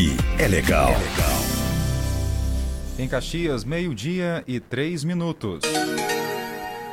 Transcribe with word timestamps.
aqui 0.00 0.16
é 0.38 0.48
legal. 0.48 0.90
Em 2.98 3.06
Caxias, 3.06 3.64
meio-dia 3.64 4.42
e 4.46 4.58
três 4.58 5.04
minutos. 5.04 5.62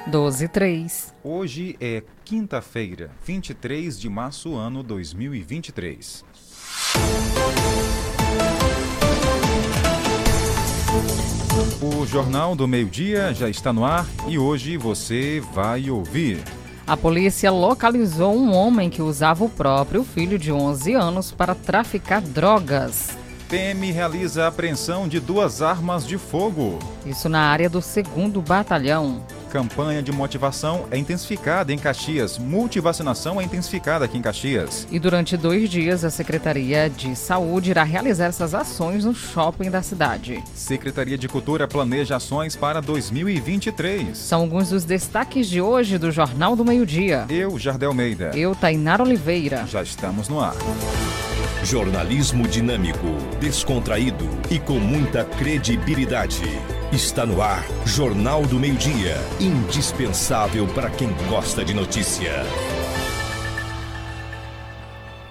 12 0.08 0.46
e 0.46 0.48
3. 0.48 1.14
Hoje 1.24 1.76
é 1.80 2.04
quinta-feira, 2.26 3.12
23 3.26 4.00
de 4.00 4.10
março, 4.10 4.56
ano 4.56 4.84
2023. 4.84 6.26
O 11.82 12.06
Jornal 12.06 12.56
do 12.56 12.68
Meio-Dia 12.68 13.34
já 13.34 13.50
está 13.50 13.72
no 13.72 13.86
ar 13.86 14.06
e 14.28 14.38
hoje 14.38 14.78
você 14.78 15.42
vai 15.54 15.90
ouvir. 15.90 16.40
A 16.88 16.96
polícia 16.96 17.52
localizou 17.52 18.34
um 18.34 18.56
homem 18.56 18.90
que 18.90 19.02
usava 19.02 19.44
o 19.44 19.50
próprio 19.50 20.06
filho 20.06 20.40
de 20.40 20.54
11 20.54 20.94
anos 20.94 21.34
para 21.34 21.54
traficar 21.54 22.22
drogas. 22.22 23.10
PM 23.50 23.92
realiza 23.92 24.46
a 24.46 24.48
apreensão 24.48 25.06
de 25.06 25.20
duas 25.20 25.62
armas 25.62 26.08
de 26.08 26.18
fogo. 26.18 26.80
Isso 27.06 27.28
na 27.28 27.42
área 27.42 27.70
do 27.70 27.82
2 27.82 28.42
Batalhão. 28.42 29.22
Campanha 29.50 30.04
de 30.04 30.12
motivação 30.12 30.86
é 30.92 30.98
intensificada 30.98 31.72
em 31.74 31.78
Caxias. 31.78 32.38
Multivacinação 32.38 33.40
é 33.40 33.44
intensificada 33.44 34.06
aqui 34.06 34.18
em 34.18 34.22
Caxias. 34.22 34.88
E 34.92 35.00
durante 35.00 35.38
dois 35.38 35.70
dias, 35.70 36.04
a 36.04 36.10
Secretaria 36.10 36.90
de 36.90 37.16
Saúde 37.16 37.72
irá 37.72 37.84
realizar 37.84 38.26
essas 38.26 38.54
ações 38.54 39.06
no 39.06 39.16
shopping 39.16 39.70
da 39.70 39.82
cidade. 39.82 40.44
Secretaria 40.54 41.18
de 41.18 41.28
Cultura 41.28 41.68
planeja 41.68 42.18
ações 42.18 42.56
para 42.56 42.82
2023. 42.82 44.18
São 44.18 44.42
alguns 44.42 44.70
dos 44.70 44.84
destaques 44.84 45.48
de 45.48 45.62
hoje 45.62 45.98
do 45.98 46.12
Jornal 46.12 46.56
do 46.56 46.66
Meio-Dia. 46.66 47.26
Eu, 47.30 47.58
Jardel 47.58 47.94
Meida. 47.94 48.32
Eu, 48.36 48.54
Tainara 48.54 49.04
Oliveira. 49.04 49.66
Já 49.66 49.82
estamos 49.82 50.28
no 50.28 50.40
ar. 50.40 50.56
Jornalismo 51.64 52.48
dinâmico, 52.48 53.08
descontraído 53.40 54.28
e 54.50 54.60
com 54.60 54.80
muita 54.80 55.26
credibilidade. 55.26 56.44
Está 56.92 57.26
no 57.26 57.42
ar, 57.42 57.66
Jornal 57.86 58.44
do 58.44 58.58
Meio-Dia. 58.58 59.18
Indispensável 59.42 60.66
para 60.68 60.90
quem 60.90 61.10
gosta 61.30 61.64
de 61.64 61.74
notícia. 61.74 62.32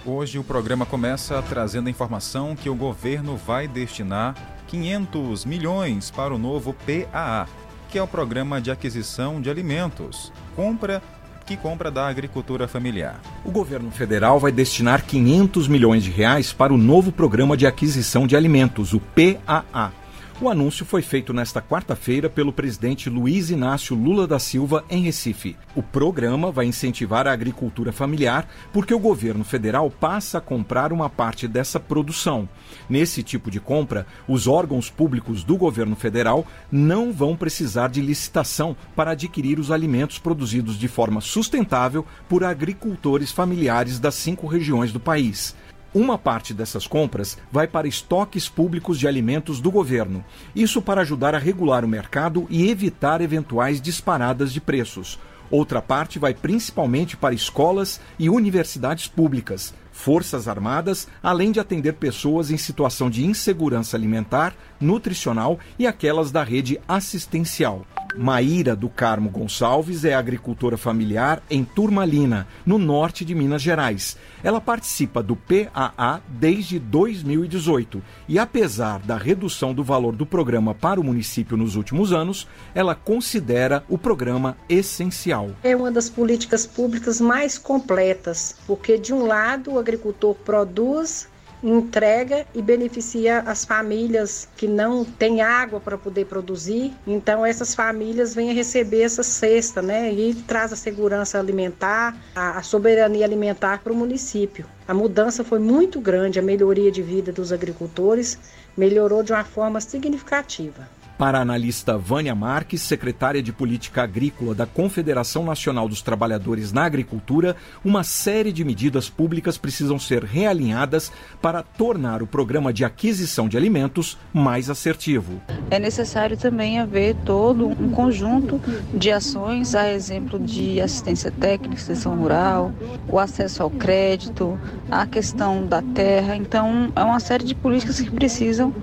Hoje 0.04 0.38
o 0.38 0.44
programa 0.44 0.84
começa 0.84 1.40
trazendo 1.40 1.86
a 1.86 1.90
informação 1.90 2.54
que 2.54 2.68
o 2.68 2.74
governo 2.74 3.38
vai 3.38 3.66
destinar 3.66 4.34
500 4.68 5.46
milhões 5.46 6.10
para 6.10 6.34
o 6.34 6.38
novo 6.38 6.74
PAA, 6.74 7.48
que 7.88 7.96
é 7.96 8.02
o 8.02 8.06
Programa 8.06 8.60
de 8.60 8.70
Aquisição 8.70 9.40
de 9.40 9.48
Alimentos. 9.48 10.30
Compra 10.54 11.02
que 11.46 11.56
compra 11.56 11.90
da 11.90 12.06
agricultura 12.06 12.68
familiar. 12.68 13.18
O 13.44 13.50
governo 13.50 13.90
federal 13.90 14.38
vai 14.38 14.52
destinar 14.52 15.06
500 15.06 15.68
milhões 15.68 16.04
de 16.04 16.10
reais 16.10 16.52
para 16.52 16.74
o 16.74 16.76
novo 16.76 17.10
programa 17.10 17.56
de 17.56 17.66
aquisição 17.66 18.26
de 18.26 18.36
alimentos, 18.36 18.92
o 18.92 19.00
PAA. 19.00 19.90
O 20.38 20.50
anúncio 20.50 20.84
foi 20.84 21.00
feito 21.00 21.32
nesta 21.32 21.62
quarta-feira 21.62 22.28
pelo 22.28 22.52
presidente 22.52 23.08
Luiz 23.08 23.48
Inácio 23.48 23.96
Lula 23.96 24.26
da 24.26 24.38
Silva 24.38 24.84
em 24.90 25.00
Recife. 25.00 25.56
O 25.74 25.82
programa 25.82 26.52
vai 26.52 26.66
incentivar 26.66 27.26
a 27.26 27.32
agricultura 27.32 27.90
familiar 27.90 28.46
porque 28.70 28.92
o 28.92 28.98
governo 28.98 29.44
federal 29.44 29.90
passa 29.90 30.36
a 30.36 30.40
comprar 30.42 30.92
uma 30.92 31.08
parte 31.08 31.48
dessa 31.48 31.80
produção. 31.80 32.46
Nesse 32.86 33.22
tipo 33.22 33.50
de 33.50 33.58
compra, 33.58 34.06
os 34.28 34.46
órgãos 34.46 34.90
públicos 34.90 35.42
do 35.42 35.56
governo 35.56 35.96
federal 35.96 36.46
não 36.70 37.14
vão 37.14 37.34
precisar 37.34 37.88
de 37.88 38.02
licitação 38.02 38.76
para 38.94 39.12
adquirir 39.12 39.58
os 39.58 39.70
alimentos 39.70 40.18
produzidos 40.18 40.78
de 40.78 40.86
forma 40.86 41.22
sustentável 41.22 42.04
por 42.28 42.44
agricultores 42.44 43.32
familiares 43.32 43.98
das 43.98 44.14
cinco 44.14 44.46
regiões 44.46 44.92
do 44.92 45.00
país. 45.00 45.56
Uma 45.96 46.18
parte 46.18 46.52
dessas 46.52 46.86
compras 46.86 47.38
vai 47.50 47.66
para 47.66 47.88
estoques 47.88 48.50
públicos 48.50 48.98
de 48.98 49.08
alimentos 49.08 49.62
do 49.62 49.70
governo. 49.70 50.22
Isso 50.54 50.82
para 50.82 51.00
ajudar 51.00 51.34
a 51.34 51.38
regular 51.38 51.86
o 51.86 51.88
mercado 51.88 52.46
e 52.50 52.68
evitar 52.68 53.22
eventuais 53.22 53.80
disparadas 53.80 54.52
de 54.52 54.60
preços. 54.60 55.18
Outra 55.50 55.80
parte 55.80 56.18
vai 56.18 56.34
principalmente 56.34 57.16
para 57.16 57.32
escolas 57.32 57.98
e 58.18 58.28
universidades 58.28 59.08
públicas, 59.08 59.72
forças 59.90 60.46
armadas, 60.46 61.08
além 61.22 61.50
de 61.50 61.60
atender 61.60 61.94
pessoas 61.94 62.50
em 62.50 62.58
situação 62.58 63.08
de 63.08 63.24
insegurança 63.24 63.96
alimentar, 63.96 64.54
nutricional 64.78 65.58
e 65.78 65.86
aquelas 65.86 66.30
da 66.30 66.42
rede 66.44 66.78
assistencial. 66.86 67.86
Maíra 68.16 68.74
do 68.74 68.88
Carmo 68.88 69.28
Gonçalves 69.28 70.04
é 70.04 70.14
agricultora 70.14 70.76
familiar 70.76 71.42
em 71.50 71.64
Turmalina, 71.64 72.46
no 72.64 72.78
norte 72.78 73.24
de 73.24 73.34
Minas 73.34 73.60
Gerais. 73.60 74.16
Ela 74.42 74.60
participa 74.60 75.22
do 75.22 75.36
PAA 75.36 76.20
desde 76.28 76.78
2018 76.78 78.02
e, 78.28 78.38
apesar 78.38 79.00
da 79.00 79.16
redução 79.16 79.74
do 79.74 79.84
valor 79.84 80.16
do 80.16 80.24
programa 80.24 80.74
para 80.74 81.00
o 81.00 81.04
município 81.04 81.56
nos 81.56 81.76
últimos 81.76 82.12
anos, 82.12 82.48
ela 82.74 82.94
considera 82.94 83.84
o 83.88 83.98
programa 83.98 84.56
essencial. 84.68 85.50
É 85.62 85.76
uma 85.76 85.90
das 85.90 86.08
políticas 86.08 86.66
públicas 86.66 87.20
mais 87.20 87.58
completas, 87.58 88.56
porque, 88.66 88.98
de 88.98 89.12
um 89.12 89.26
lado, 89.26 89.72
o 89.72 89.78
agricultor 89.78 90.34
produz 90.34 91.28
entrega 91.62 92.46
e 92.54 92.60
beneficia 92.62 93.40
as 93.40 93.64
famílias 93.64 94.48
que 94.56 94.66
não 94.66 95.04
têm 95.04 95.40
água 95.40 95.80
para 95.80 95.96
poder 95.96 96.26
produzir. 96.26 96.92
Então 97.06 97.44
essas 97.44 97.74
famílias 97.74 98.34
vêm 98.34 98.50
a 98.50 98.54
receber 98.54 99.02
essa 99.02 99.22
cesta, 99.22 99.80
né? 99.80 100.12
E 100.12 100.34
traz 100.34 100.72
a 100.72 100.76
segurança 100.76 101.38
alimentar, 101.38 102.16
a, 102.34 102.62
soberania 102.62 103.24
alimentar 103.24 103.82
para 103.82 103.92
o 103.92 103.96
município. 103.96 104.66
A 104.86 104.94
mudança 104.94 105.42
foi 105.42 105.58
muito 105.58 106.00
grande, 106.00 106.38
a 106.38 106.42
melhoria 106.42 106.92
de 106.92 107.02
vida 107.02 107.32
dos 107.32 107.52
agricultores 107.52 108.38
melhorou 108.76 109.22
de 109.22 109.32
uma 109.32 109.44
forma 109.44 109.80
significativa. 109.80 110.88
Para 111.18 111.38
a 111.38 111.40
analista 111.40 111.96
Vânia 111.96 112.34
Marques, 112.34 112.82
secretária 112.82 113.42
de 113.42 113.50
Política 113.50 114.02
Agrícola 114.02 114.54
da 114.54 114.66
Confederação 114.66 115.46
Nacional 115.46 115.88
dos 115.88 116.02
Trabalhadores 116.02 116.72
na 116.72 116.84
Agricultura, 116.84 117.56
uma 117.82 118.04
série 118.04 118.52
de 118.52 118.62
medidas 118.62 119.08
públicas 119.08 119.56
precisam 119.56 119.98
ser 119.98 120.22
realinhadas 120.24 121.10
para 121.40 121.62
tornar 121.62 122.22
o 122.22 122.26
programa 122.26 122.70
de 122.70 122.84
aquisição 122.84 123.48
de 123.48 123.56
alimentos 123.56 124.18
mais 124.30 124.68
assertivo. 124.68 125.40
É 125.70 125.78
necessário 125.78 126.36
também 126.36 126.80
haver 126.80 127.16
todo 127.24 127.66
um 127.66 127.90
conjunto 127.90 128.60
de 128.92 129.10
ações, 129.10 129.74
a 129.74 129.90
exemplo 129.90 130.38
de 130.38 130.82
assistência 130.82 131.30
técnica, 131.30 131.76
extensão 131.76 132.14
rural, 132.14 132.74
o 133.08 133.18
acesso 133.18 133.62
ao 133.62 133.70
crédito, 133.70 134.60
a 134.90 135.06
questão 135.06 135.66
da 135.66 135.80
terra. 135.80 136.36
Então, 136.36 136.92
é 136.94 137.02
uma 137.02 137.20
série 137.20 137.44
de 137.44 137.54
políticas 137.54 138.00
que 138.00 138.10
precisam 138.10 138.74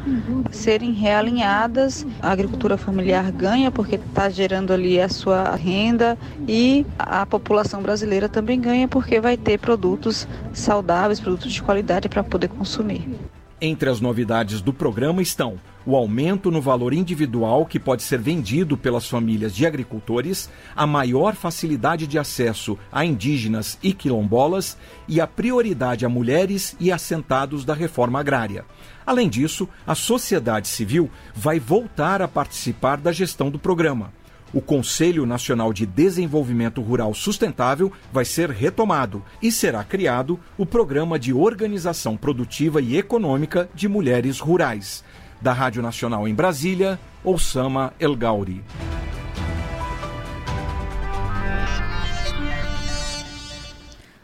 serem 0.51 0.93
realinhadas 0.93 2.03
a 2.23 2.31
agricultura 2.31 2.78
familiar 2.78 3.29
ganha 3.34 3.69
porque 3.69 3.95
está 3.95 4.29
gerando 4.29 4.72
ali 4.72 5.00
a 5.00 5.09
sua 5.09 5.53
renda 5.56 6.17
e 6.47 6.85
a 6.97 7.25
população 7.25 7.84
brasileira 7.84 8.29
também 8.29 8.61
ganha 8.61 8.88
porque 8.88 9.19
vai 9.19 9.35
ter 9.35 9.59
produtos 9.59 10.25
saudáveis, 10.53 11.19
produtos 11.19 11.51
de 11.51 11.61
qualidade 11.61 12.07
para 12.07 12.23
poder 12.23 12.47
consumir. 12.47 13.32
Entre 13.66 13.90
as 13.90 14.01
novidades 14.01 14.59
do 14.59 14.74
programa 14.74 15.22
estão 15.22 15.57
o 15.85 15.96
aumento 15.96 16.51
no 16.51 16.59
valor 16.59 16.94
individual 16.94 17.66
que 17.66 17.79
pode 17.79 18.03
ser 18.03 18.19
vendido 18.19 18.78
pelas 18.78 19.07
famílias 19.07 19.56
de 19.56 19.66
agricultores, 19.66 20.50
a 20.75 20.85
maior 20.85 21.34
facilidade 21.34 22.06
de 22.06 22.19
acesso 22.19 22.78
a 22.91 23.06
indígenas 23.06 23.79
e 23.81 23.94
quilombolas 23.94 24.78
e 25.07 25.22
a 25.22 25.25
prioridade 25.25 26.06
a 26.06 26.09
mulheres 26.09 26.75
e 26.78 26.91
assentados 26.91 27.63
da 27.63 27.73
reforma 27.73 28.19
agrária. 28.19 28.66
Além 29.06 29.29
disso, 29.29 29.69
a 29.88 29.96
sociedade 29.96 30.68
civil 30.68 31.09
vai 31.34 31.57
voltar 31.57 32.22
a 32.22 32.28
participar 32.28 32.97
da 32.97 33.13
gestão 33.13 33.50
do 33.50 33.57
programa. 33.57 34.12
O 34.53 34.62
Conselho 34.62 35.25
Nacional 35.25 35.74
de 35.74 35.84
Desenvolvimento 35.84 36.80
Rural 36.80 37.12
Sustentável 37.16 37.91
vai 38.12 38.24
ser 38.24 38.52
retomado 38.52 39.24
e 39.41 39.52
será 39.52 39.84
criado 39.84 40.40
o 40.56 40.64
Programa 40.64 41.18
de 41.18 41.34
Organização 41.34 42.16
Produtiva 42.16 42.80
e 42.80 42.96
Econômica 42.96 43.68
de 43.74 43.88
Mulheres 43.88 44.40
Rurais. 44.40 45.03
Da 45.41 45.53
Rádio 45.53 45.82
Nacional 45.82 46.28
em 46.28 46.35
Brasília, 46.35 47.00
Osama 47.23 47.96
El 48.00 48.16
Gauri. 48.16 48.64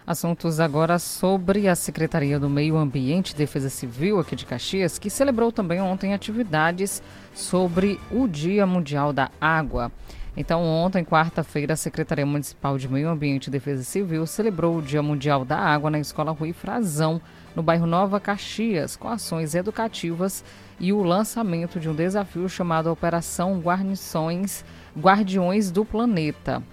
Assuntos 0.05 0.59
agora 0.59 0.97
sobre 0.97 1.67
a 1.67 1.75
Secretaria 1.75 2.39
do 2.39 2.49
Meio 2.49 2.77
Ambiente 2.77 3.31
e 3.31 3.35
Defesa 3.35 3.69
Civil 3.69 4.19
aqui 4.19 4.35
de 4.35 4.45
Caxias, 4.45 4.97
que 4.97 5.09
celebrou 5.09 5.51
também 5.51 5.79
ontem 5.81 6.13
atividades 6.13 7.01
sobre 7.33 7.99
o 8.09 8.27
Dia 8.27 8.65
Mundial 8.65 9.13
da 9.13 9.29
Água. 9.39 9.91
Então, 10.37 10.63
ontem, 10.63 11.03
quarta-feira, 11.03 11.73
a 11.73 11.77
Secretaria 11.77 12.25
Municipal 12.25 12.77
de 12.77 12.87
Meio 12.87 13.09
Ambiente 13.09 13.47
e 13.47 13.51
Defesa 13.51 13.83
Civil 13.83 14.25
celebrou 14.25 14.77
o 14.77 14.81
Dia 14.81 15.01
Mundial 15.01 15.43
da 15.43 15.57
Água 15.57 15.89
na 15.89 15.99
Escola 15.99 16.31
Rui 16.31 16.53
Frazão, 16.53 17.21
no 17.55 17.63
bairro 17.63 17.85
Nova 17.85 18.19
Caxias, 18.19 18.95
com 18.95 19.09
ações 19.09 19.55
educativas 19.55 20.43
e 20.79 20.93
o 20.93 21.03
lançamento 21.03 21.79
de 21.79 21.89
um 21.89 21.95
desafio 21.95 22.47
chamado 22.47 22.91
Operação 22.91 23.59
Guarnições 23.59 24.63
Guardiões 24.97 25.71
do 25.71 25.83
Planeta. 25.83 26.63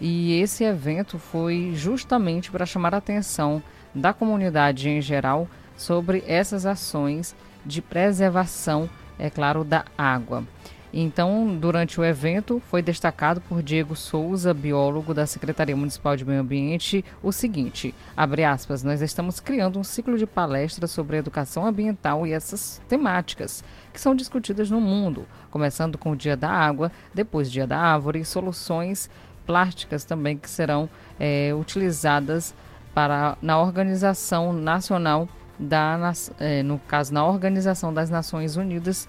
E 0.00 0.40
esse 0.40 0.64
evento 0.64 1.18
foi 1.18 1.72
justamente 1.74 2.50
para 2.50 2.66
chamar 2.66 2.94
a 2.94 2.98
atenção 2.98 3.62
da 3.94 4.12
comunidade 4.12 4.88
em 4.88 5.00
geral 5.00 5.46
sobre 5.76 6.24
essas 6.26 6.66
ações 6.66 7.36
de 7.64 7.80
preservação, 7.80 8.90
é 9.18 9.30
claro, 9.30 9.62
da 9.62 9.84
água. 9.96 10.44
Então, 10.92 11.56
durante 11.58 11.98
o 11.98 12.04
evento, 12.04 12.60
foi 12.68 12.82
destacado 12.82 13.40
por 13.40 13.62
Diego 13.62 13.96
Souza, 13.96 14.52
biólogo 14.52 15.14
da 15.14 15.26
Secretaria 15.26 15.74
Municipal 15.74 16.16
de 16.16 16.24
Meio 16.24 16.40
Ambiente, 16.40 17.02
o 17.22 17.32
seguinte: 17.32 17.94
abre 18.14 18.44
aspas, 18.44 18.82
nós 18.82 19.00
estamos 19.00 19.40
criando 19.40 19.78
um 19.78 19.84
ciclo 19.84 20.18
de 20.18 20.26
palestras 20.26 20.90
sobre 20.90 21.16
educação 21.16 21.66
ambiental 21.66 22.26
e 22.26 22.32
essas 22.32 22.82
temáticas 22.88 23.64
que 23.90 24.00
são 24.00 24.14
discutidas 24.14 24.70
no 24.70 24.82
mundo, 24.82 25.26
começando 25.50 25.96
com 25.96 26.10
o 26.10 26.16
Dia 26.16 26.36
da 26.36 26.50
Água, 26.50 26.92
depois 27.14 27.50
Dia 27.50 27.66
da 27.66 27.78
Árvore 27.78 28.20
e 28.20 28.24
soluções 28.24 29.08
plásticas 29.46 30.04
também 30.04 30.36
que 30.36 30.48
serão 30.48 30.90
é, 31.18 31.52
utilizadas 31.54 32.54
para 32.94 33.36
na 33.40 33.58
organização 33.58 34.52
nacional 34.52 35.26
da, 35.58 36.12
é, 36.38 36.62
no 36.62 36.78
caso 36.78 37.14
na 37.14 37.24
organização 37.24 37.92
das 37.94 38.10
Nações 38.10 38.56
Unidas 38.56 39.08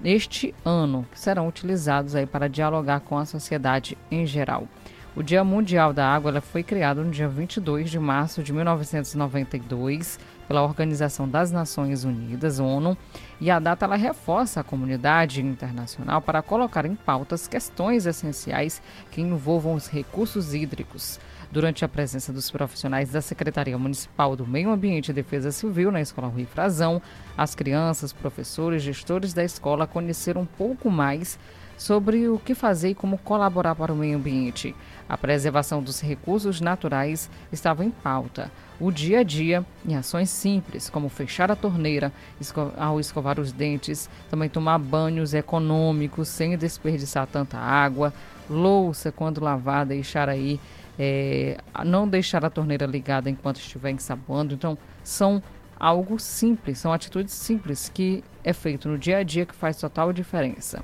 neste 0.00 0.54
ano, 0.64 1.06
que 1.10 1.18
serão 1.18 1.48
utilizados 1.48 2.14
aí 2.14 2.26
para 2.26 2.48
dialogar 2.48 3.00
com 3.00 3.18
a 3.18 3.24
sociedade 3.24 3.96
em 4.10 4.26
geral. 4.26 4.68
O 5.16 5.22
Dia 5.22 5.44
Mundial 5.44 5.92
da 5.92 6.12
Água 6.12 6.40
foi 6.40 6.64
criado 6.64 7.04
no 7.04 7.10
dia 7.10 7.28
22 7.28 7.88
de 7.88 8.00
março 8.00 8.42
de 8.42 8.52
1992 8.52 10.18
pela 10.48 10.62
Organização 10.62 11.28
das 11.28 11.52
Nações 11.52 12.02
Unidas, 12.02 12.58
ONU, 12.58 12.98
e 13.40 13.48
a 13.48 13.60
data 13.60 13.84
ela 13.84 13.94
reforça 13.94 14.60
a 14.60 14.64
comunidade 14.64 15.40
internacional 15.40 16.20
para 16.20 16.42
colocar 16.42 16.84
em 16.84 16.96
pautas 16.96 17.46
questões 17.46 18.06
essenciais 18.06 18.82
que 19.12 19.20
envolvam 19.20 19.74
os 19.74 19.86
recursos 19.86 20.52
hídricos 20.52 21.20
durante 21.54 21.84
a 21.84 21.88
presença 21.88 22.32
dos 22.32 22.50
profissionais 22.50 23.10
da 23.10 23.22
Secretaria 23.22 23.78
Municipal 23.78 24.34
do 24.34 24.44
Meio 24.44 24.70
Ambiente 24.70 25.10
e 25.10 25.14
Defesa 25.14 25.52
Civil 25.52 25.92
na 25.92 26.00
Escola 26.00 26.26
Rui 26.26 26.44
Frazão, 26.44 27.00
as 27.38 27.54
crianças, 27.54 28.12
professores, 28.12 28.82
gestores 28.82 29.32
da 29.32 29.44
escola 29.44 29.86
conheceram 29.86 30.40
um 30.40 30.46
pouco 30.46 30.90
mais 30.90 31.38
sobre 31.78 32.28
o 32.28 32.40
que 32.40 32.56
fazer 32.56 32.90
e 32.90 32.94
como 32.94 33.18
colaborar 33.18 33.76
para 33.76 33.92
o 33.92 33.96
meio 33.96 34.16
ambiente. 34.16 34.74
A 35.08 35.16
preservação 35.16 35.80
dos 35.80 36.00
recursos 36.00 36.60
naturais 36.60 37.30
estava 37.52 37.84
em 37.84 37.90
pauta. 37.90 38.50
O 38.80 38.90
dia 38.90 39.20
a 39.20 39.22
dia, 39.22 39.64
em 39.86 39.94
ações 39.94 40.30
simples, 40.30 40.90
como 40.90 41.08
fechar 41.08 41.52
a 41.52 41.56
torneira 41.56 42.12
esco 42.40 42.72
ao 42.76 42.98
escovar 42.98 43.38
os 43.38 43.52
dentes, 43.52 44.10
também 44.28 44.48
tomar 44.48 44.78
banhos 44.78 45.32
econômicos 45.32 46.26
sem 46.26 46.58
desperdiçar 46.58 47.28
tanta 47.28 47.58
água, 47.58 48.12
louça 48.50 49.12
quando 49.12 49.42
lavar, 49.42 49.86
deixar 49.86 50.28
aí 50.28 50.58
é, 50.98 51.56
não 51.84 52.08
deixar 52.08 52.44
a 52.44 52.50
torneira 52.50 52.86
ligada 52.86 53.28
enquanto 53.28 53.56
estiver 53.56 53.90
ensaboando. 53.90 54.54
Então, 54.54 54.78
são 55.02 55.42
algo 55.78 56.18
simples, 56.18 56.78
são 56.78 56.92
atitudes 56.92 57.34
simples 57.34 57.90
que 57.92 58.22
é 58.42 58.52
feito 58.52 58.88
no 58.88 58.98
dia 58.98 59.18
a 59.18 59.22
dia 59.22 59.44
que 59.44 59.54
faz 59.54 59.76
total 59.76 60.12
diferença. 60.12 60.82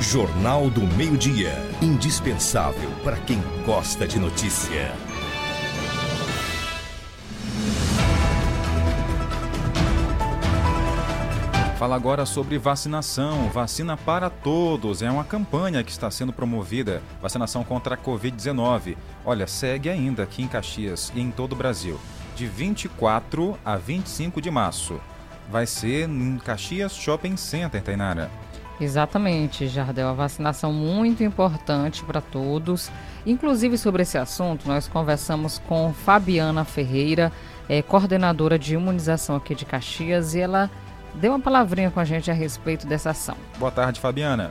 Jornal 0.01 0.71
do 0.71 0.81
Meio-Dia. 0.97 1.53
Indispensável 1.83 2.89
para 3.03 3.19
quem 3.19 3.39
gosta 3.67 4.07
de 4.07 4.19
notícia. 4.19 5.14
Fala 11.77 11.97
agora 11.97 12.25
sobre 12.25 12.57
vacinação. 12.57 13.49
Vacina 13.49 13.97
para 13.97 14.31
todos. 14.31 15.03
É 15.03 15.11
uma 15.11 15.25
campanha 15.25 15.83
que 15.83 15.91
está 15.91 16.09
sendo 16.09 16.33
promovida. 16.33 17.03
Vacinação 17.21 17.65
contra 17.65 17.97
a 17.97 17.99
Covid-19. 17.99 18.97
Olha, 19.25 19.49
segue 19.49 19.91
ainda 19.91 20.23
aqui 20.23 20.43
em 20.43 20.47
Caxias 20.47 21.13
e 21.17 21.21
em 21.21 21.33
todo 21.33 21.53
o 21.53 21.57
Brasil. 21.57 21.99
De 22.37 22.47
24 22.47 23.59
a 23.65 23.77
25 23.77 24.41
de 24.41 24.53
março. 24.53 25.01
Vai 25.51 25.67
ser 25.67 26.09
em 26.09 26.39
Caxias 26.39 26.95
Shopping 26.95 27.37
Center, 27.37 27.83
Tainara. 27.83 28.31
Exatamente, 28.81 29.67
Jardel. 29.67 30.09
A 30.09 30.13
vacinação 30.13 30.73
muito 30.73 31.25
importante 31.25 32.05
para 32.05 32.21
todos. 32.21 32.89
Inclusive 33.27 33.77
sobre 33.77 34.03
esse 34.03 34.17
assunto, 34.17 34.69
nós 34.69 34.87
conversamos 34.87 35.59
com 35.67 35.93
Fabiana 35.93 36.65
Ferreira, 36.65 37.33
é, 37.69 37.83
coordenadora 37.83 38.59
de 38.59 38.75
imunização 38.75 39.35
aqui 39.35 39.57
de 39.57 39.65
Caxias, 39.65 40.35
e 40.35 40.41
ela 40.41 40.71
dê 41.15 41.29
uma 41.29 41.41
palavrinha 41.41 41.91
com 41.91 42.01
a 42.01 42.05
gente 42.05 42.31
a 42.31 42.35
respeito 42.35 42.87
dessa 42.87 43.11
ação. 43.11 43.37
Boa 43.59 43.71
tarde, 43.71 44.01
Fabiana. 44.01 44.51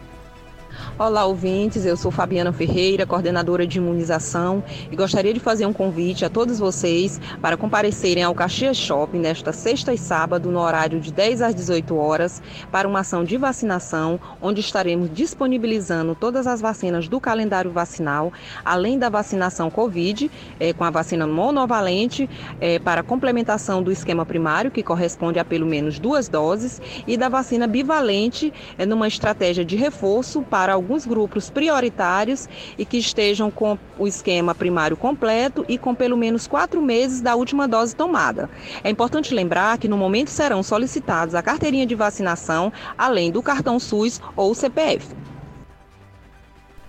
Olá, 0.98 1.26
ouvintes. 1.26 1.86
Eu 1.86 1.96
sou 1.96 2.12
Fabiana 2.12 2.52
Ferreira, 2.52 3.06
coordenadora 3.06 3.66
de 3.66 3.78
imunização, 3.78 4.64
e 4.92 4.96
gostaria 4.96 5.34
de 5.34 5.40
fazer 5.40 5.66
um 5.66 5.74
convite 5.74 6.26
a 6.26 6.30
todos 6.30 6.60
vocês 6.60 7.20
para 7.42 7.58
comparecerem 7.58 8.24
ao 8.24 8.34
Caxias 8.34 8.78
Shopping 8.78 9.20
nesta 9.20 9.52
sexta 9.52 9.94
e 9.94 9.98
sábado, 9.98 10.50
no 10.50 10.60
horário 10.60 11.00
de 11.00 11.12
10 11.12 11.42
às 11.42 11.56
18 11.56 11.96
horas, 11.96 12.42
para 12.72 12.88
uma 12.88 13.02
ação 13.02 13.24
de 13.24 13.38
vacinação, 13.38 14.20
onde 14.42 14.62
estaremos 14.62 15.12
disponibilizando 15.14 16.16
todas 16.16 16.48
as 16.48 16.62
vacinas 16.62 17.08
do 17.08 17.20
calendário 17.20 17.72
vacinal, 17.72 18.32
além 18.64 18.98
da 18.98 19.10
vacinação 19.10 19.70
Covid, 19.70 20.30
eh, 20.60 20.74
com 20.74 20.84
a 20.84 20.90
vacina 20.90 21.28
monovalente, 21.28 22.30
eh, 22.60 22.80
para 22.80 23.04
complementação 23.04 23.82
do 23.84 23.92
esquema 23.92 24.26
primário, 24.26 24.72
que 24.72 24.82
corresponde 24.82 25.40
a 25.40 25.46
pelo 25.46 25.66
menos 25.66 26.00
duas 26.00 26.28
doses, 26.28 26.82
e 27.06 27.18
da 27.18 27.30
vacina 27.30 27.68
bivalente, 27.68 28.54
eh, 28.78 28.86
numa 28.86 29.08
estratégia 29.08 29.66
de 29.66 29.76
reforço 29.76 30.42
para 30.44 30.63
para 30.64 30.76
alguns 30.76 31.06
grupos 31.06 31.50
prioritários 31.50 32.48
e 32.78 32.86
que 32.86 32.96
estejam 32.96 33.52
com 33.52 33.78
o 34.00 34.08
esquema 34.08 34.56
primário 34.56 34.96
completo 34.96 35.66
e 35.68 35.78
com 35.78 35.94
pelo 35.94 36.16
menos 36.16 36.48
quatro 36.48 36.82
meses 36.82 37.20
da 37.20 37.36
última 37.36 37.68
dose 37.68 37.94
tomada. 37.94 38.50
É 38.82 38.90
importante 38.90 39.34
lembrar 39.34 39.78
que 39.78 39.90
no 39.90 39.98
momento 39.98 40.30
serão 40.30 40.64
solicitados 40.64 41.36
a 41.36 41.42
carteirinha 41.42 41.86
de 41.86 41.96
vacinação, 41.96 42.72
além 42.98 43.30
do 43.30 43.44
cartão 43.44 43.78
SUS 43.78 44.22
ou 44.38 44.56
CPF. 44.56 45.06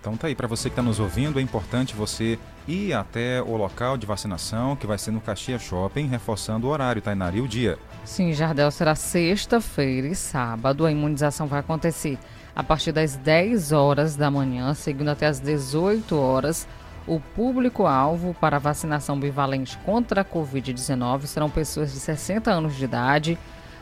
Então 0.00 0.16
tá 0.16 0.28
aí, 0.28 0.36
para 0.36 0.46
você 0.46 0.68
que 0.68 0.74
está 0.74 0.82
nos 0.82 1.00
ouvindo, 1.00 1.40
é 1.40 1.42
importante 1.42 1.96
você 1.96 2.38
ir 2.68 2.92
até 2.92 3.42
o 3.42 3.56
local 3.56 3.96
de 3.96 4.06
vacinação, 4.06 4.76
que 4.76 4.86
vai 4.86 4.98
ser 4.98 5.10
no 5.10 5.20
Caxias 5.20 5.62
Shopping, 5.62 6.06
reforçando 6.06 6.68
o 6.68 6.70
horário, 6.70 7.02
Tainari, 7.02 7.40
o 7.40 7.48
dia. 7.48 7.76
Sim, 8.04 8.32
Jardel, 8.32 8.70
será 8.70 8.94
sexta-feira 8.94 10.06
e 10.06 10.14
sábado. 10.14 10.86
A 10.86 10.92
imunização 10.92 11.48
vai 11.48 11.58
acontecer 11.58 12.18
a 12.54 12.62
partir 12.62 12.92
das 12.92 13.16
10 13.16 13.72
horas 13.72 14.16
da 14.16 14.30
manhã, 14.30 14.74
seguindo 14.74 15.08
até 15.08 15.26
as 15.26 15.40
18 15.40 16.16
horas. 16.16 16.68
O 17.06 17.20
público-alvo 17.20 18.34
para 18.40 18.58
vacinação 18.58 19.18
bivalente 19.18 19.76
contra 19.78 20.22
a 20.22 20.24
Covid-19 20.24 21.26
serão 21.26 21.50
pessoas 21.50 21.92
de 21.92 21.98
60 21.98 22.50
anos 22.50 22.76
de 22.76 22.84
idade, 22.84 23.38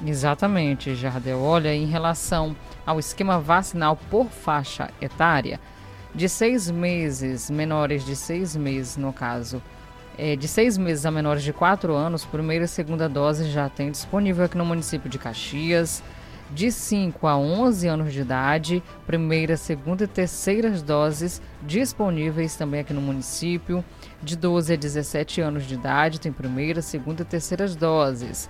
Exatamente, 0.06 0.96
Jardel. 0.96 1.40
Olha, 1.40 1.74
em 1.74 1.86
relação 1.86 2.56
ao 2.86 3.00
esquema 3.00 3.40
vacinal 3.40 3.96
por 4.10 4.28
faixa 4.28 4.90
etária, 5.00 5.60
de 6.14 6.28
seis 6.28 6.70
meses, 6.70 7.50
menores 7.50 8.04
de 8.04 8.16
seis 8.16 8.56
meses, 8.56 8.98
no 8.98 9.14
caso, 9.14 9.62
é, 10.18 10.36
de 10.36 10.48
seis 10.48 10.78
meses 10.78 11.06
a 11.06 11.12
menores 11.12 11.44
de 11.44 11.54
quatro 11.54 11.94
anos, 11.94 12.26
primeira 12.26 12.66
e 12.66 12.68
segunda 12.68 13.08
dose 13.08 13.50
já 13.50 13.70
tem 13.70 13.92
disponível 13.92 14.46
aqui 14.46 14.58
no 14.58 14.66
município 14.66 15.10
de 15.10 15.18
Caxias. 15.18 16.04
De 16.54 16.70
5 16.70 17.28
a 17.28 17.38
11 17.38 17.88
anos 17.88 18.12
de 18.12 18.20
idade, 18.20 18.84
primeira, 19.08 19.56
segunda 19.56 20.04
e 20.04 20.08
terceiras 20.08 20.82
doses 20.82 21.42
disponíveis 21.62 22.58
também 22.58 22.82
aqui 22.82 22.92
no 22.92 23.00
município. 23.00 23.82
De 24.22 24.36
12 24.36 24.74
a 24.74 24.76
17 24.76 25.40
anos 25.40 25.66
de 25.66 25.76
idade, 25.76 26.20
tem 26.20 26.30
primeira, 26.30 26.82
segunda 26.82 27.22
e 27.22 27.26
terceiras 27.26 27.74
doses. 27.74 28.50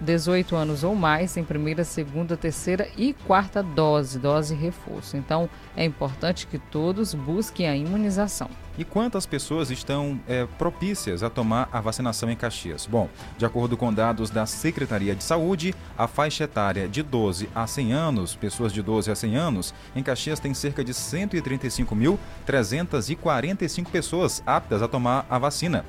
18 0.00 0.54
anos 0.54 0.84
ou 0.84 0.94
mais 0.94 1.36
em 1.36 1.44
primeira, 1.44 1.84
segunda, 1.84 2.36
terceira 2.36 2.88
e 2.96 3.12
quarta 3.12 3.62
dose, 3.62 4.18
dose 4.18 4.54
reforço. 4.54 5.16
Então, 5.16 5.48
é 5.76 5.84
importante 5.84 6.46
que 6.46 6.58
todos 6.58 7.14
busquem 7.14 7.68
a 7.68 7.76
imunização. 7.76 8.48
E 8.78 8.84
quantas 8.84 9.24
pessoas 9.24 9.70
estão 9.70 10.20
é, 10.28 10.46
propícias 10.58 11.22
a 11.22 11.30
tomar 11.30 11.66
a 11.72 11.80
vacinação 11.80 12.30
em 12.30 12.36
Caxias? 12.36 12.86
Bom, 12.86 13.08
de 13.38 13.46
acordo 13.46 13.74
com 13.74 13.90
dados 13.92 14.28
da 14.28 14.44
Secretaria 14.44 15.14
de 15.14 15.24
Saúde, 15.24 15.74
a 15.96 16.06
faixa 16.06 16.44
etária 16.44 16.86
de 16.86 17.02
12 17.02 17.48
a 17.54 17.66
100 17.66 17.94
anos, 17.94 18.36
pessoas 18.36 18.70
de 18.72 18.82
12 18.82 19.10
a 19.10 19.14
100 19.14 19.36
anos, 19.36 19.74
em 19.94 20.02
Caxias 20.02 20.38
tem 20.38 20.52
cerca 20.52 20.84
de 20.84 20.92
135.345 20.92 23.90
pessoas 23.90 24.42
aptas 24.46 24.82
a 24.82 24.88
tomar 24.88 25.24
a 25.30 25.38
vacina. 25.38 25.86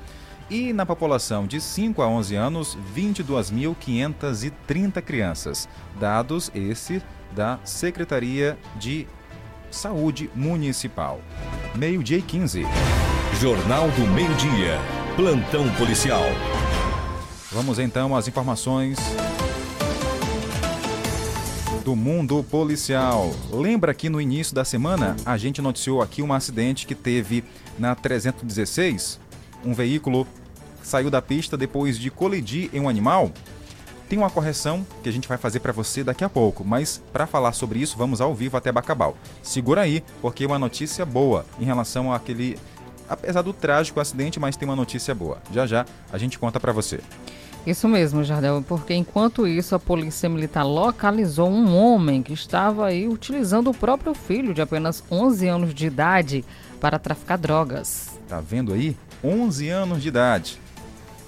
E 0.50 0.72
na 0.72 0.86
população 0.86 1.46
de 1.46 1.60
5 1.60 2.00
a 2.00 2.08
11 2.08 2.34
anos, 2.34 2.78
22.530 2.96 5.02
crianças. 5.02 5.68
Dados 6.00 6.50
esse 6.54 7.02
da 7.32 7.60
Secretaria 7.64 8.58
de 8.76 9.06
Saúde 9.70 10.30
Municipal. 10.34 11.20
Meio-dia 11.74 12.16
e 12.16 12.22
15. 12.22 12.62
Jornal 13.38 13.90
do 13.90 14.06
Meio-Dia. 14.06 14.78
Plantão 15.16 15.68
policial. 15.74 16.24
Vamos 17.52 17.78
então 17.78 18.16
às 18.16 18.26
informações 18.26 18.98
do 21.84 21.94
mundo 21.94 22.42
policial. 22.44 23.34
Lembra 23.50 23.92
que 23.92 24.08
no 24.08 24.20
início 24.20 24.54
da 24.54 24.64
semana 24.64 25.14
a 25.26 25.36
gente 25.36 25.60
noticiou 25.60 26.00
aqui 26.00 26.22
um 26.22 26.32
acidente 26.32 26.86
que 26.86 26.94
teve 26.94 27.44
na 27.78 27.94
316? 27.94 29.20
Um 29.64 29.74
veículo 29.74 30.26
saiu 30.88 31.10
da 31.10 31.22
pista 31.22 31.56
depois 31.56 31.98
de 31.98 32.10
colidir 32.10 32.70
em 32.72 32.80
um 32.80 32.88
animal? 32.88 33.30
Tem 34.08 34.18
uma 34.18 34.30
correção 34.30 34.86
que 35.02 35.08
a 35.08 35.12
gente 35.12 35.28
vai 35.28 35.36
fazer 35.36 35.60
para 35.60 35.70
você 35.70 36.02
daqui 36.02 36.24
a 36.24 36.28
pouco, 36.30 36.64
mas 36.64 37.02
para 37.12 37.26
falar 37.26 37.52
sobre 37.52 37.78
isso, 37.78 37.98
vamos 37.98 38.20
ao 38.22 38.34
vivo 38.34 38.56
até 38.56 38.72
Bacabal. 38.72 39.16
Segura 39.42 39.82
aí, 39.82 40.02
porque 40.22 40.44
é 40.44 40.46
uma 40.46 40.58
notícia 40.58 41.04
boa 41.04 41.44
em 41.60 41.64
relação 41.64 42.12
àquele 42.12 42.58
apesar 43.08 43.42
do 43.42 43.52
trágico 43.52 44.00
acidente, 44.00 44.38
mas 44.38 44.56
tem 44.56 44.68
uma 44.68 44.76
notícia 44.76 45.14
boa. 45.14 45.38
Já 45.52 45.66
já 45.66 45.86
a 46.12 46.18
gente 46.18 46.38
conta 46.38 46.60
para 46.60 46.72
você. 46.72 47.00
Isso 47.66 47.88
mesmo, 47.88 48.24
Jardel, 48.24 48.64
porque 48.66 48.94
enquanto 48.94 49.46
isso 49.46 49.74
a 49.74 49.78
polícia 49.78 50.28
militar 50.28 50.62
localizou 50.62 51.50
um 51.50 51.76
homem 51.76 52.22
que 52.22 52.32
estava 52.32 52.86
aí 52.86 53.06
utilizando 53.06 53.68
o 53.68 53.74
próprio 53.74 54.14
filho 54.14 54.54
de 54.54 54.62
apenas 54.62 55.02
11 55.10 55.48
anos 55.48 55.74
de 55.74 55.86
idade 55.86 56.44
para 56.80 56.98
traficar 56.98 57.36
drogas. 57.36 58.18
Tá 58.28 58.40
vendo 58.40 58.72
aí? 58.72 58.96
11 59.22 59.68
anos 59.68 60.02
de 60.02 60.08
idade. 60.08 60.58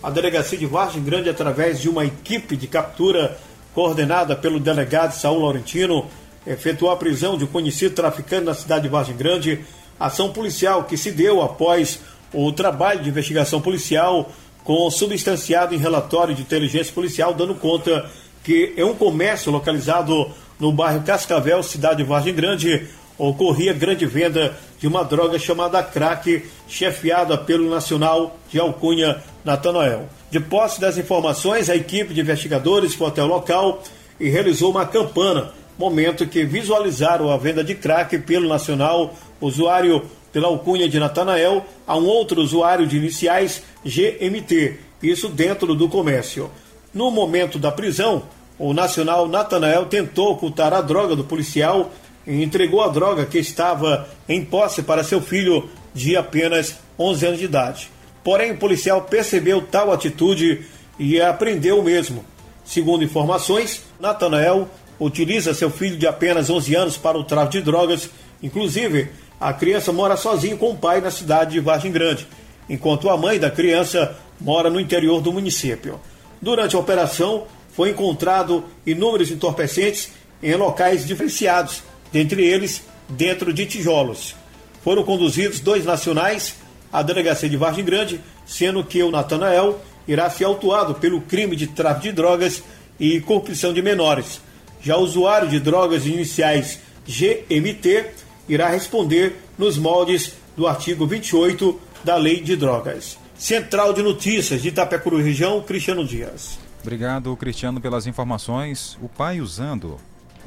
A 0.03 0.09
delegacia 0.09 0.57
de 0.57 0.65
Vargem 0.65 1.03
Grande, 1.03 1.29
através 1.29 1.79
de 1.79 1.89
uma 1.89 2.07
equipe 2.07 2.57
de 2.57 2.67
captura 2.67 3.37
coordenada 3.75 4.35
pelo 4.35 4.59
delegado 4.59 5.13
Saul 5.13 5.41
Laurentino, 5.41 6.07
efetuou 6.47 6.91
a 6.91 6.97
prisão 6.97 7.37
de 7.37 7.45
um 7.45 7.47
conhecido 7.47 7.95
traficante 7.95 8.47
na 8.47 8.55
cidade 8.55 8.85
de 8.85 8.89
Vargem 8.89 9.15
Grande. 9.15 9.61
Ação 9.99 10.33
policial 10.33 10.85
que 10.85 10.97
se 10.97 11.11
deu 11.11 11.43
após 11.43 12.01
o 12.33 12.51
trabalho 12.51 13.03
de 13.03 13.11
investigação 13.11 13.61
policial 13.61 14.31
com 14.65 14.91
substanciado 14.91 15.75
em 15.75 15.79
relatório 15.79 16.35
de 16.35 16.41
inteligência 16.41 16.95
policial, 16.95 17.35
dando 17.35 17.55
conta 17.55 18.09
que 18.43 18.73
é 18.79 18.85
um 18.85 18.95
comércio 18.95 19.53
localizado 19.53 20.31
no 20.59 20.73
bairro 20.73 21.03
Cascavel, 21.03 21.63
cidade 21.63 21.99
de 21.99 22.05
Vargem 22.05 22.35
Grande, 22.35 22.87
ocorria 23.19 23.75
grande 23.75 24.07
venda 24.07 24.57
de 24.81 24.87
uma 24.87 25.05
droga 25.05 25.39
chamada 25.39 25.83
crack, 25.83 26.43
chefiada 26.67 27.37
pelo 27.37 27.69
nacional 27.69 28.37
de 28.51 28.59
alcunha 28.59 29.23
Natanael. 29.45 30.09
De 30.31 30.41
posse 30.41 30.81
das 30.81 30.97
informações, 30.97 31.69
a 31.69 31.77
equipe 31.77 32.15
de 32.15 32.23
investigadores 32.23 32.95
foi 32.95 33.09
até 33.09 33.23
o 33.23 33.27
local 33.27 33.83
e 34.19 34.31
realizou 34.31 34.71
uma 34.71 34.87
campana, 34.87 35.53
momento 35.79 36.27
que 36.27 36.45
visualizaram 36.45 37.31
a 37.31 37.37
venda 37.37 37.63
de 37.63 37.75
crack 37.75 38.19
pelo 38.21 38.49
nacional 38.49 39.15
usuário 39.41 40.03
pela 40.33 40.49
alcunha 40.49 40.89
de 40.89 40.99
Natanael 40.99 41.65
a 41.87 41.97
um 41.97 42.07
outro 42.07 42.41
usuário 42.41 42.87
de 42.87 42.97
iniciais 42.97 43.63
GMT, 43.85 44.79
isso 45.03 45.29
dentro 45.29 45.75
do 45.75 45.89
comércio. 45.89 46.51
No 46.95 47.11
momento 47.11 47.59
da 47.59 47.71
prisão, 47.71 48.23
o 48.59 48.73
nacional 48.73 49.27
Natanael 49.27 49.87
tentou 49.87 50.33
ocultar 50.33 50.73
a 50.73 50.81
droga 50.81 51.17
do 51.17 51.25
policial 51.25 51.91
e 52.31 52.45
entregou 52.45 52.81
a 52.81 52.89
droga 52.89 53.27
que 53.27 53.39
estava 53.39 54.09
em 54.29 54.45
posse 54.45 54.85
para 54.85 55.03
seu 55.03 55.21
filho 55.21 55.69
de 55.93 56.17
apenas 56.17 56.77
11 56.97 57.27
anos 57.27 57.39
de 57.41 57.45
idade. 57.45 57.91
Porém, 58.23 58.53
o 58.53 58.57
policial 58.57 59.03
percebeu 59.03 59.61
tal 59.63 59.93
atitude 59.93 60.65
e 60.97 61.21
apreendeu 61.21 61.81
o 61.81 61.83
mesmo. 61.83 62.25
Segundo 62.65 63.03
informações, 63.03 63.83
Natanael 63.99 64.69
utiliza 65.01 65.53
seu 65.55 65.71
filho 65.71 65.97
de 65.97 66.07
apenas 66.07 66.49
11 66.49 66.75
anos 66.77 66.97
para 66.97 67.19
o 67.19 67.25
tráfico 67.25 67.53
de 67.55 67.63
drogas. 67.63 68.09
Inclusive, 68.41 69.09
a 69.41 69.53
criança 69.53 69.93
mora 69.93 70.17
sozinho 70.17 70.57
com 70.57 70.71
o 70.71 70.77
pai 70.77 71.01
na 71.01 71.11
cidade 71.11 71.53
de 71.53 71.61
Vargem 71.61 71.91
Grande, 71.91 72.29
enquanto 72.69 73.11
a 73.11 73.17
mãe 73.17 73.41
da 73.41 73.51
criança 73.51 74.17
mora 74.41 74.71
no 74.71 74.79
interior 74.79 75.21
do 75.21 75.33
município. 75.33 75.99
Durante 76.41 76.77
a 76.77 76.79
operação, 76.79 77.49
foi 77.73 77.91
encontrado 77.91 78.65
inúmeros 78.87 79.33
entorpecentes 79.33 80.13
em 80.43 80.55
locais 80.55 81.07
diferenciados, 81.07 81.83
dentre 82.13 82.45
eles 82.45 82.83
dentro 83.09 83.53
de 83.53 83.67
tijolos. 83.67 84.35
Foram 84.83 85.05
conduzidos 85.05 85.61
dois 85.61 85.85
nacionais 85.85 86.57
à 86.93 87.03
delegacia 87.03 87.49
de 87.49 87.57
Vargem 87.57 87.85
Grande, 87.85 88.21
sendo 88.47 88.83
que 88.85 89.03
o 89.03 89.11
Natanael 89.11 89.81
irá 90.09 90.29
ser 90.31 90.45
autuado 90.45 90.95
pelo 90.95 91.21
crime 91.21 91.55
de 91.55 91.67
tráfico 91.67 92.03
de 92.03 92.13
drogas 92.13 92.63
e 92.99 93.21
corrupção 93.21 93.73
de 93.73 93.83
menores. 93.83 94.41
Já 94.83 94.97
o 94.97 95.03
usuário 95.03 95.49
de 95.49 95.61
drogas 95.61 96.07
iniciais 96.07 96.81
GMT 97.07 98.07
irá 98.49 98.69
responder 98.69 99.37
nos 99.59 99.77
moldes 99.79 100.33
do 100.57 100.67
artigo 100.67 101.07
28 101.07 101.81
da 102.03 102.17
Lei 102.17 102.41
de 102.41 102.57
Drogas. 102.57 103.19
Central 103.37 103.93
de 103.93 104.03
Notícias 104.03 104.61
de 104.61 104.69
Itapecuru 104.69 105.19
Região, 105.19 105.63
Cristiano 105.63 106.05
Dias. 106.05 106.59
Obrigado, 106.83 107.35
Cristiano, 107.37 107.81
pelas 107.81 108.07
informações. 108.07 108.99
O 109.03 109.09
pai 109.09 109.41
usando. 109.41 109.99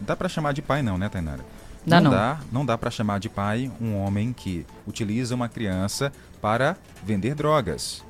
Dá 0.05 0.15
para 0.15 0.29
chamar 0.29 0.53
de 0.53 0.61
pai 0.61 0.81
não, 0.81 0.97
né, 0.97 1.09
Tainara? 1.09 1.43
Dá 1.85 1.99
não, 1.99 2.11
não. 2.11 2.17
dá, 2.17 2.39
não 2.51 2.65
dá 2.65 2.77
para 2.77 2.89
chamar 2.89 3.19
de 3.19 3.29
pai 3.29 3.71
um 3.81 3.97
homem 3.97 4.31
que 4.31 4.65
utiliza 4.87 5.35
uma 5.35 5.49
criança 5.49 6.11
para 6.41 6.77
vender 7.03 7.35
drogas. 7.35 8.03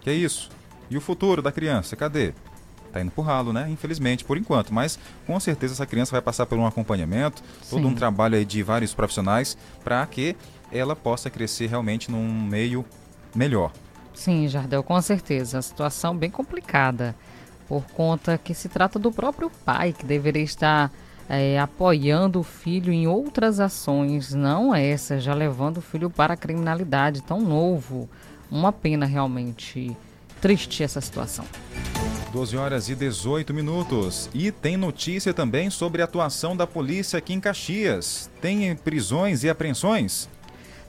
Que 0.00 0.10
é 0.10 0.14
isso? 0.14 0.50
E 0.90 0.96
o 0.96 1.00
futuro 1.00 1.40
da 1.40 1.52
criança, 1.52 1.94
cadê? 1.94 2.32
tá 2.90 3.00
indo 3.00 3.10
por 3.10 3.22
ralo, 3.22 3.52
né? 3.52 3.68
Infelizmente, 3.70 4.24
por 4.24 4.36
enquanto. 4.36 4.74
Mas 4.74 4.98
com 5.26 5.38
certeza 5.38 5.74
essa 5.74 5.86
criança 5.86 6.12
vai 6.12 6.20
passar 6.20 6.46
por 6.46 6.58
um 6.58 6.66
acompanhamento, 6.66 7.42
todo 7.68 7.82
Sim. 7.82 7.86
um 7.86 7.94
trabalho 7.94 8.36
aí 8.36 8.44
de 8.44 8.62
vários 8.62 8.92
profissionais 8.92 9.56
para 9.82 10.04
que 10.06 10.36
ela 10.72 10.94
possa 10.94 11.30
crescer 11.30 11.68
realmente 11.68 12.10
num 12.10 12.28
meio 12.28 12.84
melhor. 13.34 13.72
Sim, 14.12 14.48
Jardel, 14.48 14.82
com 14.82 15.00
certeza. 15.00 15.58
A 15.58 15.62
situação 15.62 16.16
bem 16.16 16.30
complicada, 16.30 17.14
por 17.68 17.84
conta 17.84 18.36
que 18.36 18.52
se 18.54 18.68
trata 18.68 18.98
do 18.98 19.12
próprio 19.12 19.50
pai 19.64 19.92
que 19.92 20.04
deveria 20.04 20.42
estar 20.42 20.90
é, 21.32 21.60
apoiando 21.60 22.40
o 22.40 22.42
filho 22.42 22.92
em 22.92 23.06
outras 23.06 23.60
ações, 23.60 24.34
não 24.34 24.74
essa, 24.74 25.20
já 25.20 25.32
levando 25.32 25.76
o 25.76 25.80
filho 25.80 26.10
para 26.10 26.34
a 26.34 26.36
criminalidade 26.36 27.22
tão 27.22 27.40
novo. 27.40 28.10
Uma 28.50 28.72
pena 28.72 29.06
realmente 29.06 29.96
triste 30.40 30.82
essa 30.82 31.00
situação. 31.00 31.44
12 32.32 32.56
horas 32.56 32.88
e 32.88 32.96
18 32.96 33.54
minutos. 33.54 34.28
E 34.34 34.50
tem 34.50 34.76
notícia 34.76 35.32
também 35.32 35.70
sobre 35.70 36.02
a 36.02 36.04
atuação 36.04 36.56
da 36.56 36.66
polícia 36.66 37.16
aqui 37.16 37.32
em 37.32 37.38
Caxias. 37.38 38.28
Tem 38.40 38.74
prisões 38.74 39.44
e 39.44 39.48
apreensões? 39.48 40.28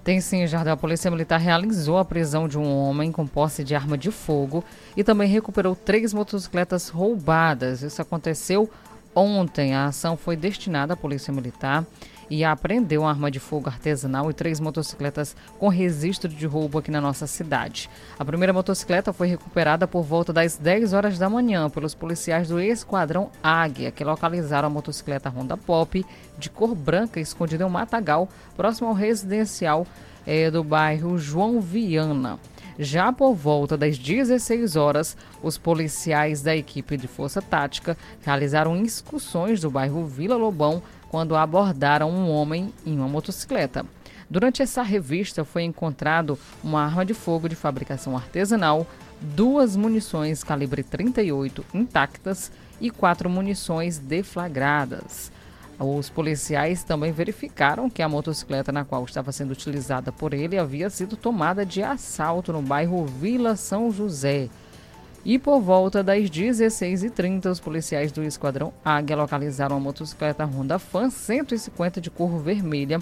Tem 0.04 0.20
sim, 0.20 0.48
Jardel. 0.48 0.74
A 0.74 0.78
Polícia 0.78 1.12
Militar 1.12 1.40
realizou 1.40 2.00
a 2.00 2.06
prisão 2.06 2.48
de 2.48 2.58
um 2.58 2.76
homem 2.76 3.12
com 3.12 3.28
posse 3.28 3.64
de 3.64 3.76
arma 3.76 3.96
de 3.96 4.10
fogo 4.10 4.64
e 4.98 5.04
também 5.04 5.30
recuperou 5.30 5.76
três 5.76 6.12
motocicletas 6.12 6.90
roubadas. 6.90 7.84
Isso 7.84 8.02
aconteceu 8.02 8.68
ontem. 9.16 9.74
A 9.74 9.86
ação 9.86 10.16
foi 10.18 10.36
destinada 10.36 10.94
à 10.94 10.98
Polícia 10.98 11.34
Militar 11.34 11.86
e 12.32 12.46
apreendeu 12.46 13.02
uma 13.02 13.10
arma 13.10 13.30
de 13.30 13.40
fogo 13.40 13.68
artesanal 13.68 14.32
e 14.32 14.34
três 14.34 14.58
motocicletas 14.58 15.36
com 15.60 15.68
registro 15.68 16.30
de 16.30 16.46
roubo 16.46 16.80
aqui 16.80 16.90
na 16.90 17.02
nossa 17.02 17.28
cidade. 17.28 17.90
A 18.18 18.24
primeira 18.24 18.54
motocicleta 18.54 19.12
foi 19.12 19.28
recuperada 19.28 19.86
por 19.86 20.02
volta 20.02 20.32
das 20.32 20.56
10 20.56 20.94
horas 20.94 21.20
da 21.20 21.30
manhã 21.30 21.70
pelos 21.70 21.94
policiais 21.94 22.48
do 22.48 22.58
Esquadrão 22.58 23.30
Águia, 23.44 23.92
que 23.92 24.06
localizaram 24.06 24.68
a 24.68 24.72
motocicleta 24.72 25.30
Honda 25.30 25.58
Pop 25.58 26.06
de 26.38 26.50
cor 26.50 26.74
branca 26.74 27.20
escondida 27.20 27.66
em 27.66 27.68
um 27.68 27.70
matagal 27.70 28.30
próximo 28.56 28.88
ao 28.88 28.94
residencial 28.94 29.86
é, 30.26 30.50
do 30.50 30.64
bairro 30.64 31.18
João 31.18 31.60
Viana. 31.60 32.40
Já 32.80 33.12
por 33.12 33.34
volta 33.34 33.78
das 33.78 33.98
16 33.98 34.76
horas, 34.76 35.18
os 35.44 35.58
policiais 35.58 36.42
da 36.42 36.56
equipe 36.56 36.98
de 36.98 37.08
Força 37.08 37.42
Tática 37.42 37.98
realizaram 38.22 38.82
excursões 38.82 39.62
do 39.62 39.70
bairro 39.70 40.06
Vila 40.06 40.36
Lobão 40.36 40.82
quando 41.10 41.36
abordaram 41.36 42.10
um 42.10 42.30
homem 42.30 42.74
em 42.86 42.98
uma 42.98 43.08
motocicleta. 43.08 43.86
Durante 44.30 44.62
essa 44.62 44.82
revista 44.82 45.44
foi 45.44 45.64
encontrado 45.64 46.40
uma 46.64 46.86
arma 46.86 47.06
de 47.06 47.14
fogo 47.14 47.50
de 47.50 47.56
fabricação 47.56 48.16
artesanal, 48.16 48.88
duas 49.20 49.76
munições 49.76 50.42
calibre 50.42 50.84
38 50.84 51.66
intactas 51.74 52.50
e 52.80 52.90
quatro 52.90 53.30
munições 53.30 54.00
deflagradas. 54.00 55.32
Os 55.84 56.12
policiais 56.12 56.84
também 56.84 57.12
verificaram 57.12 57.90
que 57.90 58.04
a 58.04 58.08
motocicleta 58.08 58.72
na 58.72 58.86
qual 58.86 59.04
estava 59.04 59.32
sendo 59.32 59.50
utilizada 59.50 60.12
por 60.12 60.32
ele 60.32 60.60
havia 60.60 60.92
sido 60.92 61.18
tomada 61.18 61.66
de 61.66 61.82
assalto 61.82 62.54
no 62.54 62.62
bairro 62.62 63.04
Vila 63.04 63.56
São 63.56 63.92
José. 63.92 64.48
E 65.26 65.40
por 65.40 65.60
volta 65.60 66.04
das 66.04 66.30
16h30, 66.30 67.50
os 67.50 67.60
policiais 67.60 68.12
do 68.12 68.22
Esquadrão 68.22 68.72
Águia 68.86 69.18
localizaram 69.18 69.76
a 69.76 69.80
motocicleta 69.80 70.46
Honda 70.46 70.78
Fan 70.78 71.10
150 71.10 72.00
de 72.00 72.12
cor 72.12 72.38
vermelha, 72.38 73.00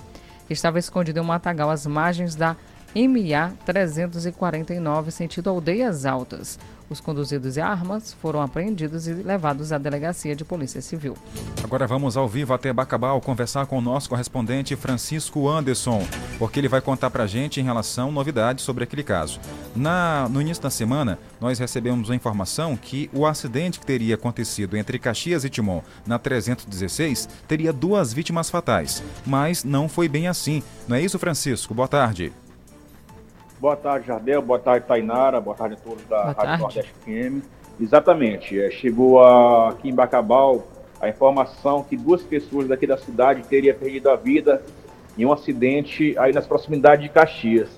que 0.48 0.54
estava 0.54 0.80
escondida 0.80 1.20
em 1.20 1.24
um 1.24 1.26
matagal 1.26 1.70
às 1.70 1.86
margens 1.86 2.34
da 2.34 2.56
MA 2.96 3.54
349, 3.66 5.12
sentido 5.12 5.50
Aldeias 5.50 6.06
Altas. 6.06 6.58
Os 6.90 7.00
conduzidos 7.00 7.56
e 7.56 7.62
armas 7.62 8.14
foram 8.14 8.42
apreendidos 8.42 9.08
e 9.08 9.14
levados 9.14 9.72
à 9.72 9.78
delegacia 9.78 10.36
de 10.36 10.44
polícia 10.44 10.82
civil. 10.82 11.16
Agora 11.64 11.86
vamos 11.86 12.18
ao 12.18 12.28
vivo 12.28 12.52
até 12.52 12.74
Bacabal 12.74 13.22
conversar 13.22 13.68
com 13.68 13.78
o 13.78 13.82
nosso 13.82 14.10
correspondente 14.10 14.76
Francisco 14.76 15.48
Anderson, 15.48 16.04
porque 16.40 16.60
ele 16.60 16.68
vai 16.68 16.82
contar 16.82 17.12
pra 17.12 17.28
gente 17.28 17.62
em 17.62 17.64
relação 17.64 18.12
novidades 18.12 18.66
sobre 18.66 18.84
aquele 18.84 19.04
caso. 19.04 19.40
Na, 19.76 20.28
no 20.30 20.42
início 20.42 20.64
da 20.64 20.72
semana, 20.72 21.20
nós 21.40 21.60
recebemos 21.60 22.10
a 22.10 22.16
informação 22.16 22.76
que 22.76 23.08
o 23.14 23.28
acidente 23.28 23.80
que 23.80 23.86
teria 23.86 24.16
acontecido 24.16 24.76
entre 24.76 24.98
Caxias 24.98 25.44
e 25.44 25.50
Timon 25.50 25.84
na 26.08 26.18
316 26.18 27.30
teria 27.48 27.72
duas 27.72 28.12
vítimas 28.12 28.50
fatais, 28.50 29.04
mas 29.28 29.64
não 29.64 29.88
foi 29.88 30.10
bem 30.10 30.28
assim. 30.28 30.64
Não 30.88 30.96
é 30.96 31.02
isso, 31.02 31.20
Francisco? 31.20 31.76
Boa 31.76 31.88
tarde. 31.88 32.34
Boa 33.60 33.76
tarde, 33.76 34.08
Jardel. 34.08 34.42
Boa 34.42 34.58
tarde, 34.58 34.86
Tainara. 34.88 35.42
Boa 35.42 35.56
tarde 35.56 35.76
a 35.76 35.78
todos 35.78 36.02
da 36.06 36.16
Boa 36.16 36.28
Rádio 36.28 36.44
tarde. 36.44 36.62
Nordeste 36.62 36.94
FM. 37.04 37.44
Exatamente. 37.80 38.60
É, 38.60 38.72
chegou 38.72 39.22
a, 39.22 39.70
aqui 39.70 39.90
em 39.90 39.94
Bacabal 39.94 40.66
a 41.02 41.10
informação 41.10 41.84
que 41.84 41.98
duas 41.98 42.24
pessoas 42.24 42.70
daqui 42.70 42.88
da 42.88 42.98
cidade 42.98 43.44
teriam 43.44 43.76
perdido 43.76 44.10
a 44.10 44.16
vida 44.16 44.64
em 45.18 45.26
um 45.26 45.34
acidente 45.34 46.18
aí 46.18 46.32
nas 46.32 46.48
proximidades 46.48 47.04
de 47.04 47.10
Caxias. 47.10 47.70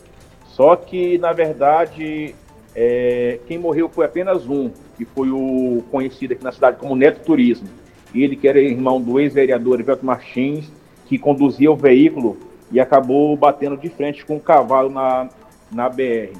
Só 0.45 0.75
que, 0.75 1.17
na 1.17 1.33
verdade, 1.33 2.35
é, 2.75 3.39
quem 3.47 3.57
morreu 3.57 3.89
foi 3.89 4.05
apenas 4.05 4.47
um, 4.47 4.69
que 4.97 5.05
foi 5.05 5.31
o 5.31 5.83
conhecido 5.89 6.33
aqui 6.33 6.43
na 6.43 6.51
cidade 6.51 6.77
como 6.77 6.95
Neto 6.95 7.25
Turismo. 7.25 7.67
Ele 8.13 8.35
que 8.35 8.47
era 8.47 8.59
irmão 8.59 9.01
do 9.01 9.19
ex-vereador 9.19 9.79
Everton 9.79 10.05
Martins, 10.05 10.71
que 11.07 11.17
conduzia 11.17 11.71
o 11.71 11.75
veículo 11.75 12.37
e 12.71 12.79
acabou 12.79 13.35
batendo 13.35 13.75
de 13.77 13.89
frente 13.89 14.23
com 14.23 14.35
um 14.35 14.39
cavalo 14.39 14.89
na, 14.89 15.29
na 15.71 15.89
BR. 15.89 16.37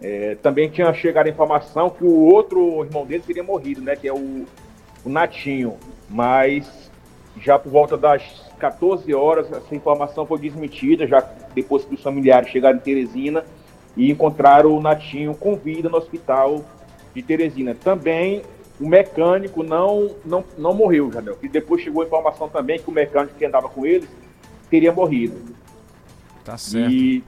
É, 0.00 0.36
também 0.36 0.68
tinha 0.68 0.92
chegado 0.92 1.26
a 1.26 1.30
informação 1.30 1.88
que 1.88 2.04
o 2.04 2.24
outro 2.24 2.84
irmão 2.84 3.06
dele 3.06 3.22
teria 3.26 3.42
morrido, 3.42 3.80
né? 3.80 3.96
Que 3.96 4.08
é 4.08 4.12
o, 4.12 4.44
o 5.04 5.08
Natinho. 5.08 5.76
Mas 6.08 6.90
já 7.40 7.58
por 7.58 7.70
volta 7.70 7.96
das 7.96 8.22
14 8.58 9.12
horas, 9.14 9.50
essa 9.50 9.74
informação 9.74 10.26
foi 10.26 10.38
desmentida, 10.38 11.06
já 11.06 11.20
depois 11.54 11.84
que 11.84 11.94
os 11.94 12.02
familiares 12.02 12.48
chegaram 12.50 12.78
em 12.78 12.80
Teresina 12.80 13.44
e 13.96 14.10
encontraram 14.10 14.76
o 14.76 14.80
Natinho 14.80 15.34
com 15.34 15.56
vida 15.56 15.88
no 15.88 15.96
hospital 15.96 16.64
de 17.14 17.22
Teresina. 17.22 17.74
Também 17.74 18.42
o 18.78 18.86
mecânico 18.86 19.62
não, 19.62 20.14
não, 20.24 20.44
não 20.58 20.74
morreu, 20.74 21.10
Jadel. 21.10 21.38
E 21.42 21.48
depois 21.48 21.82
chegou 21.82 22.02
a 22.02 22.06
informação 22.06 22.48
também 22.48 22.78
que 22.78 22.88
o 22.88 22.92
mecânico 22.92 23.34
que 23.34 23.44
andava 23.44 23.68
com 23.68 23.86
eles 23.86 24.08
teria 24.70 24.92
morrido. 24.92 25.54
Tá 26.44 26.56
certo. 26.58 26.90
E 26.90 27.24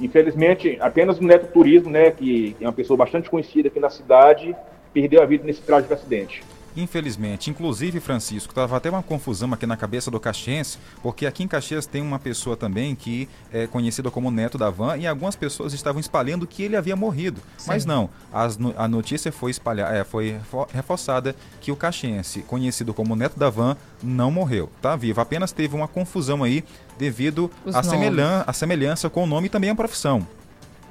Infelizmente, 0.00 0.78
apenas 0.80 1.18
o 1.18 1.24
Neto 1.24 1.52
Turismo, 1.52 1.90
né, 1.90 2.10
que 2.10 2.56
é 2.60 2.66
uma 2.66 2.72
pessoa 2.72 2.96
bastante 2.96 3.28
conhecida 3.28 3.68
aqui 3.68 3.78
na 3.78 3.90
cidade, 3.90 4.56
perdeu 4.92 5.22
a 5.22 5.26
vida 5.26 5.44
nesse 5.44 5.60
trágico 5.62 5.92
acidente. 5.92 6.42
Infelizmente, 6.76 7.50
inclusive, 7.50 7.98
Francisco, 8.00 8.52
estava 8.52 8.76
até 8.76 8.88
uma 8.88 9.02
confusão 9.02 9.52
aqui 9.52 9.66
na 9.66 9.76
cabeça 9.76 10.10
do 10.10 10.20
caxiense, 10.20 10.78
porque 11.02 11.26
aqui 11.26 11.42
em 11.42 11.48
Caxias 11.48 11.86
tem 11.86 12.00
uma 12.00 12.18
pessoa 12.18 12.56
também 12.56 12.94
que 12.94 13.28
é 13.52 13.66
conhecida 13.66 14.10
como 14.10 14.30
neto 14.30 14.56
da 14.56 14.70
van 14.70 14.96
e 14.96 15.06
algumas 15.06 15.34
pessoas 15.34 15.72
estavam 15.72 16.00
espalhando 16.00 16.46
que 16.46 16.62
ele 16.62 16.76
havia 16.76 16.94
morrido. 16.94 17.40
Sim. 17.58 17.66
Mas 17.68 17.84
não, 17.84 18.08
as, 18.32 18.58
a 18.76 18.86
notícia 18.86 19.32
foi 19.32 19.50
espalhada, 19.50 19.96
é, 19.96 20.04
foi 20.04 20.36
reforçada 20.72 21.34
que 21.60 21.72
o 21.72 21.76
caxiense, 21.76 22.42
conhecido 22.42 22.94
como 22.94 23.16
neto 23.16 23.38
da 23.38 23.50
van, 23.50 23.76
não 24.02 24.30
morreu, 24.30 24.70
tá 24.80 24.94
vivo. 24.94 25.20
Apenas 25.20 25.52
teve 25.52 25.74
uma 25.74 25.88
confusão 25.88 26.44
aí 26.44 26.64
devido 27.00 27.50
à 27.72 27.82
semelhan 27.82 28.44
semelhança 28.52 29.08
com 29.08 29.24
o 29.24 29.26
nome 29.26 29.46
e 29.46 29.50
também 29.50 29.70
a 29.70 29.74
profissão. 29.74 30.26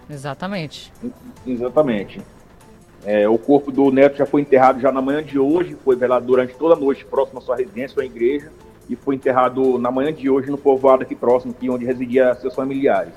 Exatamente. 0.10 0.92
Exatamente. 1.46 2.20
É, 3.06 3.30
o 3.30 3.38
corpo 3.38 3.72
do 3.72 3.92
neto 3.92 4.18
já 4.18 4.26
foi 4.26 4.42
enterrado 4.42 4.82
já 4.82 4.92
na 4.92 5.02
manhã 5.02 5.24
de 5.24 5.38
hoje, 5.38 5.78
foi 5.86 5.96
velado 5.96 6.26
durante 6.26 6.56
toda 6.56 6.74
a 6.74 6.78
noite 6.78 7.06
próximo 7.06 7.38
à 7.38 7.42
sua 7.42 7.56
residência, 7.56 8.02
à 8.02 8.06
igreja, 8.06 8.52
e 8.90 8.96
foi 8.96 9.16
enterrado 9.16 9.78
na 9.78 9.92
manhã 9.92 10.12
de 10.12 10.28
hoje 10.30 10.50
no 10.50 10.58
povoado 10.58 11.04
aqui 11.04 11.16
próximo, 11.16 11.54
aqui 11.56 11.70
onde 11.70 11.86
residia 11.86 12.34
seus 12.36 12.56
familiares. 12.56 13.14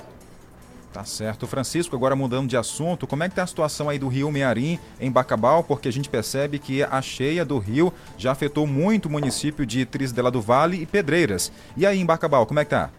Tá 0.93 1.03
certo. 1.03 1.47
Francisco, 1.47 1.95
agora 1.95 2.15
mudando 2.15 2.47
de 2.47 2.55
assunto, 2.55 3.07
como 3.07 3.23
é 3.23 3.27
que 3.27 3.31
está 3.31 3.41
a 3.41 3.47
situação 3.47 3.89
aí 3.89 3.97
do 3.97 4.07
rio 4.07 4.31
Mearim, 4.31 4.77
em 4.99 5.11
Bacabal? 5.11 5.63
Porque 5.63 5.87
a 5.87 5.91
gente 5.91 6.07
percebe 6.07 6.59
que 6.59 6.83
a 6.83 7.01
cheia 7.01 7.43
do 7.43 7.57
rio 7.57 7.91
já 8.15 8.31
afetou 8.31 8.67
muito 8.67 9.07
o 9.07 9.09
município 9.09 9.65
de 9.65 9.87
Trisdela 9.87 10.29
do 10.29 10.39
Vale 10.39 10.79
e 10.79 10.85
Pedreiras. 10.85 11.51
E 11.75 11.83
aí 11.83 11.99
em 11.99 12.05
Bacabal, 12.05 12.45
como 12.45 12.59
é 12.59 12.63
que 12.63 12.69
tá? 12.69 12.91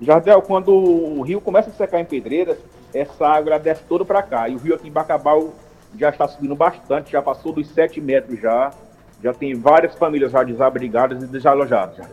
Jardel, 0.00 0.40
quando 0.40 0.72
o 0.72 1.20
rio 1.22 1.40
começa 1.40 1.68
a 1.68 1.72
secar 1.72 2.00
em 2.00 2.04
Pedreiras, 2.04 2.58
essa 2.94 3.26
água 3.26 3.58
desce 3.58 3.82
toda 3.88 4.04
para 4.04 4.22
cá. 4.22 4.48
E 4.48 4.54
o 4.54 4.58
rio 4.58 4.76
aqui 4.76 4.86
em 4.86 4.92
Bacabal 4.92 5.52
já 5.98 6.10
está 6.10 6.28
subindo 6.28 6.54
bastante, 6.54 7.10
já 7.10 7.20
passou 7.20 7.52
dos 7.52 7.68
7 7.70 8.00
metros 8.00 8.40
já. 8.40 8.72
Já 9.20 9.34
tem 9.34 9.52
várias 9.54 9.96
famílias 9.96 10.30
já 10.30 10.44
desabrigadas 10.44 11.22
e 11.24 11.26
desalojadas. 11.26 12.06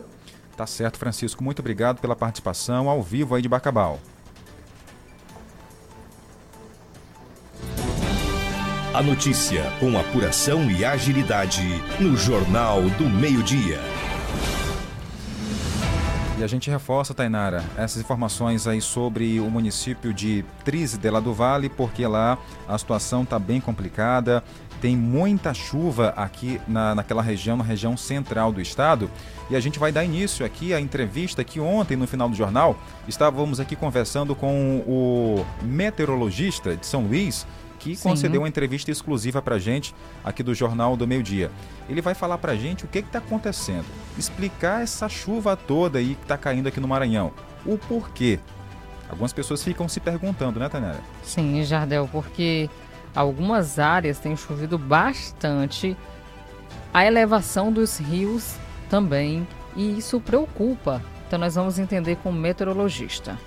Tá 0.56 0.66
certo, 0.66 0.98
Francisco. 0.98 1.42
Muito 1.42 1.60
obrigado 1.60 2.00
pela 2.00 2.16
participação 2.16 2.90
ao 2.90 3.00
vivo 3.00 3.36
aí 3.36 3.40
de 3.40 3.48
Bacabal. 3.48 4.00
A 8.94 9.02
notícia 9.02 9.70
com 9.78 9.98
apuração 9.98 10.70
e 10.70 10.82
agilidade 10.82 11.62
no 12.00 12.16
Jornal 12.16 12.80
do 12.90 13.04
Meio-Dia. 13.04 13.78
E 16.38 16.42
a 16.42 16.46
gente 16.46 16.70
reforça, 16.70 17.12
Tainara, 17.12 17.62
essas 17.76 18.00
informações 18.00 18.66
aí 18.66 18.80
sobre 18.80 19.40
o 19.40 19.50
município 19.50 20.14
de 20.14 20.42
Trizidela 20.64 21.20
do 21.20 21.34
Vale, 21.34 21.68
porque 21.68 22.06
lá 22.06 22.38
a 22.66 22.78
situação 22.78 23.24
está 23.24 23.38
bem 23.38 23.60
complicada. 23.60 24.42
tem 24.80 24.96
muita 24.96 25.52
chuva 25.52 26.14
aqui 26.16 26.60
na, 26.66 26.94
naquela 26.94 27.20
região, 27.20 27.56
na 27.56 27.64
região 27.64 27.96
central 27.96 28.50
do 28.52 28.60
estado. 28.60 29.10
E 29.50 29.56
a 29.56 29.60
gente 29.60 29.78
vai 29.78 29.92
dar 29.92 30.04
início 30.04 30.46
aqui 30.46 30.72
à 30.72 30.80
entrevista 30.80 31.44
que 31.44 31.60
ontem, 31.60 31.96
no 31.96 32.06
final 32.06 32.28
do 32.28 32.34
jornal, 32.34 32.76
estávamos 33.06 33.60
aqui 33.60 33.76
conversando 33.76 34.34
com 34.34 34.78
o 34.86 35.44
meteorologista 35.62 36.74
de 36.74 36.86
São 36.86 37.02
Luís, 37.02 37.46
que 37.78 37.94
Sim. 37.94 38.08
concedeu 38.08 38.40
uma 38.40 38.48
entrevista 38.48 38.90
exclusiva 38.90 39.40
para 39.40 39.56
a 39.56 39.58
gente 39.58 39.94
aqui 40.24 40.42
do 40.42 40.54
Jornal 40.54 40.96
do 40.96 41.06
Meio 41.06 41.22
Dia. 41.22 41.50
Ele 41.88 42.02
vai 42.02 42.14
falar 42.14 42.38
para 42.38 42.52
a 42.52 42.56
gente 42.56 42.84
o 42.84 42.88
que 42.88 42.98
está 42.98 43.18
acontecendo, 43.18 43.86
explicar 44.18 44.82
essa 44.82 45.08
chuva 45.08 45.56
toda 45.56 45.98
aí 45.98 46.14
que 46.14 46.22
está 46.22 46.36
caindo 46.36 46.66
aqui 46.66 46.80
no 46.80 46.88
Maranhão, 46.88 47.32
o 47.64 47.78
porquê. 47.78 48.38
Algumas 49.08 49.32
pessoas 49.32 49.62
ficam 49.62 49.88
se 49.88 50.00
perguntando, 50.00 50.60
né, 50.60 50.68
Tanera? 50.68 51.00
Sim, 51.22 51.62
Jardel, 51.64 52.08
porque 52.12 52.68
algumas 53.14 53.78
áreas 53.78 54.18
têm 54.18 54.36
chovido 54.36 54.76
bastante, 54.76 55.96
a 56.92 57.06
elevação 57.06 57.72
dos 57.72 57.98
rios 57.98 58.56
também, 58.90 59.46
e 59.74 59.98
isso 59.98 60.20
preocupa. 60.20 61.02
Então 61.26 61.38
nós 61.38 61.54
vamos 61.54 61.78
entender 61.78 62.16
com 62.16 62.30
o 62.30 62.32
meteorologista. 62.32 63.38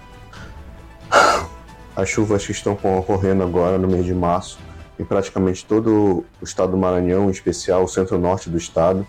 As 2.02 2.10
chuvas 2.10 2.44
que 2.44 2.52
estão 2.52 2.74
ocorrendo 2.74 3.44
agora 3.44 3.78
no 3.78 3.88
mês 3.88 4.04
de 4.04 4.14
março 4.16 4.58
em 4.98 5.06
praticamente 5.06 5.64
todo 5.64 6.26
o 6.42 6.44
estado 6.44 6.72
do 6.72 6.78
Maranhão, 6.78 7.28
em 7.28 7.30
especial 7.30 7.84
o 7.84 7.88
centro-norte 7.88 8.50
do 8.50 8.58
estado, 8.58 9.06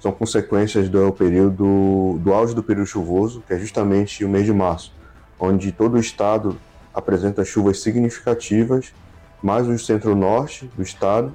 são 0.00 0.10
consequências 0.10 0.88
do 0.88 1.12
período 1.12 2.18
do 2.18 2.32
auge 2.32 2.54
do 2.54 2.62
período 2.62 2.86
chuvoso, 2.86 3.42
que 3.46 3.52
é 3.52 3.58
justamente 3.58 4.24
o 4.24 4.30
mês 4.30 4.46
de 4.46 4.52
março, 4.54 4.94
onde 5.38 5.70
todo 5.72 5.96
o 5.96 6.00
estado 6.00 6.56
apresenta 6.94 7.44
chuvas 7.44 7.80
significativas, 7.80 8.94
mais 9.42 9.68
o 9.68 9.78
centro-norte 9.78 10.70
do 10.74 10.82
estado, 10.82 11.34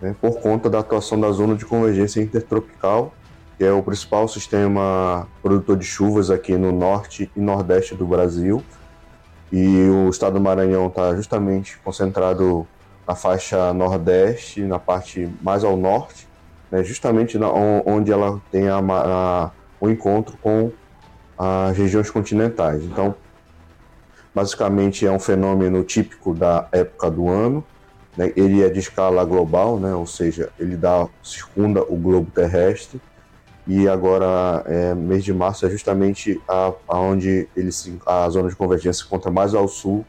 né, 0.00 0.16
por 0.20 0.40
conta 0.40 0.68
da 0.68 0.80
atuação 0.80 1.20
da 1.20 1.30
zona 1.30 1.54
de 1.54 1.64
convergência 1.64 2.20
intertropical, 2.20 3.14
que 3.56 3.62
é 3.62 3.70
o 3.70 3.84
principal 3.84 4.26
sistema 4.26 5.28
produtor 5.40 5.76
de 5.76 5.86
chuvas 5.86 6.28
aqui 6.28 6.56
no 6.56 6.72
norte 6.72 7.30
e 7.36 7.40
nordeste 7.40 7.94
do 7.94 8.04
Brasil 8.04 8.64
e 9.52 9.88
o 9.90 10.08
estado 10.08 10.34
do 10.34 10.40
Maranhão 10.40 10.86
está 10.86 11.14
justamente 11.14 11.78
concentrado 11.84 12.66
na 13.06 13.14
faixa 13.14 13.74
nordeste, 13.74 14.62
na 14.62 14.78
parte 14.78 15.28
mais 15.42 15.62
ao 15.62 15.76
norte, 15.76 16.26
né, 16.70 16.82
justamente 16.82 17.36
na, 17.36 17.50
onde 17.52 18.10
ela 18.10 18.40
tem 18.50 18.68
a, 18.68 18.78
a, 18.78 19.50
o 19.78 19.90
encontro 19.90 20.38
com 20.38 20.72
as 21.36 21.76
regiões 21.76 22.10
continentais. 22.10 22.82
Então, 22.82 23.14
basicamente 24.34 25.06
é 25.06 25.12
um 25.12 25.20
fenômeno 25.20 25.84
típico 25.84 26.32
da 26.34 26.66
época 26.72 27.10
do 27.10 27.28
ano. 27.28 27.62
Né, 28.16 28.32
ele 28.34 28.62
é 28.62 28.70
de 28.70 28.78
escala 28.78 29.22
global, 29.24 29.78
né, 29.78 29.94
ou 29.94 30.06
seja, 30.06 30.50
ele 30.58 30.76
dá 30.76 31.06
circunda 31.22 31.82
o 31.82 31.96
globo 31.96 32.30
terrestre 32.30 33.00
e 33.66 33.88
agora 33.88 34.64
é, 34.66 34.94
mês 34.94 35.22
de 35.22 35.32
março 35.32 35.64
é 35.64 35.70
justamente 35.70 36.40
a, 36.48 36.72
a 36.88 36.98
onde 36.98 37.48
ele 37.56 37.70
se, 37.70 37.96
a 38.04 38.28
zona 38.28 38.48
de 38.48 38.56
convergência 38.56 39.02
se 39.02 39.06
encontra 39.06 39.30
mais 39.30 39.54
ao 39.54 39.68
sul, 39.68 40.04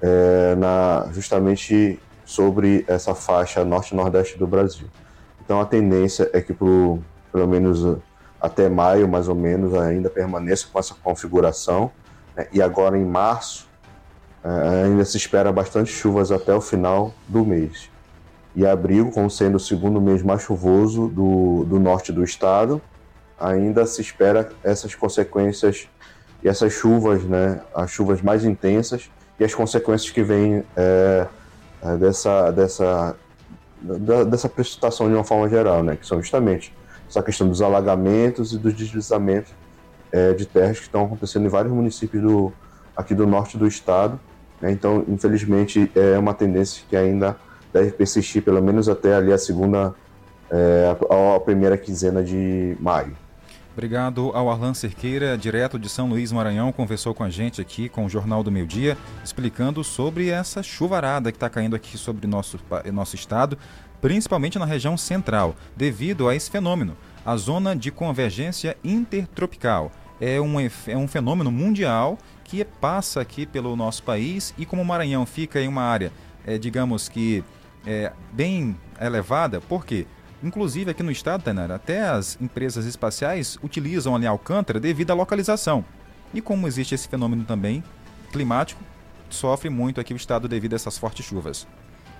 é, 0.00 0.54
na, 0.56 1.08
justamente 1.12 1.98
sobre 2.24 2.84
essa 2.86 3.14
faixa 3.14 3.64
norte-nordeste 3.64 4.38
do 4.38 4.46
Brasil. 4.46 4.86
Então 5.42 5.60
a 5.60 5.64
tendência 5.64 6.30
é 6.32 6.40
que 6.40 6.52
pro, 6.52 7.00
pelo 7.32 7.48
menos 7.48 7.98
até 8.40 8.68
maio, 8.68 9.08
mais 9.08 9.28
ou 9.28 9.34
menos, 9.34 9.74
ainda 9.74 10.08
permaneça 10.08 10.66
com 10.70 10.78
essa 10.78 10.94
configuração. 10.94 11.90
Né? 12.36 12.46
E 12.52 12.62
agora 12.62 12.96
em 12.96 13.04
março 13.04 13.68
é, 14.44 14.84
ainda 14.84 15.04
se 15.04 15.16
espera 15.16 15.50
bastante 15.50 15.90
chuvas 15.90 16.30
até 16.30 16.54
o 16.54 16.60
final 16.60 17.14
do 17.26 17.44
mês 17.44 17.90
e 18.54 18.66
abril, 18.66 19.10
como 19.10 19.30
sendo 19.30 19.56
o 19.56 19.60
segundo 19.60 20.00
mês 20.00 20.22
mais 20.22 20.42
chuvoso 20.42 21.08
do, 21.08 21.64
do 21.64 21.78
norte 21.78 22.12
do 22.12 22.24
estado, 22.24 22.80
ainda 23.38 23.86
se 23.86 24.00
espera 24.00 24.50
essas 24.62 24.94
consequências 24.94 25.88
e 26.42 26.48
essas 26.48 26.72
chuvas, 26.72 27.22
né, 27.24 27.60
as 27.74 27.90
chuvas 27.90 28.20
mais 28.20 28.44
intensas 28.44 29.10
e 29.38 29.44
as 29.44 29.54
consequências 29.54 30.10
que 30.10 30.22
vêm 30.22 30.64
é, 30.76 31.26
é, 31.82 31.96
dessa, 31.96 32.50
dessa, 32.50 33.16
da, 33.80 34.24
dessa 34.24 34.48
precipitação 34.48 35.08
de 35.08 35.14
uma 35.14 35.24
forma 35.24 35.48
geral, 35.48 35.82
né, 35.82 35.96
que 35.96 36.06
são 36.06 36.20
justamente 36.20 36.74
essa 37.08 37.22
questão 37.22 37.48
dos 37.48 37.62
alagamentos 37.62 38.52
e 38.52 38.58
dos 38.58 38.74
deslizamentos 38.74 39.52
é, 40.12 40.32
de 40.32 40.44
terras 40.44 40.78
que 40.78 40.84
estão 40.84 41.04
acontecendo 41.04 41.46
em 41.46 41.48
vários 41.48 41.72
municípios 41.72 42.22
do, 42.22 42.52
aqui 42.96 43.14
do 43.14 43.26
norte 43.26 43.56
do 43.56 43.66
estado. 43.66 44.18
Né, 44.60 44.72
então, 44.72 45.04
infelizmente, 45.08 45.90
é 45.94 46.18
uma 46.18 46.34
tendência 46.34 46.84
que 46.88 46.96
ainda 46.96 47.36
deve 47.72 47.92
persistir 47.92 48.42
pelo 48.42 48.62
menos 48.62 48.88
até 48.88 49.14
ali 49.14 49.32
a 49.32 49.38
segunda, 49.38 49.94
é, 50.50 50.96
a 51.36 51.40
primeira 51.40 51.76
quinzena 51.76 52.22
de 52.22 52.76
maio. 52.80 53.16
Obrigado 53.72 54.32
ao 54.34 54.50
Arlan 54.50 54.74
Cerqueira, 54.74 55.38
direto 55.38 55.78
de 55.78 55.88
São 55.88 56.08
Luís, 56.08 56.32
Maranhão, 56.32 56.72
conversou 56.72 57.14
com 57.14 57.22
a 57.22 57.30
gente 57.30 57.60
aqui 57.60 57.88
com 57.88 58.04
o 58.04 58.08
Jornal 58.08 58.42
do 58.42 58.50
Meio 58.50 58.66
Dia, 58.66 58.98
explicando 59.24 59.84
sobre 59.84 60.28
essa 60.28 60.62
chuvarada 60.62 61.30
que 61.30 61.36
está 61.36 61.48
caindo 61.48 61.76
aqui 61.76 61.96
sobre 61.96 62.26
nosso, 62.26 62.58
nosso 62.92 63.14
estado, 63.14 63.56
principalmente 64.00 64.58
na 64.58 64.64
região 64.64 64.96
central, 64.96 65.54
devido 65.76 66.28
a 66.28 66.34
esse 66.34 66.50
fenômeno, 66.50 66.96
a 67.24 67.36
zona 67.36 67.76
de 67.76 67.90
convergência 67.90 68.76
intertropical. 68.82 69.92
É 70.20 70.40
um, 70.40 70.60
é 70.60 70.96
um 70.96 71.06
fenômeno 71.06 71.50
mundial 71.50 72.18
que 72.44 72.64
passa 72.64 73.20
aqui 73.20 73.46
pelo 73.46 73.76
nosso 73.76 74.02
país 74.02 74.52
e 74.58 74.66
como 74.66 74.82
o 74.82 74.84
Maranhão 74.84 75.24
fica 75.24 75.60
em 75.60 75.68
uma 75.68 75.82
área, 75.82 76.12
é, 76.44 76.58
digamos 76.58 77.08
que 77.08 77.44
é, 77.86 78.12
bem 78.32 78.76
elevada, 79.00 79.60
porque 79.62 80.06
Inclusive 80.42 80.90
aqui 80.90 81.02
no 81.02 81.10
estado, 81.10 81.42
Tainara, 81.42 81.74
até 81.74 82.00
as 82.00 82.38
empresas 82.40 82.86
espaciais 82.86 83.58
utilizam 83.62 84.16
ali 84.16 84.26
Alcântara 84.26 84.80
devido 84.80 85.10
à 85.10 85.14
localização. 85.14 85.84
E 86.32 86.40
como 86.40 86.66
existe 86.66 86.94
esse 86.94 87.08
fenômeno 87.08 87.44
também 87.44 87.84
climático, 88.32 88.82
sofre 89.28 89.68
muito 89.68 90.00
aqui 90.00 90.14
o 90.14 90.16
estado 90.16 90.48
devido 90.48 90.72
a 90.72 90.76
essas 90.76 90.96
fortes 90.96 91.26
chuvas. 91.26 91.66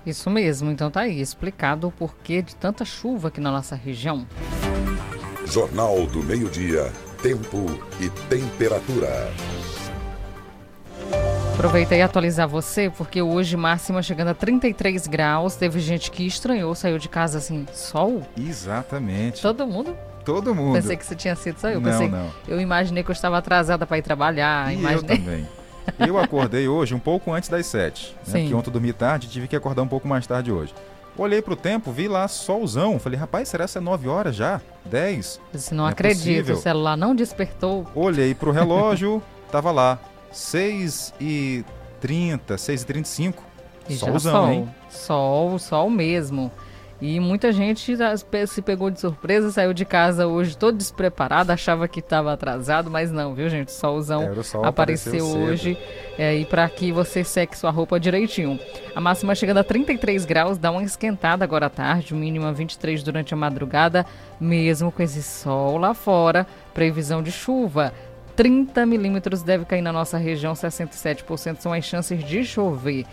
Isso 0.05 0.29
mesmo, 0.29 0.71
então 0.71 0.91
tá 0.91 1.01
aí 1.01 1.21
explicado 1.21 1.87
o 1.87 1.93
porquê 1.93 2.43
de 2.43 2.55
tanta 2.57 2.85
chuva 2.85 3.29
aqui 3.29 3.41
na 3.41 3.51
nossa 3.51 3.75
região. 3.75 4.27
Jornal 5.47 6.07
do 6.07 6.23
Meio-Dia, 6.23 6.93
Tempo 7.23 7.67
e 8.01 8.09
Temperatura. 8.29 9.31
Aproveitar 11.61 11.97
e 11.97 12.01
atualizar 12.01 12.49
você, 12.49 12.89
porque 12.89 13.21
hoje 13.21 13.55
máxima 13.55 14.03
chegando 14.03 14.29
a 14.29 14.35
33 14.35 15.07
graus. 15.07 15.57
Teve 15.57 15.79
gente 15.79 16.11
que 16.11 16.27
estranhou, 16.27 16.75
saiu 16.75 16.99
de 16.99 17.07
casa 17.07 17.37
assim, 17.37 17.67
sol? 17.71 18.23
Exatamente. 18.35 19.43
Todo 19.43 19.67
mundo? 19.67 19.95
Todo 20.25 20.55
mundo. 20.55 20.73
Pensei 20.73 20.97
que 20.97 21.05
você 21.05 21.15
tinha 21.15 21.37
sido 21.37 21.61
só 21.61 21.69
eu. 21.69 21.79
Não, 21.79 21.91
Pensei, 21.91 22.09
não. 22.09 22.31
Eu 22.49 22.59
imaginei 22.63 23.03
que 23.05 23.11
eu 23.11 23.13
estava 23.13 23.37
atrasada 23.37 23.85
para 23.85 23.99
ir 23.99 24.03
trabalhar. 24.03 24.73
E 24.73 24.79
imaginei... 24.79 25.17
eu 25.17 25.19
também. 25.19 25.49
Eu 25.99 26.19
acordei 26.19 26.67
hoje 26.67 26.95
um 26.95 26.99
pouco 26.99 27.31
antes 27.31 27.51
das 27.51 27.67
7. 27.67 28.17
Né? 28.27 28.41
Porque 28.41 28.55
ontem 28.55 28.69
eu 28.71 28.73
dormi 28.73 28.93
tarde 28.95 29.29
tive 29.29 29.47
que 29.47 29.55
acordar 29.55 29.83
um 29.83 29.89
pouco 29.89 30.09
mais 30.09 30.27
tarde 30.27 30.51
hoje. 30.51 30.75
Olhei 31.15 31.43
pro 31.43 31.57
tempo, 31.57 31.93
vi 31.93 32.09
lá 32.09 32.27
solzão. 32.27 32.99
Falei, 32.99 33.19
rapaz, 33.19 33.51
será 33.51 33.69
que 33.69 33.77
é 33.77 33.81
9 33.83 34.09
horas 34.09 34.35
já? 34.35 34.63
10? 34.87 35.41
Você 35.53 35.75
não, 35.75 35.85
não 35.85 35.91
acredito, 35.91 36.53
é 36.53 36.55
o 36.55 36.57
celular 36.57 36.97
não 36.97 37.15
despertou. 37.15 37.87
Olhei 37.95 38.35
pro 38.35 38.51
relógio, 38.51 39.23
tava 39.51 39.71
lá, 39.71 39.99
6 40.31 41.15
e 41.21 41.65
30, 42.01 42.57
6 42.57 42.83
e 42.83 42.87
35. 42.87 43.43
E 43.89 43.97
Solzão, 43.97 44.33
sol, 44.33 44.53
hein? 44.53 44.75
Sol, 44.89 45.59
sol 45.59 45.91
mesmo. 45.91 46.51
E 47.01 47.19
muita 47.19 47.51
gente 47.51 47.97
se 48.47 48.61
pegou 48.61 48.91
de 48.91 49.01
surpresa, 49.01 49.51
saiu 49.51 49.73
de 49.73 49.87
casa 49.87 50.27
hoje 50.27 50.55
todo 50.55 50.77
despreparado, 50.77 51.51
achava 51.51 51.89
que 51.89 52.01
estava 52.01 52.31
atrasado, 52.31 52.91
mas 52.91 53.11
não, 53.11 53.35
viu, 53.35 53.49
gente? 53.49 53.73
Solzão 53.73 54.25
é, 54.25 54.31
o 54.31 54.45
sol 54.45 54.67
apareceu, 54.67 55.13
apareceu 55.15 55.43
hoje. 55.43 55.79
É, 56.19 56.37
e 56.37 56.45
para 56.45 56.69
que 56.69 56.93
você 56.93 57.25
seque 57.25 57.57
sua 57.57 57.71
roupa 57.71 57.99
direitinho. 57.99 58.61
A 58.95 59.01
máxima 59.01 59.35
chegando 59.35 59.59
a 59.59 59.65
33 59.65 60.27
graus, 60.27 60.59
dá 60.59 60.71
uma 60.71 60.83
esquentada 60.83 61.43
agora 61.43 61.67
à 61.67 61.71
tarde, 61.71 62.13
o 62.13 62.17
mínimo 62.17 62.45
a 62.45 62.53
23 62.53 63.03
durante 63.03 63.33
a 63.33 63.37
madrugada, 63.37 64.05
mesmo 64.39 64.93
com 64.93 65.03
esse 65.03 65.23
sol 65.23 65.79
lá 65.79 65.95
fora. 65.95 66.47
Previsão 66.75 67.23
de 67.23 67.33
chuva. 67.33 67.95
30 68.41 68.87
milímetros 68.87 69.43
deve 69.43 69.67
cair 69.67 69.83
na 69.83 69.93
nossa 69.93 70.17
região, 70.17 70.55
67% 70.55 71.59
são 71.59 71.75
as 71.75 71.85
chances 71.85 72.25
de 72.25 72.43
chover. 72.43 73.05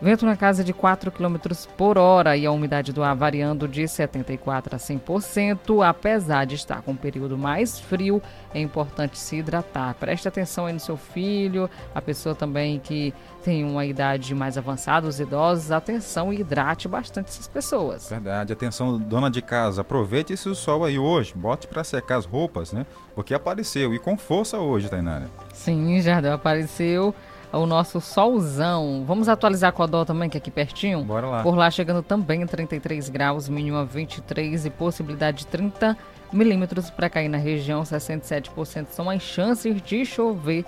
Vento 0.00 0.24
na 0.24 0.36
casa 0.36 0.62
de 0.62 0.72
4 0.72 1.10
km 1.10 1.38
por 1.76 1.98
hora 1.98 2.36
e 2.36 2.46
a 2.46 2.52
umidade 2.52 2.92
do 2.92 3.02
ar 3.02 3.16
variando 3.16 3.66
de 3.66 3.82
74% 3.82 4.74
a 4.74 4.76
100%. 4.76 5.84
Apesar 5.84 6.44
de 6.44 6.54
estar 6.54 6.82
com 6.82 6.92
um 6.92 6.96
período 6.96 7.36
mais 7.36 7.80
frio, 7.80 8.22
é 8.54 8.60
importante 8.60 9.18
se 9.18 9.36
hidratar. 9.38 9.94
Preste 9.94 10.28
atenção 10.28 10.66
aí 10.66 10.72
no 10.72 10.78
seu 10.78 10.96
filho, 10.96 11.68
a 11.92 12.00
pessoa 12.00 12.36
também 12.36 12.78
que 12.78 13.12
tem 13.46 13.64
uma 13.64 13.86
idade 13.86 14.34
mais 14.34 14.58
avançada, 14.58 15.06
os 15.06 15.20
idosos. 15.20 15.70
Atenção 15.70 16.32
e 16.32 16.40
hidrate 16.40 16.88
bastante 16.88 17.28
essas 17.28 17.46
pessoas. 17.46 18.10
Verdade. 18.10 18.52
Atenção, 18.52 18.98
dona 18.98 19.30
de 19.30 19.40
casa, 19.40 19.82
aproveite 19.82 20.32
esse 20.32 20.52
sol 20.56 20.84
aí 20.84 20.98
hoje. 20.98 21.32
Bote 21.32 21.68
para 21.68 21.84
secar 21.84 22.16
as 22.16 22.24
roupas, 22.24 22.72
né? 22.72 22.84
Porque 23.14 23.32
apareceu 23.32 23.94
e 23.94 24.00
com 24.00 24.18
força 24.18 24.58
hoje, 24.58 24.88
Tainara. 24.88 25.30
Sim, 25.54 26.00
Jardel 26.00 26.32
apareceu 26.32 27.14
o 27.52 27.66
nosso 27.66 28.00
solzão. 28.00 29.04
Vamos 29.06 29.28
atualizar 29.28 29.70
a 29.70 29.72
Codó 29.72 30.04
também, 30.04 30.28
que 30.28 30.36
é 30.36 30.40
aqui 30.40 30.50
pertinho? 30.50 31.04
Bora 31.04 31.28
lá. 31.28 31.42
Por 31.44 31.54
lá 31.54 31.70
chegando 31.70 32.02
também 32.02 32.42
em 32.42 32.46
33 32.48 33.08
graus, 33.08 33.48
mínima 33.48 33.84
23 33.84 34.66
e 34.66 34.70
possibilidade 34.70 35.38
de 35.38 35.46
30 35.46 35.96
milímetros 36.32 36.90
para 36.90 37.08
cair 37.08 37.28
na 37.28 37.38
região. 37.38 37.84
67% 37.84 38.88
são 38.90 39.08
as 39.08 39.22
chances 39.22 39.80
de 39.80 40.04
chover. 40.04 40.64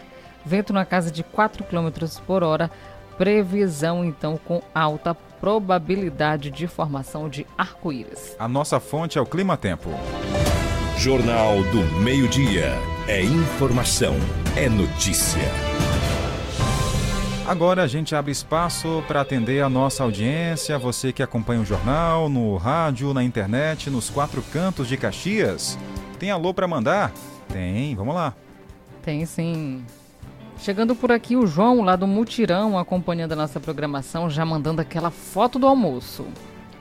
Vento 0.48 0.72
na 0.72 0.86
casa 0.86 1.10
de 1.10 1.22
4 1.22 1.62
km 1.62 1.90
por 2.26 2.42
hora. 2.42 2.70
Previsão 3.18 4.02
então 4.02 4.40
com 4.42 4.62
alta 4.74 5.14
probabilidade 5.14 6.50
de 6.50 6.66
formação 6.66 7.28
de 7.28 7.46
arco-íris. 7.56 8.34
A 8.38 8.48
nossa 8.48 8.80
fonte 8.80 9.18
é 9.18 9.20
o 9.20 9.26
Clima 9.26 9.58
Tempo. 9.58 9.90
Jornal 10.96 11.62
do 11.64 12.00
Meio-Dia. 12.00 12.72
É 13.06 13.22
informação, 13.22 14.14
é 14.56 14.70
notícia. 14.70 15.44
Agora 17.46 17.82
a 17.82 17.86
gente 17.86 18.14
abre 18.14 18.32
espaço 18.32 19.04
para 19.06 19.20
atender 19.20 19.62
a 19.62 19.68
nossa 19.68 20.02
audiência, 20.02 20.78
você 20.78 21.12
que 21.12 21.22
acompanha 21.22 21.60
o 21.60 21.64
jornal, 21.64 22.30
no 22.30 22.56
rádio, 22.56 23.12
na 23.12 23.22
internet, 23.22 23.90
nos 23.90 24.08
quatro 24.08 24.42
cantos 24.50 24.88
de 24.88 24.96
Caxias. 24.96 25.78
Tem 26.18 26.30
alô 26.30 26.54
para 26.54 26.66
mandar? 26.66 27.12
Tem, 27.48 27.94
vamos 27.94 28.14
lá. 28.14 28.34
Tem 29.02 29.26
sim. 29.26 29.84
Chegando 30.58 30.94
por 30.94 31.12
aqui 31.12 31.36
o 31.36 31.46
João, 31.46 31.82
lá 31.82 31.94
do 31.96 32.06
Mutirão, 32.06 32.78
acompanhando 32.78 33.32
a 33.32 33.36
nossa 33.36 33.60
programação, 33.60 34.28
já 34.28 34.44
mandando 34.44 34.80
aquela 34.80 35.10
foto 35.10 35.58
do 35.58 35.66
almoço. 35.66 36.26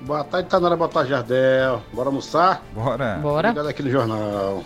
Boa 0.02 0.24
tarde, 0.24 0.50
Tanara, 0.50 0.76
boa 0.76 0.90
tarde, 0.90 1.12
Jardel. 1.12 1.82
Bora 1.94 2.10
almoçar? 2.10 2.64
Bora. 2.74 3.18
Bora. 3.22 3.50
Obrigado 3.50 3.68
aqui 3.70 3.84
no 3.84 3.90
jornal. 3.92 4.64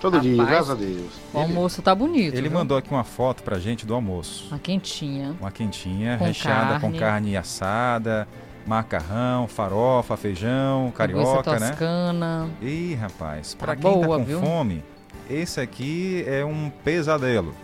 Todo 0.00 0.14
Rapaz, 0.16 0.34
dia, 0.34 0.44
graças 0.44 0.70
a 0.70 0.74
Deus. 0.74 1.12
O 1.32 1.38
almoço 1.38 1.82
tá 1.82 1.94
bonito. 1.94 2.34
Ele 2.34 2.48
viu? 2.48 2.58
mandou 2.58 2.76
aqui 2.76 2.90
uma 2.90 3.04
foto 3.04 3.42
pra 3.42 3.58
gente 3.58 3.84
do 3.86 3.94
almoço. 3.94 4.48
Uma 4.48 4.58
quentinha. 4.58 5.34
Uma 5.40 5.50
quentinha, 5.50 6.16
Com 6.18 6.24
recheada 6.24 6.74
com 6.74 6.80
carne. 6.88 6.98
carne 6.98 7.36
assada, 7.36 8.26
macarrão, 8.66 9.46
farofa, 9.46 10.16
feijão, 10.16 10.90
carioca, 10.96 11.50
Linguiça 11.50 11.60
né? 11.60 11.70
toscana. 11.70 12.48
Ih, 12.60 12.94
rapaz, 12.94 13.54
Tá 13.54 13.64
pra 13.66 13.76
quem 13.76 13.82
tá 13.92 14.06
boa, 14.06 14.18
com 14.18 14.24
viu? 14.24 14.40
fome, 14.40 14.82
esse 15.30 15.60
aqui 15.60 16.24
é 16.26 16.44
um 16.44 16.70
pesadelo. 16.84 17.54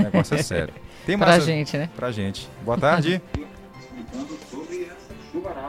O 0.00 0.04
negócio 0.04 0.34
é 0.34 0.42
sério. 0.42 0.74
Tem 1.06 1.16
Pra 1.18 1.26
mais 1.28 1.44
gente, 1.44 1.76
né? 1.76 1.88
Pra 1.96 2.10
gente. 2.10 2.48
Boa 2.64 2.78
tarde. 2.78 3.20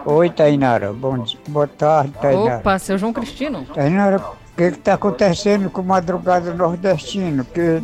Oi, 0.06 0.30
Tainara. 0.30 0.92
Bom 0.94 1.20
dia. 1.20 1.40
Boa 1.48 1.68
tarde, 1.68 2.14
Tainara. 2.22 2.58
Opa, 2.58 2.80
seu 2.80 2.98
João 2.98 3.14
Cristino. 3.14 3.66
Tainara, 3.66 4.18
o 4.20 4.36
que 4.58 4.64
está 4.64 4.94
acontecendo 4.96 5.70
com 5.70 5.82
madrugada 5.84 6.54
nordestino? 6.54 7.46
Que, 7.46 7.82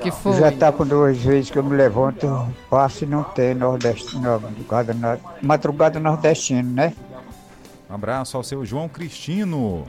Que 0.00 0.10
foi? 0.10 0.38
já 0.38 0.48
está 0.48 0.72
com 0.72 0.84
duas 0.86 1.16
vezes 1.18 1.50
que 1.50 1.58
eu 1.58 1.62
me 1.62 1.76
levanto, 1.76 2.26
passo 2.70 3.04
e 3.04 3.06
não 3.06 3.22
tem 3.22 3.54
nordestino, 3.54 4.40
madrugada, 4.40 5.20
madrugada 5.42 6.00
nordestino, 6.00 6.70
né? 6.72 6.92
Um 7.88 7.94
abraço 7.94 8.36
ao 8.36 8.42
seu 8.42 8.64
João 8.64 8.88
Cristino. 8.88 9.84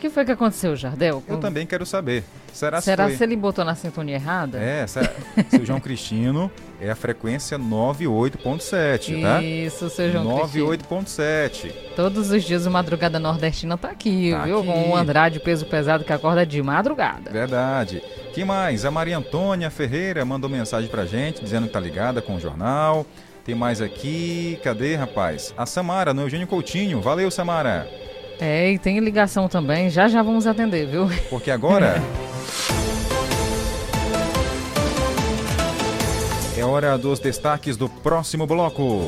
O 0.00 0.02
que 0.02 0.08
foi 0.08 0.24
que 0.24 0.32
aconteceu, 0.32 0.74
Jardel? 0.74 1.22
Eu 1.28 1.36
também 1.36 1.66
quero 1.66 1.84
saber. 1.84 2.24
Será, 2.54 2.80
Será 2.80 3.04
se 3.04 3.10
que 3.12 3.18
foi... 3.18 3.26
ele 3.26 3.36
botou 3.36 3.62
na 3.66 3.74
sintonia 3.74 4.14
errada? 4.14 4.56
É, 4.58 4.86
será... 4.86 5.12
seu 5.50 5.62
João 5.62 5.78
Cristino 5.78 6.50
é 6.80 6.90
a 6.90 6.94
frequência 6.94 7.58
98.7, 7.58 9.20
tá? 9.20 9.42
Isso, 9.42 9.90
seu 9.90 10.10
João 10.10 10.38
Cristino. 10.40 10.68
98.7. 10.68 11.72
Todos 11.94 12.30
os 12.30 12.42
dias 12.42 12.64
o 12.64 12.70
Madrugada 12.70 13.18
Nordestina 13.18 13.76
tá 13.76 13.90
aqui, 13.90 14.30
Tá 14.32 14.44
viu? 14.44 14.60
aqui. 14.60 14.66
Com 14.68 14.88
o 14.88 14.96
Andrade 14.96 15.38
Peso 15.38 15.66
Pesado 15.66 16.02
que 16.02 16.12
acorda 16.14 16.46
de 16.46 16.62
madrugada. 16.62 17.30
Verdade. 17.30 18.02
Que 18.32 18.42
mais? 18.42 18.86
A 18.86 18.90
Maria 18.90 19.18
Antônia 19.18 19.68
Ferreira 19.68 20.24
mandou 20.24 20.48
mensagem 20.48 20.88
pra 20.88 21.04
gente 21.04 21.42
dizendo 21.44 21.66
que 21.66 21.74
tá 21.74 21.80
ligada 21.80 22.22
com 22.22 22.36
o 22.36 22.40
jornal. 22.40 23.04
Tem 23.44 23.54
mais 23.54 23.82
aqui. 23.82 24.58
Cadê, 24.64 24.96
rapaz? 24.96 25.52
A 25.58 25.66
Samara, 25.66 26.14
no 26.14 26.22
Eugênio 26.22 26.46
Coutinho. 26.46 27.02
Valeu, 27.02 27.30
Samara. 27.30 27.86
É, 28.40 28.72
e 28.72 28.78
tem 28.78 28.98
ligação 29.00 29.48
também. 29.48 29.90
Já 29.90 30.08
já 30.08 30.22
vamos 30.22 30.46
atender, 30.46 30.86
viu? 30.86 31.08
Porque 31.28 31.50
agora. 31.50 32.02
É 36.56 36.64
hora 36.64 36.96
dos 36.98 37.18
destaques 37.18 37.76
do 37.76 37.88
próximo 37.88 38.46
bloco. 38.46 39.06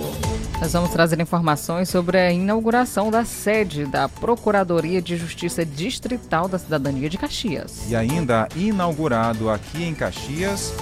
Nós 0.61 0.73
vamos 0.73 0.91
trazer 0.91 1.21
informações 1.21 1.89
sobre 1.89 2.17
a 2.19 2.31
inauguração 2.31 3.11
da 3.11 3.25
sede 3.25 3.85
da 3.85 4.09
Procuradoria 4.09 5.03
de 5.03 5.17
Justiça 5.17 5.65
Distrital 5.65 6.47
da 6.47 6.59
Cidadania 6.59 7.11
de 7.11 7.19
Caxias. 7.19 7.91
E 7.91 7.97
ainda 7.97 8.49
inaugurado 8.55 9.51
aqui 9.51 9.83
em 9.83 9.95
Caxias, 9.95 10.73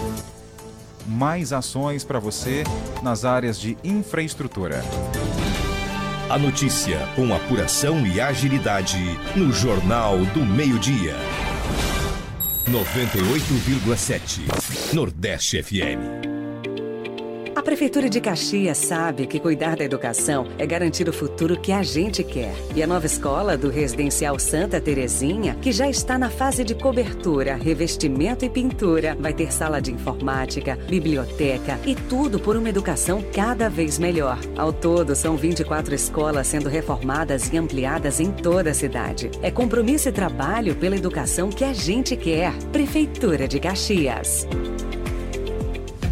mais 1.07 1.53
ações 1.53 2.05
para 2.05 2.19
você 2.19 2.63
nas 3.03 3.25
áreas 3.25 3.59
de 3.59 3.77
infraestrutura. 3.83 4.85
A 6.31 6.39
notícia 6.39 6.97
com 7.17 7.35
apuração 7.35 8.07
e 8.07 8.21
agilidade 8.21 9.19
no 9.35 9.53
Jornal 9.53 10.17
do 10.27 10.47
Meio-Dia. 10.47 11.17
98,7 12.69 14.95
Nordeste 14.95 15.61
FM. 15.61 16.20
A 17.61 17.63
Prefeitura 17.63 18.09
de 18.09 18.23
Caxias 18.23 18.79
sabe 18.79 19.27
que 19.27 19.39
cuidar 19.39 19.77
da 19.77 19.85
educação 19.85 20.47
é 20.57 20.67
garantir 20.67 21.11
o 21.11 21.13
futuro 21.13 21.61
que 21.61 21.73
a 21.73 21.83
gente 21.83 22.25
quer. 22.25 22.55
E 22.75 22.83
a 22.83 22.87
nova 22.87 23.05
escola 23.05 23.55
do 23.55 23.69
Residencial 23.69 24.39
Santa 24.39 24.81
Terezinha, 24.81 25.55
que 25.61 25.71
já 25.71 25.87
está 25.87 26.19
na 26.19 26.31
fase 26.31 26.65
de 26.65 26.75
cobertura, 26.75 27.57
revestimento 27.57 28.47
e 28.47 28.49
pintura, 28.49 29.15
vai 29.21 29.35
ter 29.35 29.53
sala 29.53 29.79
de 29.79 29.93
informática, 29.93 30.79
biblioteca 30.89 31.79
e 31.85 31.95
tudo 31.95 32.41
por 32.41 32.57
uma 32.57 32.71
educação 32.71 33.23
cada 33.31 33.69
vez 33.69 33.99
melhor. 33.99 34.39
Ao 34.57 34.73
todo, 34.73 35.15
são 35.15 35.37
24 35.37 35.95
escolas 35.95 36.47
sendo 36.47 36.71
reformadas 36.71 37.53
e 37.53 37.59
ampliadas 37.59 38.21
em 38.21 38.31
toda 38.33 38.71
a 38.71 38.75
cidade. 38.75 39.31
É 39.43 39.51
compromisso 39.51 40.09
e 40.09 40.13
trabalho 40.13 40.75
pela 40.77 40.97
educação 40.97 41.51
que 41.51 41.65
a 41.65 41.75
gente 41.75 42.17
quer. 42.17 42.55
Prefeitura 42.73 43.47
de 43.47 43.61
Caxias. 43.61 44.47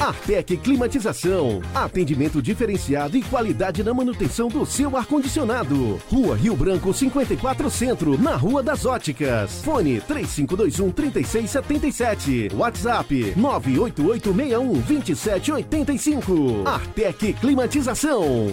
Artec 0.00 0.56
Climatização. 0.58 1.62
Atendimento 1.74 2.42
diferenciado 2.42 3.16
e 3.16 3.22
qualidade 3.22 3.82
na 3.82 3.94
manutenção 3.94 4.48
do 4.48 4.66
seu 4.66 4.96
ar-condicionado. 4.96 6.00
Rua 6.10 6.36
Rio 6.36 6.54
Branco 6.54 6.92
54 6.92 7.70
Centro, 7.70 8.18
na 8.18 8.36
Rua 8.36 8.62
das 8.62 8.84
Óticas. 8.84 9.62
Fone 9.64 10.00
3521 10.00 10.90
3677. 10.90 12.50
WhatsApp 12.54 13.32
98861 13.36 14.80
2785. 14.82 16.62
Artec 16.66 17.32
Climatização. 17.34 18.52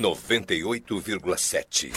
98,7 0.00 1.90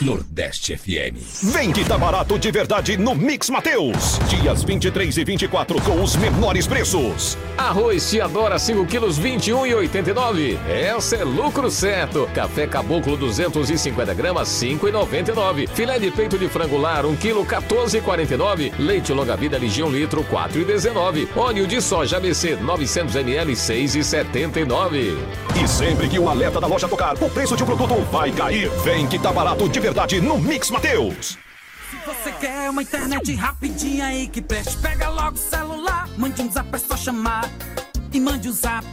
Nordeste 0.00 0.76
FM. 0.76 1.52
Vem 1.52 1.72
que 1.72 1.84
tá 1.84 1.96
barato 1.96 2.36
de 2.38 2.50
verdade 2.50 2.96
no 2.96 3.14
Mix 3.14 3.48
Mateus. 3.48 4.18
Dias 4.28 4.64
23 4.64 5.16
e 5.18 5.24
24 5.24 5.80
com 5.82 6.02
os 6.02 6.16
menores 6.16 6.66
preços. 6.66 7.38
Arroz 7.56 8.03
Tiadora 8.10 8.58
5 8.58 8.86
quilos 8.86 9.18
21,89. 9.18 10.58
Essa 10.68 11.16
é 11.16 11.24
lucro 11.24 11.70
certo. 11.70 12.28
Café 12.34 12.66
Caboclo 12.66 13.16
250 13.16 14.14
gramas 14.14 14.48
5,99. 14.48 15.68
Filé 15.68 15.98
de 15.98 16.10
peito 16.10 16.38
de 16.38 16.48
frango 16.48 16.78
lar 16.78 17.04
1 17.04 17.16
quilo 17.16 17.44
14,49. 17.44 18.72
Leite 18.78 19.12
longa 19.12 19.36
vida 19.36 19.58
Ligião 19.58 19.90
litro 19.90 20.24
4,19. 20.24 21.28
Óleo 21.36 21.66
de 21.66 21.80
soja 21.80 22.18
ABC 22.18 22.56
900 22.56 23.16
ml 23.16 23.52
6,79. 23.52 25.16
E 25.62 25.68
sempre 25.68 26.08
que 26.08 26.18
o 26.18 26.28
alerta 26.28 26.60
da 26.60 26.66
loja 26.66 26.88
tocar, 26.88 27.14
o 27.20 27.30
preço 27.30 27.56
de 27.56 27.62
um 27.62 27.66
produto 27.66 27.94
vai 28.12 28.30
cair. 28.30 28.70
Vem 28.84 29.06
que 29.06 29.18
tá 29.18 29.32
barato 29.32 29.68
de 29.68 29.80
verdade 29.80 30.20
no 30.20 30.38
Mix 30.38 30.70
Mateus. 30.70 31.38
Você 32.06 32.32
quer 32.32 32.70
uma 32.70 32.82
internet 32.82 33.34
rapidinha 33.34 34.06
aí 34.06 34.28
que 34.28 34.42
preste? 34.42 34.76
Pega 34.78 35.08
logo 35.08 35.36
o 35.36 35.38
celular, 35.38 36.08
mande 36.16 36.42
um 36.42 36.50
zap, 36.50 36.68
é 36.72 36.78
só 36.78 36.96
chamar. 36.96 37.50
E 38.14 38.20
mande 38.20 38.48
o 38.48 38.52
zap, 38.52 38.84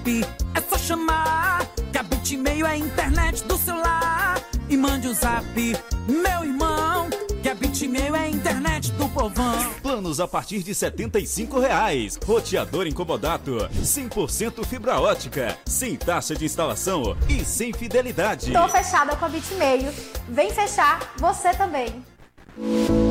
é 0.55 0.61
só 0.67 0.79
chamar. 0.79 1.63
Que 1.91 1.97
a 1.99 2.01
Bitmail 2.01 2.65
é 2.65 2.71
a 2.71 2.77
internet 2.77 3.43
do 3.43 3.55
celular. 3.55 4.41
E 4.67 4.75
mande 4.75 5.07
o 5.07 5.13
zap, 5.13 5.45
meu 6.07 6.43
irmão. 6.43 7.07
Que 7.43 7.49
a 7.49 7.53
Bitmail 7.53 8.15
é 8.15 8.21
a 8.21 8.27
internet 8.27 8.91
do 8.93 9.07
povão. 9.09 9.73
Planos 9.83 10.19
a 10.19 10.27
partir 10.27 10.63
de 10.63 10.73
75 10.73 11.59
reais. 11.59 12.17
Roteador 12.25 12.87
incomodato, 12.87 13.57
100% 13.83 14.65
fibra 14.65 14.99
ótica, 14.99 15.55
sem 15.67 15.95
taxa 15.95 16.33
de 16.33 16.45
instalação 16.45 17.15
e 17.29 17.45
sem 17.45 17.71
fidelidade. 17.71 18.51
Tô 18.51 18.67
fechada 18.69 19.15
com 19.15 19.25
a 19.25 19.29
Bitmail. 19.29 19.93
Vem 20.29 20.49
fechar 20.51 21.13
você 21.19 21.53
também. 21.53 22.03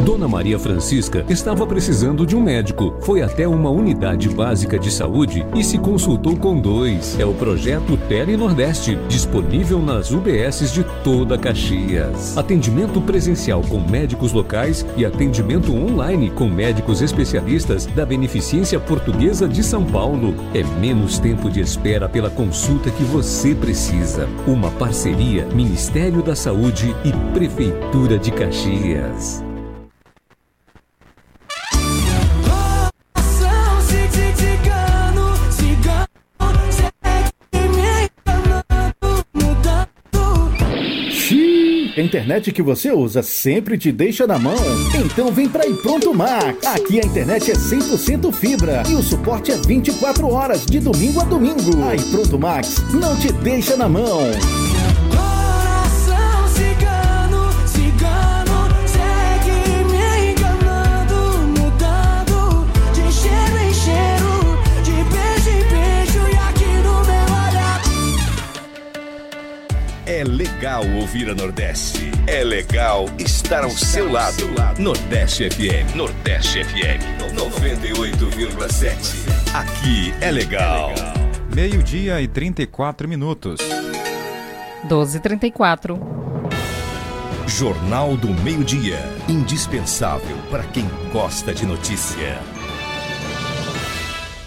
Dona 0.04 0.26
Maria 0.28 0.58
Francisca 0.58 1.24
estava 1.28 1.66
precisando 1.66 2.26
de 2.26 2.36
um 2.36 2.42
médico. 2.42 2.94
Foi 3.02 3.22
até 3.22 3.46
uma 3.48 3.70
unidade 3.70 4.28
básica 4.28 4.78
de 4.78 4.90
saúde 4.90 5.46
e 5.54 5.64
se 5.64 5.78
consultou 5.78 6.36
com 6.36 6.60
dois. 6.60 7.18
É 7.18 7.24
o 7.24 7.32
projeto 7.32 7.96
Tele 8.08 8.36
Nordeste, 8.36 8.98
disponível 9.08 9.80
nas 9.80 10.10
UBSs 10.10 10.72
de 10.72 10.84
toda 11.02 11.38
Caxias. 11.38 12.36
Atendimento 12.36 13.00
presencial 13.00 13.62
com 13.62 13.80
médicos 13.80 14.32
locais 14.32 14.84
e 14.96 15.04
atendimento 15.04 15.74
online 15.74 16.30
com 16.30 16.48
médicos 16.48 17.00
especialistas 17.00 17.86
da 17.86 18.04
Beneficência 18.04 18.78
Portuguesa 18.78 19.48
de 19.48 19.62
São 19.62 19.84
Paulo. 19.84 20.34
É 20.54 20.62
menos 20.80 21.18
tempo 21.18 21.50
de 21.50 21.60
espera 21.60 22.08
pela 22.08 22.30
consulta 22.30 22.90
que 22.90 23.04
você 23.04 23.54
precisa. 23.54 24.28
Uma 24.46 24.70
parceria 24.72 25.46
Ministério 25.54 26.22
da 26.22 26.34
Saúde 26.34 26.94
e 27.04 27.12
Prefeitura 27.32 28.18
de 28.18 28.30
Caxias. 28.30 29.39
A 42.00 42.02
internet 42.02 42.50
que 42.50 42.62
você 42.62 42.90
usa 42.90 43.22
sempre 43.22 43.76
te 43.76 43.92
deixa 43.92 44.26
na 44.26 44.38
mão? 44.38 44.56
Então 45.04 45.30
vem 45.30 45.46
pra 45.46 45.64
Pronto 45.82 46.14
Max. 46.14 46.66
Aqui 46.66 46.98
a 46.98 47.04
internet 47.04 47.50
é 47.50 47.54
100% 47.54 48.32
fibra 48.32 48.82
e 48.88 48.94
o 48.94 49.02
suporte 49.02 49.52
é 49.52 49.56
24 49.58 50.26
horas, 50.26 50.64
de 50.64 50.80
domingo 50.80 51.20
a 51.20 51.24
domingo. 51.24 51.60
A 51.84 52.10
Pronto 52.10 52.38
Max 52.38 52.76
não 52.90 53.14
te 53.18 53.30
deixa 53.30 53.76
na 53.76 53.86
mão. 53.86 54.22
Legal 70.80 71.00
ouvir 71.00 71.28
a 71.30 71.34
Nordeste. 71.34 72.10
É 72.26 72.42
legal 72.42 73.06
estar 73.18 73.64
ao 73.64 73.70
seu 73.70 74.10
lado. 74.10 74.44
Nordeste 74.78 75.48
FM. 75.50 75.94
Nordeste 75.94 76.64
FM. 76.64 77.34
98,7. 77.34 78.94
Aqui 79.54 80.14
é 80.20 80.30
legal. 80.30 80.92
Meio-dia 81.54 82.20
e 82.20 82.28
34 82.28 83.08
minutos. 83.08 83.60
12h34. 84.88 85.98
Jornal 87.46 88.16
do 88.16 88.28
Meio-Dia. 88.42 89.00
Indispensável 89.28 90.36
para 90.50 90.62
quem 90.64 90.88
gosta 91.12 91.52
de 91.52 91.66
notícia. 91.66 92.59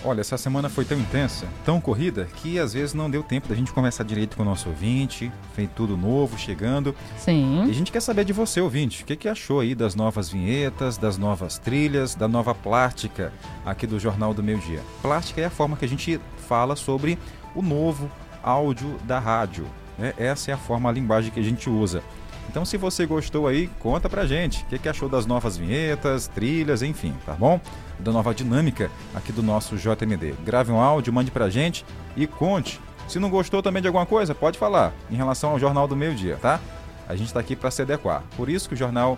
Olha, 0.06 0.20
essa 0.20 0.38
semana 0.38 0.68
foi 0.68 0.84
tão 0.84 1.00
intensa, 1.00 1.48
tão 1.64 1.80
corrida, 1.80 2.28
que 2.36 2.60
às 2.60 2.74
vezes 2.74 2.94
não 2.94 3.10
deu 3.10 3.24
tempo 3.24 3.48
da 3.48 3.56
gente 3.56 3.72
conversar 3.72 4.04
direito 4.04 4.36
com 4.36 4.44
o 4.44 4.46
nosso 4.46 4.68
ouvinte, 4.68 5.32
feito 5.56 5.72
tudo 5.76 5.96
novo, 5.96 6.38
chegando. 6.38 6.94
Sim. 7.18 7.66
E 7.66 7.70
a 7.70 7.74
gente 7.74 7.90
quer 7.90 8.02
saber 8.02 8.26
de 8.26 8.34
você, 8.34 8.60
ouvinte, 8.60 9.04
o 9.04 9.06
que, 9.06 9.16
que 9.16 9.30
achou 9.30 9.62
aí 9.62 9.74
das 9.74 9.96
novas 9.96 10.30
vinhetas, 10.30 10.98
das 10.98 11.18
novas 11.18 11.58
trilhas, 11.58 12.16
da 12.16 12.28
nova 12.28 12.54
plástica 12.54 13.32
aqui 13.66 13.88
do 13.88 13.98
Jornal 13.98 14.34
do 14.34 14.44
Meio 14.44 14.60
Dia. 14.60 14.82
Plástica 15.02 15.40
é 15.40 15.46
a 15.46 15.50
forma 15.50 15.78
que 15.78 15.86
a 15.86 15.90
gente 15.90 16.20
fala 16.50 16.76
sobre 16.76 17.18
o 17.56 17.62
novo 17.62 18.12
áudio 18.44 18.98
da 19.06 19.20
rádio. 19.20 19.66
Né? 19.98 20.14
Essa 20.18 20.52
é 20.52 20.54
a 20.54 20.58
forma, 20.58 20.90
a 20.90 20.92
linguagem 20.92 21.32
que 21.32 21.40
a 21.40 21.44
gente 21.44 21.70
usa. 21.70 22.04
Então, 22.50 22.66
se 22.66 22.78
você 22.78 23.06
gostou 23.06 23.48
aí, 23.48 23.68
conta 23.80 24.10
pra 24.10 24.26
gente 24.26 24.64
o 24.64 24.66
que, 24.68 24.78
que 24.78 24.90
achou 24.90 25.08
das 25.08 25.26
novas 25.26 25.58
vinhetas, 25.58 26.28
trilhas, 26.28 26.82
enfim, 26.82 27.14
tá 27.26 27.34
bom? 27.34 27.60
Da 28.04 28.12
nova 28.12 28.34
dinâmica 28.34 28.92
aqui 29.16 29.32
do 29.32 29.42
nosso 29.42 29.78
JMD. 29.78 30.34
Grave 30.44 30.74
um 30.74 30.80
áudio, 30.80 31.14
mande 31.14 31.32
pra 31.32 31.50
gente 31.50 31.86
e 32.18 32.28
conte. 32.28 32.82
Se 33.08 33.18
não 33.18 33.30
gostou 33.30 33.64
também 33.64 33.82
de 33.82 33.88
alguma 33.88 34.06
coisa, 34.06 34.36
pode 34.36 34.58
falar 34.58 34.94
em 35.10 35.16
relação 35.16 35.52
ao 35.52 35.60
Jornal 35.60 35.88
do 35.88 35.96
Meio 35.96 36.14
Dia, 36.14 36.38
tá? 36.42 36.60
A 37.08 37.16
gente 37.16 37.28
está 37.28 37.40
aqui 37.40 37.56
para 37.56 37.72
se 37.72 37.82
adequar. 37.82 38.24
Por 38.36 38.50
isso 38.50 38.68
que 38.68 38.76
o 38.76 38.78
jornal 38.78 39.18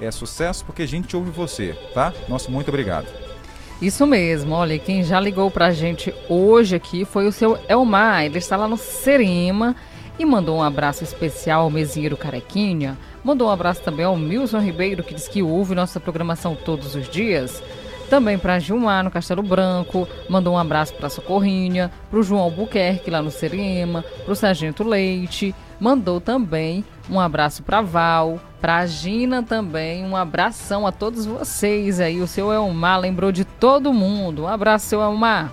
é 0.00 0.10
sucesso, 0.12 0.64
porque 0.64 0.82
a 0.82 0.86
gente 0.86 1.16
ouve 1.16 1.30
você, 1.30 1.76
tá? 1.92 2.12
Nosso 2.28 2.52
muito 2.52 2.68
obrigado. 2.68 3.06
Isso 3.82 4.06
mesmo, 4.06 4.54
olha, 4.54 4.78
quem 4.78 5.02
já 5.02 5.18
ligou 5.18 5.50
pra 5.50 5.72
gente 5.72 6.14
hoje 6.28 6.76
aqui 6.76 7.04
foi 7.04 7.26
o 7.26 7.32
seu 7.32 7.58
Elmar, 7.68 8.24
ele 8.24 8.38
está 8.38 8.56
lá 8.56 8.68
no 8.68 8.76
Serima 8.76 9.74
e 10.18 10.24
mandou 10.24 10.58
um 10.58 10.62
abraço 10.62 11.02
especial 11.02 11.62
ao 11.62 11.70
mesinheiro 11.70 12.16
Carequinha. 12.16 12.96
Mandou 13.24 13.48
um 13.48 13.50
abraço 13.50 13.82
também 13.82 14.04
ao 14.04 14.16
Milson 14.16 14.60
Ribeiro, 14.60 15.02
que 15.02 15.14
diz 15.14 15.26
que 15.26 15.42
ouve 15.42 15.74
nossa 15.74 15.98
programação 15.98 16.54
todos 16.54 16.94
os 16.94 17.08
dias. 17.08 17.62
Também 18.10 18.36
para 18.36 18.58
Gilmar, 18.58 19.04
no 19.04 19.10
Castelo 19.10 19.40
Branco. 19.40 20.06
Mandou 20.28 20.54
um 20.54 20.58
abraço 20.58 20.92
para 20.94 21.08
Socorrinha, 21.08 21.92
para 22.10 22.18
o 22.18 22.22
João 22.24 22.40
Albuquerque, 22.40 23.08
lá 23.08 23.22
no 23.22 23.30
Serema, 23.30 24.04
para 24.24 24.32
o 24.32 24.36
Sargento 24.36 24.82
Leite. 24.82 25.54
Mandou 25.78 26.20
também 26.20 26.84
um 27.08 27.20
abraço 27.20 27.62
para 27.62 27.80
Val, 27.80 28.40
para 28.60 28.84
Gina 28.84 29.44
também. 29.44 30.04
Um 30.04 30.16
abração 30.16 30.84
a 30.88 30.90
todos 30.90 31.24
vocês 31.24 32.00
aí. 32.00 32.20
O 32.20 32.26
seu 32.26 32.52
Elmar 32.52 32.98
lembrou 32.98 33.30
de 33.30 33.44
todo 33.44 33.92
mundo. 33.92 34.42
Um 34.42 34.48
abraço, 34.48 34.88
seu 34.88 35.00
Elmar. 35.00 35.52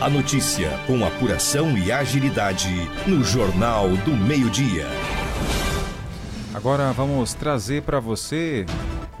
A 0.00 0.08
notícia 0.08 0.70
com 0.86 1.04
apuração 1.04 1.76
e 1.76 1.90
agilidade 1.90 2.88
no 3.08 3.24
Jornal 3.24 3.88
do 3.88 4.12
Meio-Dia. 4.16 4.86
Agora 6.54 6.92
vamos 6.92 7.34
trazer 7.34 7.82
para 7.82 7.98
você 7.98 8.66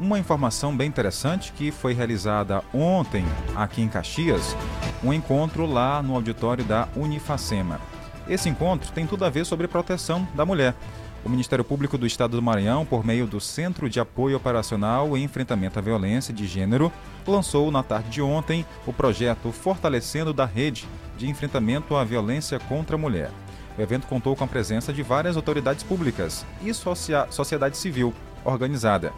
uma 0.02 0.18
informação 0.18 0.76
bem 0.76 0.88
interessante 0.88 1.52
que 1.52 1.70
foi 1.70 1.94
realizada 1.94 2.60
ontem 2.74 3.24
aqui 3.54 3.80
em 3.80 3.88
Caxias, 3.88 4.56
um 5.02 5.12
encontro 5.12 5.64
lá 5.64 6.02
no 6.02 6.16
auditório 6.16 6.64
da 6.64 6.88
Unifacema. 6.96 7.80
Esse 8.28 8.48
encontro 8.48 8.90
tem 8.90 9.06
tudo 9.06 9.24
a 9.24 9.30
ver 9.30 9.46
sobre 9.46 9.68
proteção 9.68 10.26
da 10.34 10.44
mulher. 10.44 10.74
O 11.24 11.28
Ministério 11.28 11.64
Público 11.64 11.96
do 11.96 12.04
Estado 12.04 12.32
do 12.32 12.42
Maranhão, 12.42 12.84
por 12.84 13.06
meio 13.06 13.28
do 13.28 13.40
Centro 13.40 13.88
de 13.88 14.00
Apoio 14.00 14.36
Operacional 14.36 15.16
e 15.16 15.22
Enfrentamento 15.22 15.78
à 15.78 15.82
Violência 15.82 16.34
de 16.34 16.48
Gênero, 16.48 16.92
lançou 17.24 17.70
na 17.70 17.84
tarde 17.84 18.10
de 18.10 18.20
ontem 18.20 18.66
o 18.84 18.92
projeto 18.92 19.52
Fortalecendo 19.52 20.32
da 20.32 20.44
Rede 20.44 20.84
de 21.16 21.28
Enfrentamento 21.28 21.94
à 21.94 22.02
Violência 22.02 22.58
contra 22.58 22.96
a 22.96 22.98
Mulher. 22.98 23.30
O 23.78 23.80
evento 23.80 24.08
contou 24.08 24.34
com 24.34 24.42
a 24.42 24.48
presença 24.48 24.92
de 24.92 25.02
várias 25.04 25.36
autoridades 25.36 25.84
públicas 25.84 26.44
e 26.60 26.74
sociedade 26.74 27.76
civil 27.76 28.12
organizada. 28.44 29.12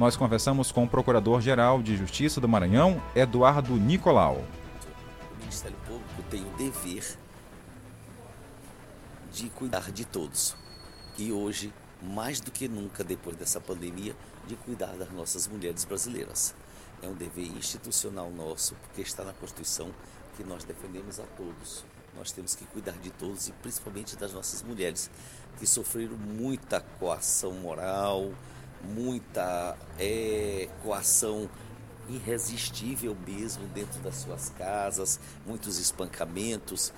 Nós 0.00 0.16
conversamos 0.16 0.72
com 0.72 0.84
o 0.84 0.88
Procurador-Geral 0.88 1.82
de 1.82 1.94
Justiça 1.94 2.40
do 2.40 2.48
Maranhão, 2.48 3.02
Eduardo 3.14 3.74
Nicolau. 3.74 4.42
O 5.30 5.40
Ministério 5.40 5.76
Público 5.86 6.22
tem 6.30 6.40
o 6.40 6.56
dever 6.56 7.18
de 9.30 9.50
cuidar 9.50 9.92
de 9.92 10.06
todos 10.06 10.56
e 11.18 11.30
hoje, 11.30 11.70
mais 12.02 12.40
do 12.40 12.50
que 12.50 12.66
nunca 12.66 13.04
depois 13.04 13.36
dessa 13.36 13.60
pandemia, 13.60 14.16
de 14.46 14.56
cuidar 14.56 14.96
das 14.96 15.10
nossas 15.12 15.46
mulheres 15.46 15.84
brasileiras. 15.84 16.54
É 17.02 17.06
um 17.06 17.14
dever 17.14 17.48
institucional 17.48 18.30
nosso, 18.30 18.74
porque 18.76 19.02
está 19.02 19.22
na 19.22 19.34
Constituição 19.34 19.90
que 20.34 20.42
nós 20.42 20.64
defendemos 20.64 21.20
a 21.20 21.24
todos. 21.36 21.84
Nós 22.16 22.32
temos 22.32 22.54
que 22.54 22.64
cuidar 22.64 22.96
de 23.02 23.10
todos 23.10 23.48
e 23.48 23.52
principalmente 23.52 24.16
das 24.16 24.32
nossas 24.32 24.62
mulheres, 24.62 25.10
que 25.58 25.66
sofreram 25.66 26.16
muita 26.16 26.80
coação 26.80 27.52
moral, 27.52 28.32
muita 28.82 29.76
é, 29.98 30.68
coação 30.82 31.48
irresistível 32.08 33.16
mesmo 33.26 33.66
dentro 33.68 34.00
das 34.00 34.16
suas 34.16 34.50
casas, 34.50 35.20
muitos 35.46 35.78
espancamentos, 35.78 36.92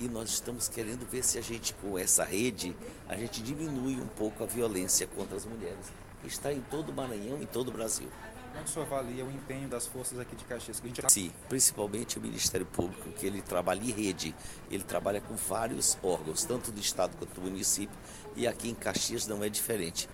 e 0.00 0.08
nós 0.08 0.30
estamos 0.30 0.68
querendo 0.68 1.08
ver 1.08 1.24
se 1.24 1.38
a 1.38 1.40
gente, 1.40 1.74
com 1.74 1.98
essa 1.98 2.24
rede, 2.24 2.74
a 3.08 3.16
gente 3.16 3.42
diminui 3.42 4.00
um 4.00 4.06
pouco 4.06 4.44
a 4.44 4.46
violência 4.46 5.06
contra 5.08 5.36
as 5.36 5.44
mulheres. 5.44 5.86
Está 6.24 6.52
em 6.52 6.60
todo 6.60 6.90
o 6.90 6.92
Maranhão, 6.92 7.40
em 7.42 7.46
todo 7.46 7.68
o 7.68 7.72
Brasil. 7.72 8.08
Como 8.52 8.64
o 8.64 8.68
senhor 8.68 8.86
avalia 8.86 9.24
o 9.24 9.30
empenho 9.30 9.68
das 9.68 9.86
forças 9.86 10.18
aqui 10.18 10.34
de 10.34 10.44
Caxias? 10.44 10.80
Que 10.80 10.86
a 10.86 10.88
gente... 10.88 11.12
Sim, 11.12 11.32
principalmente 11.48 12.18
o 12.18 12.20
Ministério 12.20 12.66
Público, 12.66 13.10
que 13.10 13.26
ele 13.26 13.42
trabalha 13.42 13.80
em 13.80 13.90
rede. 13.90 14.34
Ele 14.70 14.82
trabalha 14.82 15.20
com 15.20 15.34
vários 15.36 15.96
órgãos, 16.02 16.44
tanto 16.44 16.72
do 16.72 16.80
Estado 16.80 17.16
quanto 17.16 17.34
do 17.34 17.40
município, 17.40 17.96
e 18.34 18.46
aqui 18.46 18.68
em 18.68 18.74
Caxias 18.74 19.26
não 19.26 19.44
é 19.44 19.48
diferente. 19.48 20.08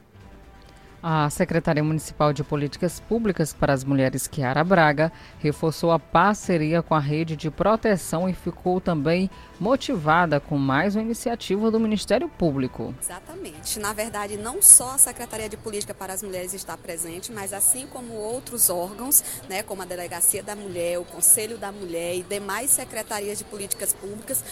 A 1.06 1.28
Secretaria 1.28 1.84
Municipal 1.84 2.32
de 2.32 2.42
Políticas 2.42 2.98
Públicas 2.98 3.52
para 3.52 3.74
as 3.74 3.84
Mulheres, 3.84 4.26
Kiara 4.26 4.64
Braga, 4.64 5.12
reforçou 5.38 5.92
a 5.92 5.98
parceria 5.98 6.80
com 6.80 6.94
a 6.94 6.98
rede 6.98 7.36
de 7.36 7.50
proteção 7.50 8.26
e 8.26 8.32
ficou 8.32 8.80
também 8.80 9.28
motivada 9.60 10.40
com 10.40 10.56
mais 10.56 10.96
uma 10.96 11.02
iniciativa 11.02 11.70
do 11.70 11.78
Ministério 11.78 12.26
Público. 12.26 12.94
Exatamente. 12.98 13.78
Na 13.78 13.92
verdade, 13.92 14.38
não 14.38 14.62
só 14.62 14.92
a 14.92 14.98
Secretaria 14.98 15.46
de 15.46 15.58
Política 15.58 15.92
para 15.92 16.14
as 16.14 16.22
Mulheres 16.22 16.54
está 16.54 16.74
presente, 16.74 17.30
mas 17.30 17.52
assim 17.52 17.86
como 17.86 18.14
outros 18.14 18.70
órgãos, 18.70 19.22
né, 19.46 19.62
como 19.62 19.82
a 19.82 19.84
Delegacia 19.84 20.42
da 20.42 20.56
Mulher, 20.56 20.98
o 20.98 21.04
Conselho 21.04 21.58
da 21.58 21.70
Mulher 21.70 22.16
e 22.16 22.22
demais 22.22 22.70
secretarias 22.70 23.36
de 23.36 23.44
políticas 23.44 23.92
públicas, 23.92 24.42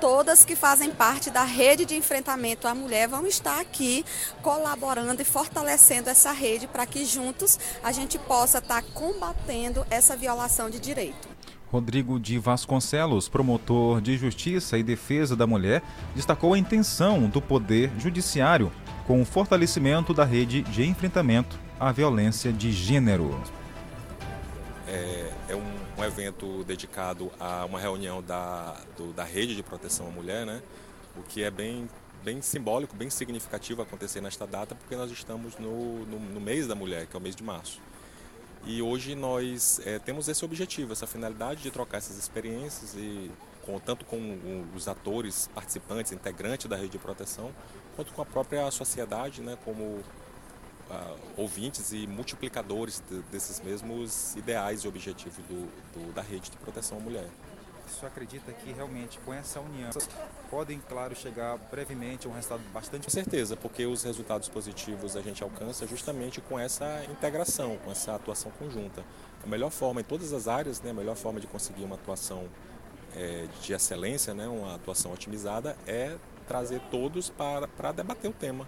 todas 0.00 0.44
que 0.46 0.56
fazem 0.56 0.90
parte 0.90 1.30
da 1.30 1.44
rede 1.44 1.84
de 1.84 1.94
enfrentamento 1.94 2.66
à 2.66 2.74
mulher 2.74 3.06
vão 3.06 3.26
estar 3.26 3.60
aqui 3.60 4.04
colaborando 4.40 5.20
e 5.20 5.24
fortalecendo 5.24 6.08
essa 6.08 6.32
rede 6.32 6.66
para 6.66 6.86
que 6.86 7.04
juntos 7.04 7.58
a 7.84 7.92
gente 7.92 8.18
possa 8.18 8.58
estar 8.58 8.82
combatendo 8.94 9.86
essa 9.90 10.16
violação 10.16 10.70
de 10.70 10.80
direito. 10.80 11.28
Rodrigo 11.70 12.18
de 12.18 12.38
Vasconcelos, 12.38 13.28
promotor 13.28 14.00
de 14.00 14.16
Justiça 14.16 14.76
e 14.78 14.82
Defesa 14.82 15.36
da 15.36 15.46
Mulher, 15.46 15.82
destacou 16.16 16.54
a 16.54 16.58
intenção 16.58 17.28
do 17.28 17.40
Poder 17.40 17.92
Judiciário 17.98 18.72
com 19.06 19.20
o 19.20 19.24
fortalecimento 19.24 20.14
da 20.14 20.24
rede 20.24 20.62
de 20.62 20.84
enfrentamento 20.84 21.58
à 21.78 21.92
violência 21.92 22.52
de 22.52 22.72
gênero. 22.72 23.40
É, 24.88 25.30
é 25.50 25.54
um 25.54 25.79
um 26.00 26.04
evento 26.04 26.64
dedicado 26.64 27.30
a 27.38 27.64
uma 27.66 27.78
reunião 27.78 28.22
da, 28.22 28.74
do, 28.96 29.12
da 29.12 29.22
rede 29.22 29.54
de 29.54 29.62
proteção 29.62 30.06
à 30.06 30.10
mulher, 30.10 30.46
né? 30.46 30.62
o 31.14 31.22
que 31.22 31.42
é 31.42 31.50
bem, 31.50 31.88
bem 32.24 32.40
simbólico, 32.40 32.96
bem 32.96 33.10
significativo 33.10 33.82
acontecer 33.82 34.20
nesta 34.22 34.46
data, 34.46 34.74
porque 34.74 34.96
nós 34.96 35.10
estamos 35.10 35.58
no, 35.58 36.06
no, 36.06 36.18
no 36.18 36.40
mês 36.40 36.66
da 36.66 36.74
mulher, 36.74 37.06
que 37.06 37.14
é 37.14 37.18
o 37.18 37.22
mês 37.22 37.36
de 37.36 37.42
março. 37.42 37.80
E 38.64 38.80
hoje 38.80 39.14
nós 39.14 39.80
é, 39.84 39.98
temos 39.98 40.28
esse 40.28 40.44
objetivo, 40.44 40.92
essa 40.92 41.06
finalidade 41.06 41.62
de 41.62 41.70
trocar 41.70 41.98
essas 41.98 42.16
experiências 42.16 42.94
e 42.94 43.30
com, 43.64 43.78
tanto 43.78 44.04
com 44.06 44.64
os 44.74 44.88
atores, 44.88 45.50
participantes, 45.54 46.12
integrantes 46.12 46.66
da 46.66 46.76
rede 46.76 46.90
de 46.90 46.98
proteção, 46.98 47.50
quanto 47.94 48.12
com 48.12 48.22
a 48.22 48.26
própria 48.26 48.70
sociedade, 48.70 49.42
né, 49.42 49.56
como 49.64 50.02
uh, 50.90 51.16
ouvintes 51.36 51.92
e 51.92 52.06
multiplicadores 52.06 53.02
de, 53.08 53.20
desses 53.32 53.60
mesmos 53.60 54.34
ideais 54.36 54.80
e 54.80 54.88
objetivos 54.88 55.38
do, 55.46 55.66
do, 55.92 56.12
da 56.12 56.22
rede 56.22 56.50
de 56.50 56.56
proteção 56.56 56.98
à 56.98 57.00
mulher. 57.00 57.28
Senhor 57.90 58.06
acredita 58.06 58.52
que 58.52 58.72
realmente 58.72 59.18
com 59.20 59.34
essa 59.34 59.60
união 59.60 59.90
podem, 60.48 60.80
claro, 60.88 61.14
chegar 61.14 61.58
brevemente 61.70 62.26
a 62.26 62.30
um 62.30 62.32
resultado 62.32 62.62
bastante. 62.72 63.04
Com 63.04 63.10
certeza, 63.10 63.56
porque 63.56 63.84
os 63.84 64.02
resultados 64.02 64.48
positivos 64.48 65.16
a 65.16 65.20
gente 65.20 65.42
alcança 65.42 65.86
justamente 65.86 66.40
com 66.40 66.58
essa 66.58 67.04
integração, 67.10 67.76
com 67.84 67.90
essa 67.90 68.14
atuação 68.14 68.50
conjunta. 68.58 69.04
A 69.44 69.46
melhor 69.46 69.70
forma 69.70 70.00
em 70.00 70.04
todas 70.04 70.32
as 70.32 70.48
áreas, 70.48 70.80
né, 70.80 70.90
a 70.90 70.94
melhor 70.94 71.16
forma 71.16 71.40
de 71.40 71.46
conseguir 71.46 71.84
uma 71.84 71.96
atuação 71.96 72.44
é, 73.14 73.46
de 73.60 73.72
excelência, 73.72 74.32
né, 74.32 74.46
uma 74.46 74.76
atuação 74.76 75.12
otimizada, 75.12 75.76
é 75.86 76.16
trazer 76.46 76.80
todos 76.90 77.28
para, 77.28 77.66
para 77.68 77.92
debater 77.92 78.30
o 78.30 78.34
tema. 78.34 78.66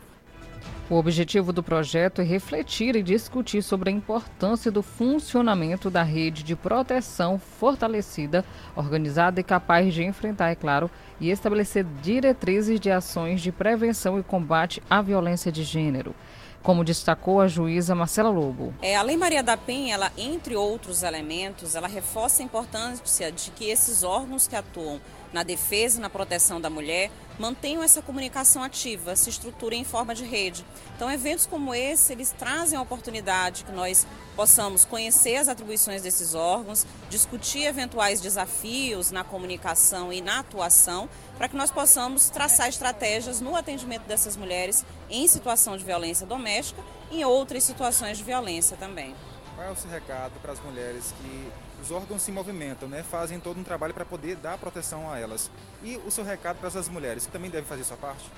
O 0.91 0.97
objetivo 0.97 1.53
do 1.53 1.63
projeto 1.63 2.21
é 2.21 2.25
refletir 2.25 2.97
e 2.97 3.03
discutir 3.03 3.63
sobre 3.63 3.89
a 3.89 3.93
importância 3.93 4.71
do 4.71 4.83
funcionamento 4.83 5.89
da 5.89 6.03
rede 6.03 6.43
de 6.43 6.55
proteção 6.55 7.39
fortalecida, 7.39 8.45
organizada 8.77 9.41
e 9.41 9.45
capaz 9.45 9.95
de 9.95 10.05
enfrentar, 10.05 10.51
é 10.51 10.55
claro, 10.55 10.91
e 11.21 11.31
estabelecer 11.31 11.87
diretrizes 12.03 12.79
de 12.79 12.91
ações 12.91 13.41
de 13.41 13.51
prevenção 13.51 14.19
e 14.19 14.23
combate 14.23 14.83
à 14.91 15.01
violência 15.01 15.51
de 15.51 15.63
gênero 15.63 16.15
como 16.63 16.85
destacou 16.85 17.41
a 17.41 17.49
juíza 17.49 17.95
Marcela 17.95 18.31
Lobo. 18.31 18.73
É, 18.81 18.97
a 18.97 19.03
Lei 19.03 19.17
Maria 19.17 19.43
da 19.43 19.57
Penha, 19.57 19.95
ela, 19.95 20.13
entre 20.17 20.55
outros 20.55 21.03
elementos, 21.03 21.75
ela 21.75 21.89
reforça 21.89 22.43
a 22.43 22.45
importância 22.45 23.33
de 23.33 23.51
que 23.51 23.69
esses 23.69 24.03
órgãos 24.05 24.47
que 24.47 24.55
atuam 24.55 25.01
na 25.33 25.43
defesa 25.43 25.99
e 25.99 26.01
na 26.01 26.11
proteção 26.11 26.61
da 26.61 26.69
mulher 26.69 27.11
mantenham 27.39 27.83
essa 27.83 28.03
comunicação 28.03 28.63
ativa, 28.63 29.17
se 29.17 29.31
estruturem 29.31 29.81
em 29.81 29.85
forma 29.85 30.15
de 30.15 30.25
rede. 30.25 30.65
Então, 30.95 31.11
eventos 31.11 31.47
como 31.47 31.75
esse, 31.75 32.13
eles 32.13 32.31
trazem 32.31 32.79
a 32.79 32.83
oportunidade 32.83 33.65
que 33.65 33.73
nós 33.73 34.07
possamos 34.37 34.85
conhecer 34.85 35.37
as 35.37 35.49
atribuições 35.49 36.03
desses 36.03 36.35
órgãos, 36.35 36.87
discutir 37.11 37.65
eventuais 37.65 38.21
desafios 38.21 39.11
na 39.11 39.25
comunicação 39.25 40.13
e 40.13 40.21
na 40.21 40.41
atuação, 40.41 41.09
para 41.37 41.49
que 41.49 41.57
nós 41.57 41.71
possamos 41.71 42.29
traçar 42.29 42.69
estratégias 42.69 43.41
no 43.41 43.57
atendimento 43.57 44.05
dessas 44.05 44.37
mulheres 44.37 44.85
em 45.11 45.27
situação 45.27 45.77
de 45.77 45.85
violência 45.85 46.27
doméstica 46.27 46.83
e 47.11 47.21
em 47.21 47.25
outras 47.25 47.65
situações 47.65 48.19
de 48.19 48.25
violência 48.25 48.77
também. 48.77 49.15
Qual 49.55 49.67
é 49.67 49.71
o 49.71 49.77
seu 49.77 49.91
recado 49.91 50.33
para 50.41 50.53
as 50.53 50.61
mulheres 50.61 51.13
que 51.21 51.53
os 51.83 51.91
órgãos 51.91 52.23
se 52.23 52.31
movimentam, 52.31 52.89
né? 52.89 53.03
fazem 53.03 53.41
todo 53.41 53.59
um 53.59 53.65
trabalho 53.65 53.93
para 53.93 54.05
poder 54.05 54.37
dar 54.37 54.57
proteção 54.57 55.11
a 55.11 55.19
elas? 55.19 55.51
E 55.83 55.97
o 55.97 56.11
seu 56.11 56.25
recado 56.25 56.59
para 56.59 56.69
essas 56.69 56.89
mulheres 56.89 57.27
que 57.27 57.33
também 57.33 57.51
devem 57.51 57.67
fazer 57.67 57.83
sua 57.83 57.97
parte? 57.97 58.31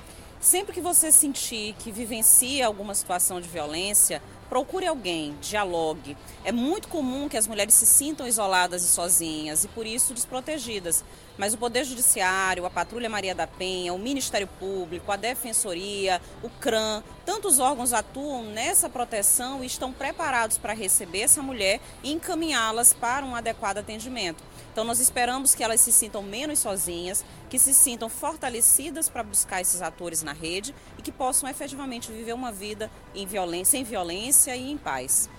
Sempre 0.44 0.74
que 0.74 0.80
você 0.82 1.10
sentir 1.10 1.74
que 1.78 1.90
vivencia 1.90 2.66
alguma 2.66 2.94
situação 2.94 3.40
de 3.40 3.48
violência, 3.48 4.20
procure 4.50 4.86
alguém, 4.86 5.34
dialogue. 5.40 6.14
É 6.44 6.52
muito 6.52 6.86
comum 6.88 7.30
que 7.30 7.38
as 7.38 7.46
mulheres 7.46 7.72
se 7.72 7.86
sintam 7.86 8.28
isoladas 8.28 8.84
e 8.84 8.88
sozinhas 8.88 9.64
e 9.64 9.68
por 9.68 9.86
isso 9.86 10.12
desprotegidas. 10.12 11.02
Mas 11.38 11.54
o 11.54 11.58
Poder 11.58 11.82
Judiciário, 11.82 12.66
a 12.66 12.70
Patrulha 12.70 13.08
Maria 13.08 13.34
da 13.34 13.46
Penha, 13.46 13.94
o 13.94 13.98
Ministério 13.98 14.46
Público, 14.60 15.10
a 15.10 15.16
Defensoria, 15.16 16.20
o 16.42 16.50
CRAM, 16.50 17.02
tantos 17.24 17.58
órgãos 17.58 17.94
atuam 17.94 18.44
nessa 18.44 18.90
proteção 18.90 19.64
e 19.64 19.66
estão 19.66 19.94
preparados 19.94 20.58
para 20.58 20.74
receber 20.74 21.22
essa 21.22 21.40
mulher 21.40 21.80
e 22.02 22.12
encaminhá-las 22.12 22.92
para 22.92 23.24
um 23.24 23.34
adequado 23.34 23.78
atendimento. 23.78 24.44
Então 24.74 24.82
nós 24.82 24.98
esperamos 24.98 25.54
que 25.54 25.62
elas 25.62 25.80
se 25.80 25.92
sintam 25.92 26.20
menos 26.20 26.58
sozinhas, 26.58 27.24
que 27.48 27.60
se 27.60 27.72
sintam 27.72 28.08
fortalecidas 28.08 29.08
para 29.08 29.22
buscar 29.22 29.60
esses 29.60 29.80
atores 29.80 30.24
na 30.24 30.32
rede 30.32 30.74
e 30.98 31.02
que 31.02 31.12
possam 31.12 31.48
efetivamente 31.48 32.10
viver 32.10 32.32
uma 32.32 32.50
vida 32.50 32.90
em 33.14 33.24
violência, 33.24 33.70
sem 33.70 33.84
violência 33.84 34.56
e 34.56 34.72
em 34.72 34.76
paz. 34.76 35.30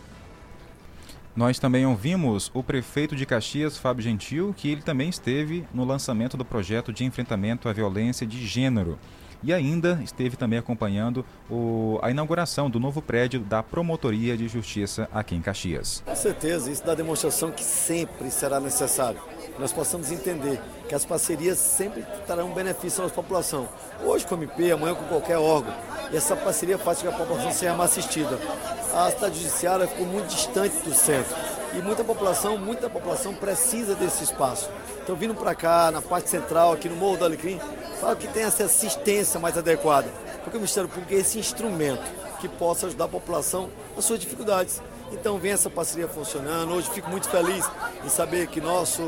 Nós 1.36 1.60
também 1.60 1.86
ouvimos 1.86 2.50
o 2.54 2.64
prefeito 2.64 3.14
de 3.14 3.26
Caxias, 3.26 3.78
Fábio 3.78 4.02
Gentil, 4.02 4.56
que 4.56 4.70
ele 4.70 4.82
também 4.82 5.10
esteve 5.10 5.68
no 5.74 5.84
lançamento 5.84 6.38
do 6.38 6.46
projeto 6.46 6.94
de 6.94 7.04
enfrentamento 7.04 7.68
à 7.68 7.74
violência 7.74 8.26
de 8.26 8.48
gênero 8.48 8.98
e 9.44 9.54
ainda 9.54 10.00
esteve 10.04 10.36
também 10.36 10.60
acompanhando 10.60 11.26
o, 11.50 12.00
a 12.02 12.12
inauguração 12.12 12.70
do 12.70 12.80
novo 12.80 13.02
prédio 13.02 13.40
da 13.40 13.62
Promotoria 13.62 14.38
de 14.38 14.48
Justiça 14.48 15.10
aqui 15.14 15.36
em 15.36 15.42
Caxias. 15.42 16.04
Com 16.06 16.16
certeza, 16.16 16.72
isso 16.72 16.86
dá 16.86 16.96
demonstração 16.96 17.52
que 17.52 17.64
sempre 17.64 18.30
será 18.32 18.60
necessário. 18.60 19.20
Nós 19.58 19.72
possamos 19.72 20.12
entender 20.12 20.60
que 20.88 20.96
as 20.96 21.06
parcerias 21.06 21.58
sempre 21.58 22.04
trarão 22.26 22.54
benefício 22.54 23.00
à 23.00 23.04
nossa 23.04 23.16
população. 23.16 23.70
Hoje 24.04 24.26
com 24.26 24.36
o 24.36 24.38
MP, 24.38 24.72
amanhã 24.72 24.94
com 24.94 25.06
qualquer 25.06 25.38
órgão. 25.38 25.74
E 26.12 26.18
essa 26.18 26.36
parceria 26.36 26.78
faz 26.78 27.02
com 27.02 27.08
que 27.08 27.14
a 27.16 27.18
população 27.18 27.52
seja 27.52 27.74
mais 27.74 27.92
assistida. 27.92 28.38
A 28.94 29.10
cidade 29.12 29.40
judiciária 29.40 29.88
ficou 29.88 30.06
muito 30.06 30.28
distante 30.28 30.78
do 30.84 30.94
centro. 30.94 31.36
E 31.74 31.82
muita 31.82 32.04
população, 32.04 32.58
muita 32.58 32.90
população 32.90 33.34
precisa 33.34 33.96
desse 33.96 34.24
espaço. 34.24 34.70
Então, 35.04 35.16
vindo 35.16 35.36
para 35.36 35.54
cá, 35.54 35.92
na 35.92 36.02
parte 36.02 36.30
central, 36.30 36.74
aqui 36.74 36.90
no 36.90 36.96
Morro 36.96 37.18
do 37.18 37.26
Alecrim, 37.26 37.60
fala 38.06 38.16
que 38.16 38.28
tem 38.28 38.44
essa 38.44 38.66
assistência 38.66 39.40
mais 39.40 39.58
adequada. 39.58 40.08
Porque 40.44 40.58
o 40.58 40.60
Ministério 40.60 40.88
Público 40.88 41.12
é 41.12 41.18
esse 41.18 41.40
instrumento 41.40 42.04
que 42.40 42.48
possa 42.48 42.86
ajudar 42.86 43.06
a 43.06 43.08
população 43.08 43.68
nas 43.96 44.06
suas 44.06 44.20
dificuldades. 44.20 44.80
Então, 45.12 45.40
vem 45.40 45.52
essa 45.52 45.72
parceria 45.72 46.08
funcionando. 46.08 46.72
Hoje 46.72 46.88
fico 46.92 47.10
muito 47.10 47.28
feliz 47.28 47.66
em 48.04 48.10
saber 48.10 48.46
que 48.46 48.62
nosso 48.62 49.02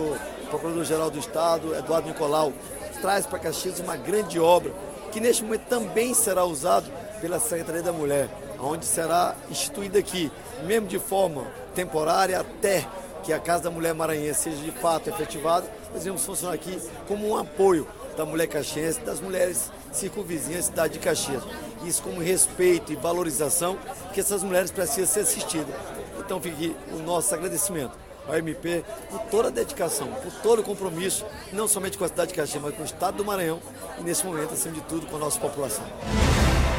Procurador-Geral 0.49 1.11
do 1.11 1.19
Estado, 1.19 1.75
Eduardo 1.75 2.07
Nicolau, 2.07 2.51
traz 2.99 3.27
para 3.27 3.37
Caxias 3.37 3.79
uma 3.79 3.95
grande 3.95 4.39
obra 4.39 4.73
que 5.11 5.19
neste 5.19 5.43
momento 5.43 5.67
também 5.69 6.15
será 6.15 6.43
usado 6.43 6.91
pela 7.21 7.39
Secretaria 7.39 7.83
da 7.83 7.93
Mulher, 7.93 8.27
onde 8.59 8.85
será 8.85 9.35
instituída 9.49 9.99
aqui, 9.99 10.31
mesmo 10.63 10.87
de 10.87 10.97
forma 10.97 11.45
temporária 11.75 12.39
até 12.39 12.87
que 13.23 13.31
a 13.31 13.39
Casa 13.39 13.63
da 13.63 13.69
Mulher 13.69 13.93
Maranhense 13.93 14.43
seja 14.43 14.63
de 14.63 14.71
fato 14.71 15.09
efetivada, 15.09 15.67
nós 15.93 16.03
vamos 16.03 16.23
funcionar 16.23 16.55
aqui 16.55 16.81
como 17.07 17.27
um 17.27 17.37
apoio 17.37 17.87
da 18.17 18.25
mulher 18.25 18.47
caxiense, 18.47 18.99
das 19.01 19.21
mulheres 19.21 19.71
circunvizinhas 19.91 20.65
da 20.65 20.71
cidade 20.71 20.93
de 20.93 20.99
Caxias. 20.99 21.43
Isso 21.85 22.01
como 22.01 22.19
respeito 22.19 22.91
e 22.91 22.95
valorização, 22.95 23.77
que 24.11 24.19
essas 24.19 24.43
mulheres 24.43 24.71
precisam 24.71 25.05
ser 25.05 25.19
assistidas. 25.19 25.73
Então 26.19 26.41
fica 26.41 26.55
aqui 26.55 26.75
o 26.91 27.03
nosso 27.03 27.33
agradecimento 27.33 27.91
ao 28.27 28.35
MP 28.35 28.83
por 29.09 29.19
toda 29.31 29.47
a 29.49 29.51
dedicação, 29.51 30.07
por 30.07 30.33
todo 30.41 30.59
o 30.59 30.63
compromisso, 30.63 31.25
não 31.53 31.67
somente 31.67 31.97
com 31.97 32.03
a 32.03 32.07
cidade 32.07 32.29
de 32.29 32.33
Caxias, 32.33 32.61
mas 32.61 32.75
com 32.75 32.81
o 32.81 32.85
estado 32.85 33.17
do 33.17 33.23
Maranhão 33.23 33.61
e 33.99 34.03
nesse 34.03 34.25
momento, 34.25 34.53
acima 34.53 34.73
de 34.73 34.81
tudo, 34.81 35.05
com 35.05 35.15
a 35.15 35.19
nossa 35.19 35.39
população. 35.39 35.85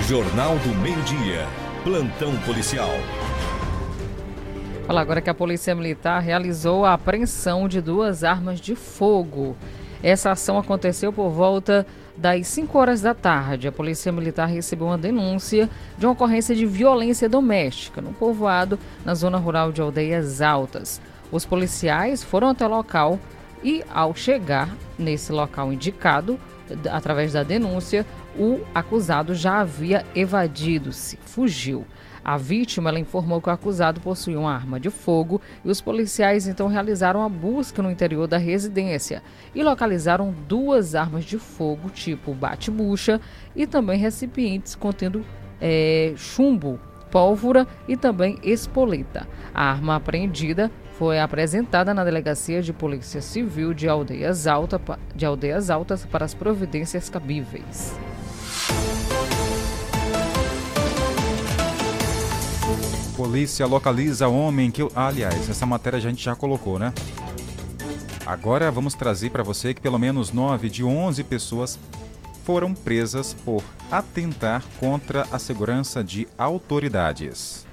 Jornal 0.09 0.57
do 0.59 0.75
Meio-Dia. 0.75 1.47
Plantão 1.85 2.37
policial. 2.41 2.91
Fala 4.87 5.01
agora 5.01 5.21
que 5.21 5.31
a 5.31 5.35
Polícia 5.35 5.75
Militar 5.75 6.21
realizou 6.21 6.85
a 6.85 6.95
apreensão 6.95 7.69
de 7.69 7.81
duas 7.81 8.25
armas 8.25 8.61
de 8.61 8.75
fogo. 8.75 9.57
Essa 10.03 10.31
ação 10.31 10.59
aconteceu 10.59 11.13
por 11.13 11.31
volta 11.31 11.87
das 12.17 12.47
5 12.49 12.79
horas 12.79 13.01
da 13.01 13.15
tarde. 13.15 13.69
A 13.69 13.73
Polícia 13.73 14.13
Militar 14.13 14.47
recebeu 14.47 14.87
uma 14.87 14.99
denúncia 14.99 15.69
de 15.97 16.07
uma 16.07 16.13
ocorrência 16.13 16.55
de 16.55 16.67
violência 16.67 17.29
doméstica 17.29 18.01
no 18.01 18.13
povoado, 18.13 18.79
na 19.05 19.15
zona 19.15 19.39
rural 19.39 19.73
de 19.73 19.81
Aldeias 19.81 20.41
Altas. 20.41 21.01
Os 21.31 21.45
policiais 21.45 22.23
foram 22.23 22.49
até 22.49 22.67
o 22.67 22.71
local 22.71 23.19
e, 23.63 23.85
ao 23.93 24.15
chegar 24.15 24.75
nesse 24.99 25.33
local 25.33 25.73
indicado, 25.73 26.39
através 26.91 27.33
da 27.33 27.43
denúncia, 27.43 28.07
o 28.37 28.61
acusado 28.75 29.35
já 29.35 29.61
havia 29.61 30.05
evadido-se, 30.15 31.19
fugiu. 31.25 31.85
A 32.29 32.37
vítima 32.37 32.91
ela 32.91 33.01
informou 33.01 33.41
que 33.41 33.49
o 33.49 33.53
acusado 33.53 34.03
possuía 34.03 34.39
uma 34.39 34.53
arma 34.53 34.79
de 34.79 34.91
fogo 34.91 35.41
e 35.65 35.71
os 35.71 35.81
policiais 35.81 36.47
então 36.47 36.67
realizaram 36.67 37.23
a 37.23 37.29
busca 37.29 37.83
no 37.83 37.91
interior 37.91 38.27
da 38.27 38.37
residência 38.37 39.23
e 39.55 39.63
localizaram 39.63 40.35
duas 40.47 40.95
armas 40.95 41.25
de 41.25 41.39
fogo 41.39 41.89
tipo 41.89 42.35
bate-bucha 42.35 43.19
e 43.57 43.67
também 43.67 43.99
recipientes 43.99 44.75
contendo 44.75 45.25
é, 45.59 46.13
chumbo, 46.19 46.79
pólvora 47.11 47.67
e 47.89 47.97
também 47.97 48.39
espoleta. 48.43 49.27
A 49.55 49.71
arma 49.71 49.97
apreendida 49.97 50.71
foi 50.99 51.19
apresentada 51.19 51.95
na 51.95 52.05
Delegacia 52.05 52.61
de 52.61 52.75
Polícia 52.75 53.23
Civil 53.23 53.73
de 53.73 53.89
Aldeias, 53.89 54.47
Alta, 54.47 54.79
de 55.17 55.25
Aldeias 55.25 55.71
Altas 55.71 56.05
para 56.05 56.27
as 56.27 56.35
providências 56.35 57.09
cabíveis. 57.09 57.99
Polícia 63.19 63.67
localiza 63.67 64.29
homem 64.29 64.71
que. 64.71 64.81
aliás, 64.95 65.51
essa 65.51 65.67
matéria 65.67 65.97
a 65.97 66.01
gente 66.01 66.23
já 66.23 66.37
colocou, 66.37 66.79
né? 66.79 66.95
Agora 68.25 68.71
vamos 68.71 68.95
trazer 68.95 69.31
para 69.31 69.43
você 69.43 69.75
que 69.75 69.81
pelo 69.81 69.99
menos 69.99 70.31
9 70.31 70.71
de 70.71 70.85
11 70.85 71.25
pessoas 71.25 71.77
foram 72.45 72.73
presas 72.73 73.35
por 73.35 73.65
atentar 73.91 74.63
contra 74.79 75.27
a 75.33 75.39
segurança 75.41 76.05
de 76.05 76.29
autoridades. 76.39 77.67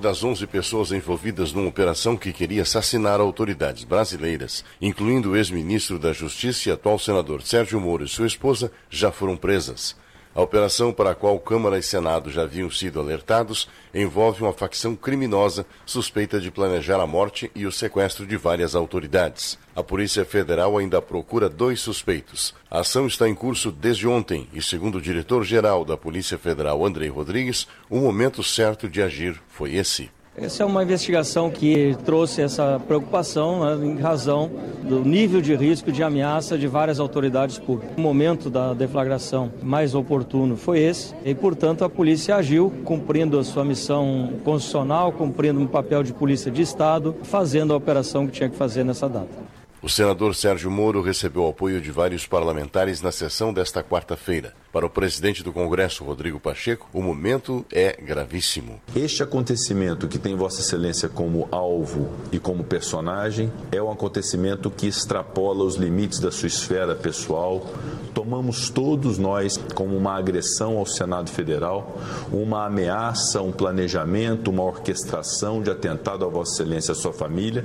Das 0.00 0.22
11 0.22 0.46
pessoas 0.46 0.92
envolvidas 0.92 1.52
numa 1.52 1.68
operação 1.68 2.16
que 2.16 2.32
queria 2.32 2.62
assassinar 2.62 3.18
autoridades 3.18 3.82
brasileiras, 3.82 4.64
incluindo 4.80 5.32
o 5.32 5.36
ex-ministro 5.36 5.98
da 5.98 6.12
Justiça 6.12 6.68
e 6.68 6.72
atual 6.72 6.96
senador 6.96 7.42
Sérgio 7.42 7.80
Moro 7.80 8.04
e 8.04 8.08
sua 8.08 8.28
esposa, 8.28 8.70
já 8.88 9.10
foram 9.10 9.36
presas. 9.36 9.96
A 10.34 10.42
operação 10.42 10.92
para 10.92 11.10
a 11.10 11.14
qual 11.14 11.38
Câmara 11.38 11.78
e 11.78 11.82
Senado 11.82 12.28
já 12.28 12.42
haviam 12.42 12.68
sido 12.68 12.98
alertados 12.98 13.68
envolve 13.94 14.42
uma 14.42 14.52
facção 14.52 14.96
criminosa 14.96 15.64
suspeita 15.86 16.40
de 16.40 16.50
planejar 16.50 17.00
a 17.00 17.06
morte 17.06 17.52
e 17.54 17.64
o 17.66 17.70
sequestro 17.70 18.26
de 18.26 18.36
várias 18.36 18.74
autoridades. 18.74 19.56
A 19.76 19.82
Polícia 19.82 20.24
Federal 20.24 20.76
ainda 20.76 21.00
procura 21.00 21.48
dois 21.48 21.80
suspeitos. 21.80 22.52
A 22.68 22.80
ação 22.80 23.06
está 23.06 23.28
em 23.28 23.34
curso 23.34 23.70
desde 23.70 24.08
ontem 24.08 24.48
e, 24.52 24.60
segundo 24.60 24.98
o 24.98 25.02
diretor-geral 25.02 25.84
da 25.84 25.96
Polícia 25.96 26.36
Federal, 26.36 26.84
Andrei 26.84 27.08
Rodrigues, 27.08 27.68
o 27.88 28.00
momento 28.00 28.42
certo 28.42 28.88
de 28.88 29.00
agir 29.00 29.40
foi 29.48 29.76
esse. 29.76 30.10
Essa 30.36 30.64
é 30.64 30.66
uma 30.66 30.82
investigação 30.82 31.48
que 31.48 31.96
trouxe 32.04 32.42
essa 32.42 32.80
preocupação 32.88 33.76
né, 33.76 33.86
em 33.86 34.00
razão 34.00 34.50
do 34.82 35.00
nível 35.04 35.40
de 35.40 35.54
risco 35.54 35.92
de 35.92 36.02
ameaça 36.02 36.58
de 36.58 36.66
várias 36.66 36.98
autoridades 36.98 37.56
públicas. 37.56 37.96
O 37.96 38.00
momento 38.00 38.50
da 38.50 38.74
deflagração 38.74 39.52
mais 39.62 39.94
oportuno 39.94 40.56
foi 40.56 40.80
esse 40.80 41.14
e, 41.24 41.36
portanto, 41.36 41.84
a 41.84 41.88
polícia 41.88 42.34
agiu 42.34 42.72
cumprindo 42.84 43.38
a 43.38 43.44
sua 43.44 43.64
missão 43.64 44.32
constitucional, 44.44 45.12
cumprindo 45.12 45.60
um 45.60 45.68
papel 45.68 46.02
de 46.02 46.12
polícia 46.12 46.50
de 46.50 46.62
Estado, 46.62 47.14
fazendo 47.22 47.72
a 47.72 47.76
operação 47.76 48.26
que 48.26 48.32
tinha 48.32 48.48
que 48.48 48.56
fazer 48.56 48.82
nessa 48.82 49.08
data. 49.08 49.44
O 49.80 49.88
senador 49.88 50.34
Sérgio 50.34 50.70
Moro 50.70 51.00
recebeu 51.00 51.46
apoio 51.46 51.80
de 51.80 51.92
vários 51.92 52.26
parlamentares 52.26 53.00
na 53.00 53.12
sessão 53.12 53.52
desta 53.52 53.84
quarta-feira. 53.84 54.52
Para 54.74 54.86
o 54.86 54.90
presidente 54.90 55.40
do 55.44 55.52
Congresso, 55.52 56.02
Rodrigo 56.02 56.40
Pacheco, 56.40 56.88
o 56.92 57.00
momento 57.00 57.64
é 57.70 57.96
gravíssimo. 58.02 58.80
Este 58.96 59.22
acontecimento 59.22 60.08
que 60.08 60.18
tem 60.18 60.34
Vossa 60.34 60.62
Excelência 60.62 61.08
como 61.08 61.46
alvo 61.52 62.10
e 62.32 62.40
como 62.40 62.64
personagem 62.64 63.52
é 63.70 63.80
um 63.80 63.88
acontecimento 63.88 64.68
que 64.72 64.88
extrapola 64.88 65.62
os 65.62 65.76
limites 65.76 66.18
da 66.18 66.32
sua 66.32 66.48
esfera 66.48 66.92
pessoal. 66.96 67.64
Tomamos 68.12 68.68
todos 68.68 69.16
nós 69.16 69.56
como 69.76 69.96
uma 69.96 70.16
agressão 70.16 70.76
ao 70.76 70.86
Senado 70.86 71.30
Federal, 71.30 71.96
uma 72.32 72.66
ameaça, 72.66 73.40
um 73.42 73.52
planejamento, 73.52 74.50
uma 74.50 74.64
orquestração 74.64 75.62
de 75.62 75.70
atentado 75.70 76.24
a 76.24 76.28
Vossa 76.28 76.54
Excelência 76.54 76.90
e 76.90 76.94
a 76.94 76.96
sua 76.96 77.12
família, 77.12 77.64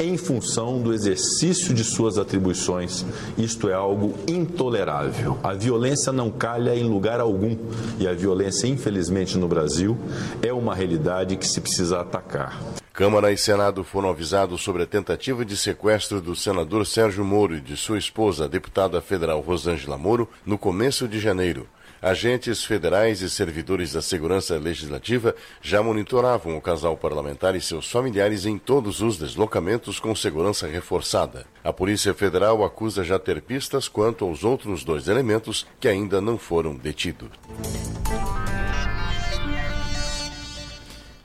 em 0.00 0.16
função 0.16 0.82
do 0.82 0.92
exercício 0.92 1.72
de 1.72 1.84
suas 1.84 2.18
atribuições. 2.18 3.06
Isto 3.36 3.68
é 3.68 3.74
algo 3.74 4.14
intolerável. 4.26 5.38
A 5.40 5.54
violência 5.54 6.12
não 6.12 6.32
cai 6.32 6.47
calha 6.48 6.74
em 6.74 6.84
lugar 6.84 7.20
algum. 7.20 7.54
E 7.98 8.08
a 8.08 8.14
violência, 8.14 8.66
infelizmente, 8.66 9.36
no 9.36 9.46
Brasil 9.46 9.98
é 10.42 10.50
uma 10.50 10.74
realidade 10.74 11.36
que 11.36 11.46
se 11.46 11.60
precisa 11.60 12.00
atacar. 12.00 12.58
Câmara 12.90 13.30
e 13.30 13.36
Senado 13.36 13.84
foram 13.84 14.08
avisados 14.08 14.62
sobre 14.62 14.82
a 14.82 14.86
tentativa 14.86 15.44
de 15.44 15.56
sequestro 15.56 16.22
do 16.22 16.34
senador 16.34 16.86
Sérgio 16.86 17.22
Moro 17.22 17.54
e 17.54 17.60
de 17.60 17.76
sua 17.76 17.98
esposa, 17.98 18.46
a 18.46 18.48
deputada 18.48 19.00
federal 19.02 19.40
Rosângela 19.40 19.98
Moro, 19.98 20.26
no 20.44 20.56
começo 20.56 21.06
de 21.06 21.20
janeiro. 21.20 21.66
Agentes 22.00 22.64
federais 22.64 23.22
e 23.22 23.28
servidores 23.28 23.92
da 23.92 24.00
Segurança 24.00 24.56
Legislativa 24.56 25.34
já 25.60 25.82
monitoravam 25.82 26.56
o 26.56 26.60
casal 26.60 26.96
parlamentar 26.96 27.56
e 27.56 27.60
seus 27.60 27.90
familiares 27.90 28.46
em 28.46 28.56
todos 28.56 29.00
os 29.00 29.18
deslocamentos 29.18 29.98
com 29.98 30.14
segurança 30.14 30.68
reforçada. 30.68 31.44
A 31.64 31.72
Polícia 31.72 32.14
Federal 32.14 32.64
acusa 32.64 33.02
já 33.02 33.18
ter 33.18 33.42
pistas 33.42 33.88
quanto 33.88 34.24
aos 34.24 34.44
outros 34.44 34.84
dois 34.84 35.08
elementos 35.08 35.66
que 35.80 35.88
ainda 35.88 36.20
não 36.20 36.38
foram 36.38 36.76
detidos. 36.76 37.30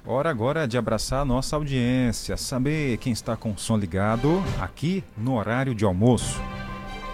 Hora 0.05 0.29
agora 0.29 0.67
de 0.67 0.77
abraçar 0.77 1.21
a 1.21 1.25
nossa 1.25 1.55
audiência, 1.55 2.35
saber 2.35 2.97
quem 2.97 3.13
está 3.13 3.37
com 3.37 3.51
o 3.51 3.57
som 3.57 3.77
ligado 3.77 4.43
aqui 4.59 5.03
no 5.15 5.35
horário 5.37 5.73
de 5.75 5.85
almoço. 5.85 6.41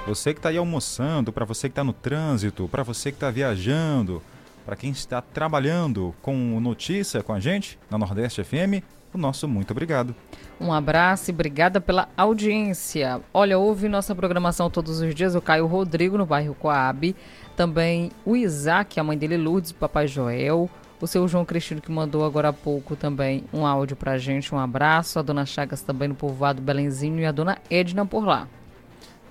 Você 0.09 0.33
que 0.33 0.39
está 0.39 0.49
aí 0.49 0.57
almoçando, 0.57 1.31
para 1.31 1.45
você 1.45 1.69
que 1.69 1.73
está 1.73 1.83
no 1.83 1.93
trânsito, 1.93 2.67
para 2.67 2.81
você 2.81 3.11
que 3.11 3.17
está 3.17 3.29
viajando, 3.29 4.23
para 4.65 4.75
quem 4.75 4.89
está 4.89 5.21
trabalhando 5.21 6.15
com 6.19 6.59
notícia 6.59 7.21
com 7.21 7.31
a 7.31 7.39
gente 7.39 7.77
na 7.91 7.97
Nordeste 7.99 8.43
FM, 8.43 8.81
o 9.13 9.19
nosso 9.19 9.47
muito 9.47 9.69
obrigado. 9.69 10.15
Um 10.59 10.73
abraço 10.73 11.29
e 11.29 11.31
obrigada 11.31 11.79
pela 11.79 12.09
audiência. 12.17 13.21
Olha, 13.31 13.59
ouve 13.59 13.87
nossa 13.87 14.15
programação 14.15 14.67
todos 14.67 14.99
os 14.99 15.13
dias 15.13 15.35
o 15.35 15.41
Caio 15.41 15.67
Rodrigo 15.67 16.17
no 16.17 16.25
bairro 16.25 16.55
Coab, 16.55 17.15
também 17.55 18.09
o 18.25 18.35
Isaac, 18.35 18.99
a 18.99 19.03
mãe 19.03 19.15
dele 19.15 19.37
Lourdes, 19.37 19.71
papai 19.71 20.07
Joel, 20.07 20.67
o 20.99 21.05
seu 21.05 21.27
João 21.27 21.45
Cristino 21.45 21.81
que 21.81 21.91
mandou 21.91 22.25
agora 22.25 22.49
há 22.49 22.53
pouco 22.53 22.95
também 22.95 23.43
um 23.53 23.63
áudio 23.63 23.95
pra 23.95 24.17
gente, 24.17 24.55
um 24.55 24.57
abraço, 24.57 25.19
a 25.19 25.21
dona 25.21 25.45
Chagas 25.45 25.83
também 25.83 26.07
no 26.07 26.15
povoado 26.15 26.63
Belenzinho 26.63 27.19
e 27.19 27.27
a 27.27 27.31
dona 27.31 27.59
Edna 27.69 28.07
por 28.07 28.25
lá. 28.25 28.47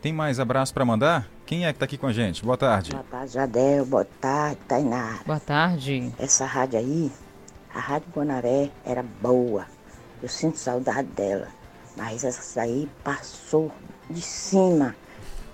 Tem 0.01 0.13
mais 0.13 0.39
abraço 0.39 0.73
para 0.73 0.85
mandar? 0.85 1.29
Quem 1.45 1.67
é 1.67 1.73
que 1.73 1.77
está 1.77 1.85
aqui 1.85 1.99
com 1.99 2.07
a 2.07 2.13
gente? 2.13 2.45
Boa 2.45 2.57
tarde. 2.57 2.93
Boa 2.93 3.03
tarde, 3.11 3.33
Jadel. 3.33 3.85
Boa 3.85 4.07
tarde, 4.21 4.59
Tainara. 4.69 5.19
Boa 5.27 5.41
tarde. 5.41 6.13
Essa 6.21 6.47
rádio 6.47 6.79
aí, 6.79 7.11
a 7.75 7.81
Rádio 7.81 8.09
Guanaré, 8.15 8.71
era 8.85 9.05
boa. 9.21 9.67
Eu 10.23 10.29
sinto 10.29 10.57
saudade 10.57 11.09
dela. 11.09 11.49
Mas 11.97 12.23
essa 12.23 12.63
aí 12.63 12.89
passou 13.03 13.73
de 14.09 14.23
cima. 14.23 14.95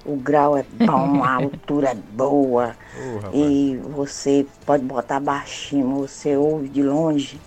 O 0.04 0.16
grau 0.16 0.58
é 0.58 0.62
bom, 0.62 1.24
a 1.24 1.36
altura 1.42 1.92
é 1.92 1.94
boa. 1.94 2.76
Oh, 2.98 3.34
e 3.34 3.78
você 3.78 4.46
pode 4.66 4.84
botar 4.84 5.20
baixinho, 5.20 6.00
você 6.00 6.36
ouve 6.36 6.68
de 6.68 6.82
longe. 6.82 7.40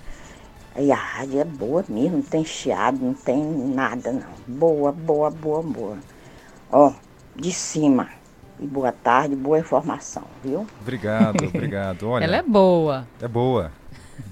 E 0.76 0.92
a 0.92 0.96
rádio 0.96 1.42
é 1.42 1.46
boa 1.46 1.86
mesmo, 1.88 2.18
não 2.18 2.24
tem 2.24 2.44
chiado, 2.44 2.98
não 3.00 3.14
tem 3.14 3.44
nada 3.44 4.12
não. 4.12 4.28
Boa, 4.48 4.92
boa, 4.92 5.30
boa, 5.30 5.62
boa. 5.62 5.98
Ó, 6.72 6.94
de 7.36 7.52
cima. 7.52 8.10
E 8.60 8.66
boa 8.66 8.92
tarde, 8.92 9.36
boa 9.36 9.60
informação, 9.60 10.24
viu? 10.44 10.66
Obrigado, 10.82 11.46
obrigado. 11.48 12.10
Olha, 12.10 12.24
Ela 12.24 12.38
é 12.38 12.44
boa. 12.44 13.08
É 13.22 13.28
boa. 13.28 13.72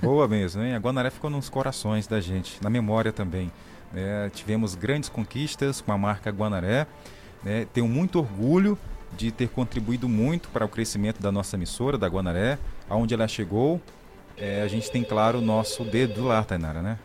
Boa 0.02 0.28
mesmo, 0.28 0.64
hein? 0.64 0.74
A 0.74 0.80
Guanaré 0.80 1.12
ficou 1.12 1.30
nos 1.30 1.48
corações 1.48 2.08
da 2.08 2.20
gente, 2.20 2.62
na 2.62 2.70
memória 2.70 3.14
também. 3.14 3.52
É, 3.96 4.30
tivemos 4.34 4.74
grandes 4.74 5.10
conquistas 5.10 5.80
com 5.80 5.92
a 5.92 5.98
marca 5.98 6.32
Guanaré. 6.32 6.88
Né? 7.44 7.68
Tenho 7.72 7.88
muito 7.88 8.18
orgulho 8.18 8.78
de 9.16 9.32
ter 9.32 9.48
contribuído 9.48 10.10
muito 10.10 10.50
para 10.50 10.66
o 10.66 10.68
crescimento 10.68 11.22
da 11.22 11.32
nossa 11.32 11.56
emissora, 11.56 11.98
da 11.98 12.08
Guanaré, 12.08 12.58
aonde 12.90 13.14
ela 13.14 13.28
chegou. 13.28 13.80
É, 14.36 14.64
a 14.64 14.68
gente 14.68 14.92
tem, 14.92 15.04
claro, 15.04 15.38
o 15.38 15.42
nosso 15.42 15.84
dedo 15.84 16.26
lá, 16.26 16.44
Tainara, 16.44 16.82
né? 16.82 16.98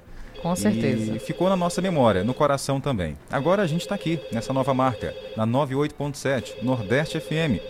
Com 0.43 0.57
certeza. 0.57 1.17
E 1.17 1.19
ficou 1.19 1.49
na 1.49 1.57
nossa 1.57 1.83
memória, 1.83 2.25
no 2.25 2.33
coração 2.33 2.81
também. 2.81 3.17
Agora 3.31 3.63
a 3.63 3.67
gente 3.67 3.83
está 3.83 3.95
aqui, 3.95 4.19
nessa 4.33 4.53
nova 4.53 4.73
marca, 4.73 5.15
na 5.37 5.47
98.7, 5.47 6.63
Nordeste 6.63 7.21
FM. 7.21 7.61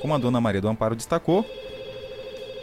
Como 0.00 0.14
a 0.14 0.18
dona 0.18 0.40
Maria 0.40 0.60
do 0.60 0.68
Amparo 0.68 0.94
destacou, 0.94 1.44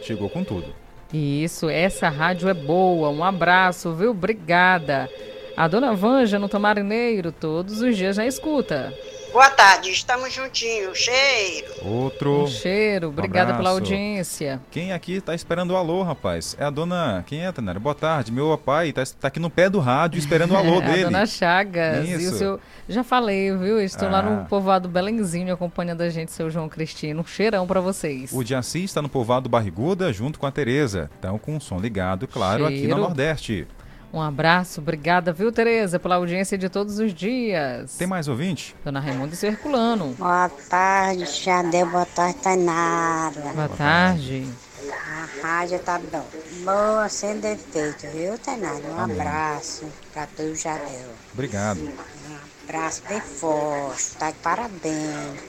chegou 0.02 0.30
com 0.30 0.44
tudo. 0.44 0.74
Isso, 1.14 1.70
essa 1.70 2.10
rádio 2.10 2.50
é 2.50 2.54
boa. 2.54 3.10
Um 3.10 3.24
abraço, 3.24 3.94
viu? 3.94 4.12
Obrigada. 4.12 5.10
A 5.56 5.68
dona 5.68 5.94
Vanja 5.94 6.38
no 6.38 6.50
Tamarineiro, 6.50 7.32
todos 7.32 7.82
os 7.82 7.96
dias 7.98 8.16
já 8.16 8.26
escuta. 8.26 8.94
Boa 9.38 9.52
tarde, 9.52 9.92
estamos 9.92 10.34
juntinhos. 10.34 10.98
Cheiro. 10.98 11.68
Outro. 11.84 12.46
Um 12.46 12.48
cheiro, 12.48 13.10
obrigada 13.10 13.54
pela 13.54 13.70
Abraço. 13.70 13.76
audiência. 13.94 14.60
Quem 14.72 14.92
aqui 14.92 15.22
tá 15.22 15.36
esperando 15.36 15.74
o 15.74 15.76
alô, 15.76 16.02
rapaz? 16.02 16.58
É 16.60 16.64
a 16.64 16.72
dona. 16.72 17.24
Quem 17.28 17.46
é, 17.46 17.52
Tanara? 17.52 17.80
Boa 17.80 17.94
tarde. 17.94 18.32
Meu 18.32 18.58
pai 18.58 18.92
tá, 18.92 19.04
tá 19.22 19.28
aqui 19.28 19.40
no 19.40 19.52
pé 19.52 19.70
do 19.70 19.80
rádio 19.80 20.18
esperando 20.18 20.56
o 20.56 20.58
alô 20.58 20.80
a 20.82 20.82
dele. 20.82 21.04
dona 21.04 21.28
Chagas. 21.28 22.10
E 22.10 22.16
o 22.16 22.20
Isso. 22.20 22.36
seu... 22.40 22.60
Já 22.90 23.04
falei, 23.04 23.56
viu? 23.56 23.80
Estou 23.80 24.10
lá 24.10 24.22
Ah. 24.22 24.24
no 24.24 24.46
povoado 24.46 24.90
Belenzinho 24.90 25.54
acompanhando 25.54 26.02
a 26.02 26.10
gente, 26.10 26.32
seu 26.32 26.50
João 26.50 26.68
Cristino. 26.68 27.22
Um 27.22 27.24
cheirão 27.28 27.68
pra 27.68 27.80
vocês. 27.80 28.32
O 28.34 28.44
Diaci 28.44 28.86
está 28.86 29.04
no 29.04 29.10
povoado 29.10 29.48
Barriguda 29.48 30.12
junto 30.12 30.40
com 30.40 30.48
a 30.48 30.52
Tereza. 30.52 31.12
Estão 31.14 31.38
com 31.38 31.56
o 31.56 31.62
som 31.62 31.78
ligado, 31.78 32.28
claro, 32.28 32.66
aqui 32.66 32.78
no 32.78 32.82
Cheiro. 32.86 32.98
Nordeste. 33.02 33.68
Um 34.14 34.22
abraço, 34.22 34.80
obrigada, 34.80 35.34
viu, 35.34 35.52
Tereza, 35.52 36.00
pela 36.00 36.16
audiência 36.16 36.58
de 36.58 36.70
todos 36.70 36.98
os 36.98 37.14
dias. 37.14 37.96
Tem 37.98 38.08
mais 38.08 38.28
ouvinte? 38.28 38.76
Dona 38.84 39.00
Raimunda 39.00 39.36
Circulano. 39.36 40.16
Boa 40.18 40.50
tarde, 40.70 41.26
Xadê. 41.26 41.84
Boa 41.86 42.06
tarde, 42.06 42.36
Tainara. 42.40 43.42
Boa 43.54 43.70
tarde. 43.70 44.48
A 44.90 45.46
rádio 45.46 45.80
tá 45.80 46.00
bom. 46.00 46.26
boa, 46.64 47.10
sem 47.10 47.40
defeito, 47.40 48.08
viu, 48.14 48.38
Tainara? 48.40 48.78
Um 48.88 48.98
Amém. 49.00 49.20
abraço 49.20 49.86
pra 50.14 50.26
tu, 50.28 50.56
Jadeu. 50.56 51.10
Obrigado. 51.34 51.80
Um 51.82 52.70
abraço 52.70 53.04
bem 53.10 53.20
forte. 53.22 54.16
Tá 54.18 54.32
de 54.32 54.38
parabéns. 54.38 55.42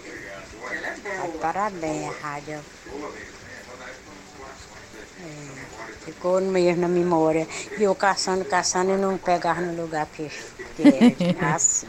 Tá 1.05 1.27
de 1.27 1.39
parabéns, 1.39 2.13
a 2.23 2.27
rádio. 2.29 2.61
É, 6.09 6.13
ficou 6.13 6.41
mesmo 6.41 6.81
na 6.83 6.89
memória. 6.89 7.47
E 7.79 7.83
eu 7.83 7.95
caçando, 7.95 8.45
caçando 8.45 8.93
e 8.93 8.97
não 8.97 9.19
pegava 9.19 9.61
no 9.61 9.83
lugar 9.83 10.07
que, 10.07 10.31
que 10.77 10.83
era 11.39 11.55
assim. 11.55 11.87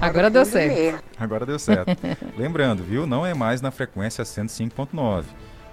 Agora 0.00 0.30
deu 0.30 0.44
certo. 0.44 0.74
mesmo. 0.74 1.00
Agora 1.18 1.44
deu 1.44 1.58
certo. 1.58 1.90
Lembrando, 2.38 2.84
viu? 2.84 3.06
Não 3.06 3.26
é 3.26 3.34
mais 3.34 3.60
na 3.60 3.70
frequência 3.70 4.22
105.9. 4.24 5.24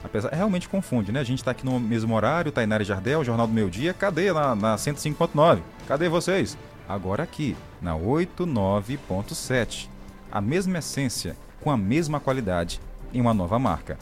Apesar, 0.03 0.29
realmente 0.31 0.67
confunde, 0.69 1.11
né? 1.11 1.19
A 1.19 1.23
gente 1.23 1.43
tá 1.43 1.51
aqui 1.51 1.65
no 1.65 1.79
mesmo 1.79 2.13
horário, 2.13 2.51
Tainara 2.51 2.83
e 2.83 2.85
Jardel, 2.85 3.23
Jornal 3.23 3.47
do 3.47 3.53
Meio 3.53 3.69
Dia. 3.69 3.93
Cadê 3.93 4.31
na, 4.31 4.55
na 4.55 4.75
105.9? 4.75 5.59
Cadê 5.87 6.09
vocês? 6.09 6.57
Agora 6.87 7.23
aqui, 7.23 7.57
na 7.81 7.95
89.7. 7.95 9.89
A 10.31 10.39
mesma 10.41 10.77
essência, 10.79 11.35
com 11.61 11.71
a 11.71 11.77
mesma 11.77 12.19
qualidade, 12.19 12.79
em 13.13 13.21
uma 13.21 13.33
nova 13.33 13.57
marca. 13.57 13.97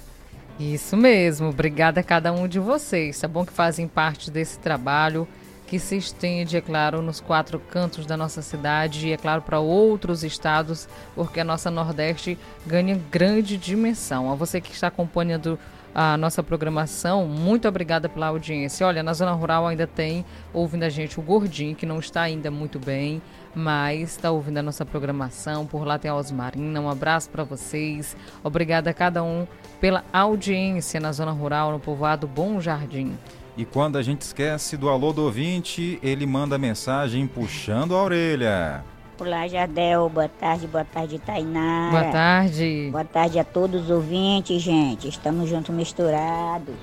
Isso 0.59 0.95
mesmo, 0.95 1.49
obrigada 1.49 1.99
a 1.99 2.03
cada 2.03 2.31
um 2.31 2.47
de 2.47 2.59
vocês. 2.59 3.23
É 3.23 3.27
bom 3.27 3.45
que 3.45 3.51
fazem 3.51 3.87
parte 3.87 4.29
desse 4.29 4.59
trabalho 4.59 5.27
que 5.73 5.79
se 5.79 5.97
estende, 5.97 6.55
é 6.55 6.61
claro, 6.61 7.01
nos 7.01 7.19
quatro 7.19 7.59
cantos 7.59 8.05
da 8.05 8.15
nossa 8.15 8.43
cidade 8.43 9.07
e, 9.07 9.13
é 9.13 9.17
claro, 9.17 9.41
para 9.41 9.59
outros 9.59 10.23
estados, 10.23 10.87
porque 11.15 11.39
a 11.39 11.43
nossa 11.43 11.71
Nordeste 11.71 12.37
ganha 12.67 13.01
grande 13.09 13.57
dimensão. 13.57 14.31
A 14.31 14.35
você 14.35 14.61
que 14.61 14.71
está 14.71 14.87
acompanhando 14.87 15.57
a 15.93 16.17
nossa 16.17 16.41
programação, 16.41 17.27
muito 17.27 17.67
obrigada 17.67 18.09
pela 18.09 18.27
audiência. 18.27 18.87
Olha, 18.87 19.03
na 19.03 19.13
zona 19.13 19.31
rural 19.31 19.67
ainda 19.67 19.85
tem, 19.85 20.25
ouvindo 20.51 20.83
a 20.83 20.89
gente, 20.89 21.19
o 21.19 21.23
Gordinho, 21.23 21.75
que 21.75 21.85
não 21.85 21.99
está 21.99 22.21
ainda 22.21 22.49
muito 22.49 22.79
bem, 22.79 23.21
mas 23.53 24.11
está 24.11 24.31
ouvindo 24.31 24.57
a 24.57 24.63
nossa 24.63 24.85
programação. 24.85 25.65
Por 25.65 25.85
lá 25.85 25.99
tem 25.99 26.09
a 26.09 26.15
Osmarina. 26.15 26.81
Um 26.81 26.89
abraço 26.89 27.29
para 27.29 27.43
vocês. 27.43 28.17
Obrigada 28.43 28.89
a 28.89 28.93
cada 28.93 29.23
um 29.23 29.45
pela 29.79 30.03
audiência 30.11 30.99
na 30.99 31.11
zona 31.11 31.31
rural, 31.31 31.71
no 31.71 31.79
povoado 31.79 32.27
Bom 32.27 32.59
Jardim. 32.59 33.17
E 33.55 33.63
quando 33.63 33.97
a 33.97 34.01
gente 34.01 34.21
esquece 34.21 34.75
do 34.75 34.89
alô 34.89 35.13
do 35.13 35.21
ouvinte, 35.23 35.99
ele 36.01 36.25
manda 36.25 36.57
mensagem 36.57 37.27
puxando 37.27 37.95
a 37.95 38.01
orelha. 38.01 38.92
Olá, 39.25 39.47
Jardel. 39.47 40.09
Boa 40.09 40.27
tarde, 40.27 40.67
boa 40.67 40.83
tarde, 40.83 41.17
Tainara. 41.17 41.91
Boa 41.91 42.11
tarde. 42.11 42.89
Boa 42.91 43.05
tarde 43.05 43.39
a 43.39 43.45
todos 43.45 43.83
os 43.83 43.89
ouvintes, 43.89 44.61
gente. 44.61 45.07
Estamos 45.07 45.49
juntos 45.49 45.73
misturados. 45.73 46.75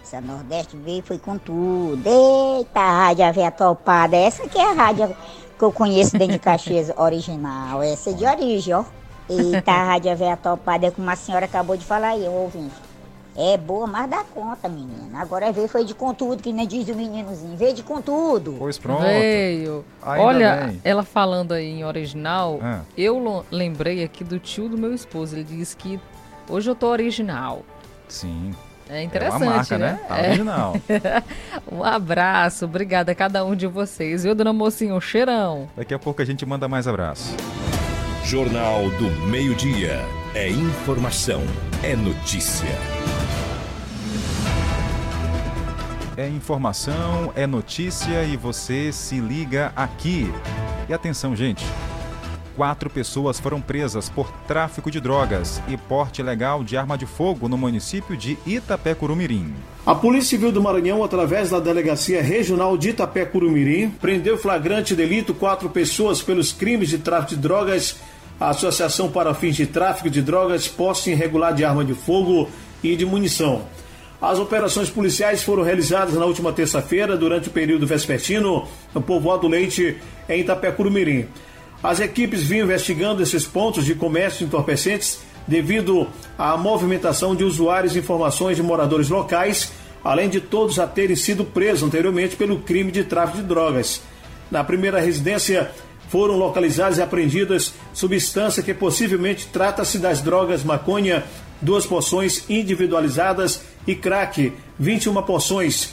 Essa 0.00 0.20
Nordeste 0.20 0.76
veio 0.76 1.00
e 1.00 1.02
foi 1.02 1.18
com 1.18 1.36
tudo. 1.36 2.00
Eita, 2.06 2.78
a 2.78 3.06
rádio 3.06 3.24
Aveia 3.24 3.50
Topada. 3.50 4.16
Essa 4.16 4.44
aqui 4.44 4.56
é 4.56 4.70
a 4.70 4.72
rádio 4.72 5.16
que 5.58 5.64
eu 5.64 5.72
conheço 5.72 6.16
dentro 6.16 6.34
de 6.34 6.38
Caxias 6.38 6.92
original. 6.96 7.82
Essa 7.82 8.10
é 8.10 8.12
de 8.12 8.24
origem, 8.24 8.72
ó. 8.72 8.84
Eita, 9.28 9.72
a 9.72 9.84
rádio 9.84 10.12
Aveia 10.12 10.36
Topada 10.36 10.86
é 10.86 10.92
como 10.92 11.10
a 11.10 11.16
senhora 11.16 11.46
acabou 11.46 11.76
de 11.76 11.84
falar 11.84 12.10
aí, 12.10 12.28
ouvinte. 12.28 12.83
É 13.36 13.56
boa, 13.56 13.86
mas 13.86 14.08
dá 14.08 14.22
conta, 14.22 14.68
menina. 14.68 15.20
Agora 15.20 15.50
veio 15.50 15.66
foi 15.66 15.84
de 15.84 15.92
contudo, 15.94 16.40
que 16.42 16.52
nem 16.52 16.66
diz 16.68 16.88
o 16.88 16.94
meninozinho. 16.94 17.56
Veio 17.56 17.74
de 17.74 17.82
contudo. 17.82 18.54
Pois 18.58 18.78
pronto. 18.78 19.02
Veio. 19.02 19.84
Ainda 20.02 20.22
Olha, 20.24 20.56
bem. 20.66 20.80
ela 20.84 21.02
falando 21.02 21.52
aí 21.52 21.66
em 21.80 21.84
original, 21.84 22.60
Ah. 22.62 22.80
eu 22.96 23.44
lembrei 23.50 24.04
aqui 24.04 24.22
do 24.22 24.38
tio 24.38 24.68
do 24.68 24.78
meu 24.78 24.94
esposo. 24.94 25.34
Ele 25.34 25.42
disse 25.44 25.76
que 25.76 25.98
hoje 26.48 26.70
eu 26.70 26.76
tô 26.76 26.86
original. 26.88 27.62
Sim. 28.08 28.52
É 28.88 29.02
interessante, 29.02 29.42
É 29.42 29.46
uma 29.46 29.56
marca, 29.56 29.78
né? 29.78 29.92
né? 29.92 30.00
Tá 30.06 30.18
É. 30.18 30.28
original. 30.28 30.76
um 31.72 31.82
abraço, 31.82 32.66
obrigada 32.66 33.10
a 33.12 33.14
cada 33.14 33.44
um 33.44 33.56
de 33.56 33.66
vocês. 33.66 34.22
Viu, 34.22 34.34
dona 34.34 34.52
Mocinha? 34.52 34.94
Um 34.94 35.00
cheirão. 35.00 35.68
Daqui 35.76 35.92
a 35.94 35.98
pouco 35.98 36.22
a 36.22 36.24
gente 36.24 36.44
manda 36.46 36.68
mais 36.68 36.86
abraço. 36.86 37.34
Jornal 38.24 38.88
do 38.90 39.10
Meio-Dia. 39.28 40.00
É 40.34 40.48
informação, 40.48 41.42
é 41.82 41.94
notícia. 41.96 42.68
É 46.16 46.28
informação, 46.28 47.32
é 47.34 47.44
notícia 47.44 48.22
e 48.22 48.36
você 48.36 48.92
se 48.92 49.18
liga 49.18 49.72
aqui. 49.74 50.32
E 50.88 50.94
atenção, 50.94 51.34
gente. 51.34 51.64
Quatro 52.54 52.88
pessoas 52.88 53.40
foram 53.40 53.60
presas 53.60 54.08
por 54.08 54.30
tráfico 54.46 54.92
de 54.92 55.00
drogas 55.00 55.60
e 55.66 55.76
porte 55.76 56.20
ilegal 56.20 56.62
de 56.62 56.76
arma 56.76 56.96
de 56.96 57.04
fogo 57.04 57.48
no 57.48 57.58
município 57.58 58.16
de 58.16 58.38
Itapé-Curumirim. 58.46 59.52
A 59.84 59.92
Polícia 59.92 60.30
Civil 60.30 60.52
do 60.52 60.62
Maranhão, 60.62 61.02
através 61.02 61.50
da 61.50 61.58
Delegacia 61.58 62.22
Regional 62.22 62.78
de 62.78 62.90
Itapé-Curumirim, 62.90 63.90
prendeu 63.90 64.38
flagrante 64.38 64.94
delito 64.94 65.34
quatro 65.34 65.68
pessoas 65.68 66.22
pelos 66.22 66.52
crimes 66.52 66.90
de 66.90 66.98
tráfico 66.98 67.34
de 67.34 67.40
drogas, 67.40 67.96
associação 68.38 69.10
para 69.10 69.34
fins 69.34 69.56
de 69.56 69.66
tráfico 69.66 70.08
de 70.08 70.22
drogas, 70.22 70.68
posse 70.68 71.10
irregular 71.10 71.52
de 71.52 71.64
arma 71.64 71.84
de 71.84 71.94
fogo 71.94 72.48
e 72.84 72.94
de 72.94 73.04
munição. 73.04 73.62
As 74.24 74.38
operações 74.38 74.88
policiais 74.88 75.42
foram 75.42 75.62
realizadas 75.62 76.14
na 76.14 76.24
última 76.24 76.50
terça-feira, 76.50 77.14
durante 77.14 77.48
o 77.48 77.50
período 77.50 77.86
vespertino, 77.86 78.66
no 78.94 79.02
povoado 79.02 79.46
Leite, 79.46 79.98
em 80.26 80.40
Itapé-Curumirim. 80.40 81.28
As 81.82 82.00
equipes 82.00 82.42
vinham 82.42 82.64
investigando 82.64 83.22
esses 83.22 83.44
pontos 83.44 83.84
de 83.84 83.94
comércio 83.94 84.38
de 84.38 84.44
entorpecentes 84.46 85.20
devido 85.46 86.06
à 86.38 86.56
movimentação 86.56 87.36
de 87.36 87.44
usuários 87.44 87.94
e 87.94 87.98
informações 87.98 88.56
de 88.56 88.62
moradores 88.62 89.10
locais, 89.10 89.70
além 90.02 90.30
de 90.30 90.40
todos 90.40 90.76
já 90.76 90.86
terem 90.86 91.16
sido 91.16 91.44
presos 91.44 91.82
anteriormente 91.82 92.34
pelo 92.34 92.60
crime 92.60 92.90
de 92.90 93.04
tráfico 93.04 93.42
de 93.42 93.44
drogas. 93.44 94.00
Na 94.50 94.64
primeira 94.64 95.00
residência 95.00 95.70
foram 96.08 96.36
localizadas 96.36 96.96
e 96.96 97.02
apreendidas 97.02 97.74
substância 97.92 98.62
que 98.62 98.72
possivelmente 98.72 99.48
trata-se 99.48 99.98
das 99.98 100.22
drogas 100.22 100.64
maconha, 100.64 101.24
duas 101.60 101.86
porções 101.86 102.48
individualizadas 102.48 103.62
e 103.86 103.94
crack, 103.94 104.52
21 104.78 105.22
porções, 105.22 105.90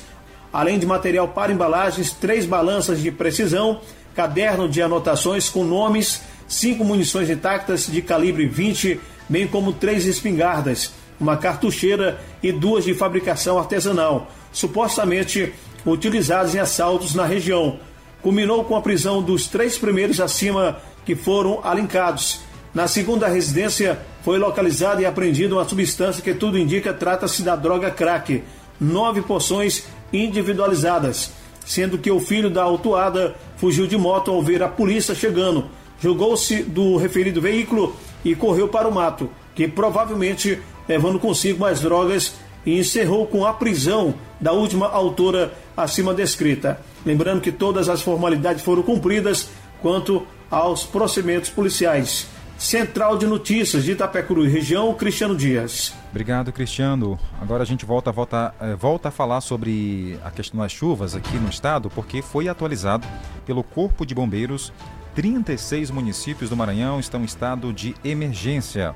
além 0.51 0.79
de 0.79 0.85
material 0.85 1.27
para 1.29 1.51
embalagens, 1.51 2.11
três 2.11 2.45
balanças 2.45 3.01
de 3.01 3.11
precisão, 3.11 3.81
caderno 4.15 4.67
de 4.67 4.81
anotações 4.81 5.49
com 5.49 5.63
nomes, 5.63 6.21
cinco 6.47 6.83
munições 6.83 7.29
intactas 7.29 7.87
de 7.87 8.01
calibre 8.01 8.45
20, 8.45 8.99
bem 9.29 9.47
como 9.47 9.71
três 9.71 10.05
espingardas, 10.05 10.93
uma 11.19 11.37
cartucheira 11.37 12.19
e 12.43 12.51
duas 12.51 12.83
de 12.83 12.93
fabricação 12.93 13.57
artesanal, 13.57 14.29
supostamente 14.51 15.53
utilizadas 15.85 16.53
em 16.55 16.59
assaltos 16.59 17.15
na 17.15 17.25
região. 17.25 17.79
Culminou 18.21 18.63
com 18.65 18.75
a 18.75 18.81
prisão 18.81 19.21
dos 19.21 19.47
três 19.47 19.77
primeiros 19.77 20.19
acima 20.19 20.77
que 21.05 21.15
foram 21.15 21.59
alincados. 21.63 22.41
Na 22.73 22.87
segunda 22.87 23.27
residência 23.27 23.99
foi 24.23 24.39
localizada 24.39 25.01
e 25.01 25.05
apreendida 25.05 25.55
uma 25.55 25.67
substância 25.67 26.23
que 26.23 26.33
tudo 26.33 26.57
indica 26.57 26.93
trata-se 26.93 27.43
da 27.43 27.53
droga 27.53 27.91
crack, 27.91 28.43
nove 28.79 29.21
porções 29.21 29.83
individualizadas, 30.13 31.31
sendo 31.65 31.97
que 31.97 32.09
o 32.09 32.19
filho 32.19 32.49
da 32.49 32.63
autuada 32.63 33.35
fugiu 33.57 33.87
de 33.87 33.97
moto 33.97 34.31
ao 34.31 34.41
ver 34.41 34.63
a 34.63 34.69
polícia 34.69 35.13
chegando, 35.13 35.65
jogou-se 36.01 36.63
do 36.63 36.95
referido 36.95 37.41
veículo 37.41 37.93
e 38.23 38.35
correu 38.35 38.69
para 38.69 38.87
o 38.87 38.93
mato, 38.93 39.29
que 39.53 39.67
provavelmente 39.67 40.57
levando 40.87 41.19
consigo 41.19 41.59
mais 41.59 41.81
drogas 41.81 42.35
e 42.65 42.79
encerrou 42.79 43.27
com 43.27 43.45
a 43.45 43.53
prisão 43.53 44.13
da 44.39 44.53
última 44.53 44.87
autora 44.87 45.53
acima 45.75 46.13
descrita. 46.13 46.79
Lembrando 47.05 47.41
que 47.41 47.51
todas 47.51 47.89
as 47.89 48.01
formalidades 48.01 48.63
foram 48.63 48.81
cumpridas 48.81 49.49
quanto 49.81 50.25
aos 50.49 50.85
procedimentos 50.85 51.49
policiais. 51.49 52.27
Central 52.61 53.17
de 53.17 53.25
Notícias 53.25 53.83
de 53.83 53.93
Itapecuru 53.93 54.47
região, 54.47 54.93
Cristiano 54.93 55.35
Dias. 55.35 55.95
Obrigado, 56.11 56.51
Cristiano. 56.51 57.19
Agora 57.41 57.63
a 57.63 57.65
gente 57.65 57.87
volta, 57.87 58.11
volta, 58.11 58.53
eh, 58.61 58.75
volta 58.75 59.09
a 59.09 59.11
falar 59.11 59.41
sobre 59.41 60.19
a 60.23 60.29
questão 60.29 60.59
das 60.59 60.71
chuvas 60.71 61.15
aqui 61.15 61.37
no 61.37 61.49
estado, 61.49 61.89
porque 61.89 62.21
foi 62.21 62.47
atualizado 62.47 63.07
pelo 63.47 63.63
Corpo 63.63 64.05
de 64.05 64.13
Bombeiros 64.13 64.71
36 65.15 65.89
municípios 65.89 66.51
do 66.51 66.55
Maranhão 66.55 66.99
estão 66.99 67.21
em 67.21 67.25
estado 67.25 67.73
de 67.73 67.95
emergência. 68.03 68.95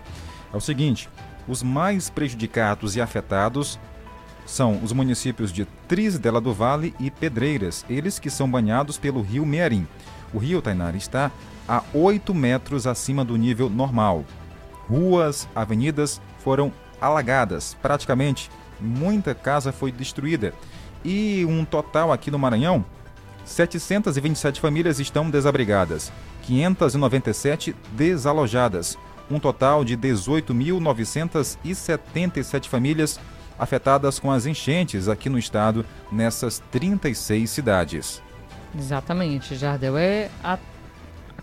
É 0.53 0.55
o 0.55 0.61
seguinte: 0.61 1.09
os 1.47 1.63
mais 1.63 2.07
prejudicados 2.07 2.95
e 2.95 3.01
afetados 3.01 3.79
são 4.45 4.79
os 4.83 4.91
municípios 4.91 5.51
de 5.51 5.65
Trisdela 5.87 6.39
do 6.39 6.53
Vale 6.53 6.93
e 6.99 7.09
Pedreiras, 7.09 7.83
eles 7.89 8.19
que 8.19 8.29
são 8.29 8.47
banhados 8.47 8.99
pelo 8.99 9.23
rio 9.23 9.43
Mearim. 9.43 9.87
O 10.31 10.37
rio 10.37 10.61
Tainara 10.61 10.95
está 10.95 11.31
a 11.67 11.83
8 11.93 12.33
metros 12.33 12.87
acima 12.87 13.25
do 13.25 13.35
nível 13.35 13.69
normal. 13.69 14.23
Ruas, 14.87 15.47
avenidas 15.55 16.21
foram 16.39 16.71
alagadas, 17.01 17.75
praticamente 17.81 18.49
muita 18.79 19.33
casa 19.33 19.71
foi 19.71 19.91
destruída. 19.91 20.53
E 21.03 21.43
um 21.45 21.65
total 21.65 22.11
aqui 22.11 22.29
no 22.31 22.39
Maranhão, 22.39 22.83
727 23.43 24.59
famílias 24.59 24.99
estão 24.99 25.29
desabrigadas, 25.29 26.11
597 26.43 27.75
desalojadas, 27.91 28.97
um 29.29 29.39
total 29.39 29.85
de 29.85 29.95
18.977 29.97 32.67
famílias 32.67 33.19
afetadas 33.57 34.19
com 34.19 34.29
as 34.31 34.45
enchentes 34.45 35.07
aqui 35.07 35.29
no 35.29 35.39
estado, 35.39 35.85
nessas 36.11 36.61
36 36.71 37.49
cidades. 37.49 38.21
Exatamente, 38.77 39.55
Jardel 39.55 39.97
é 39.97 40.29
a, 40.43 40.59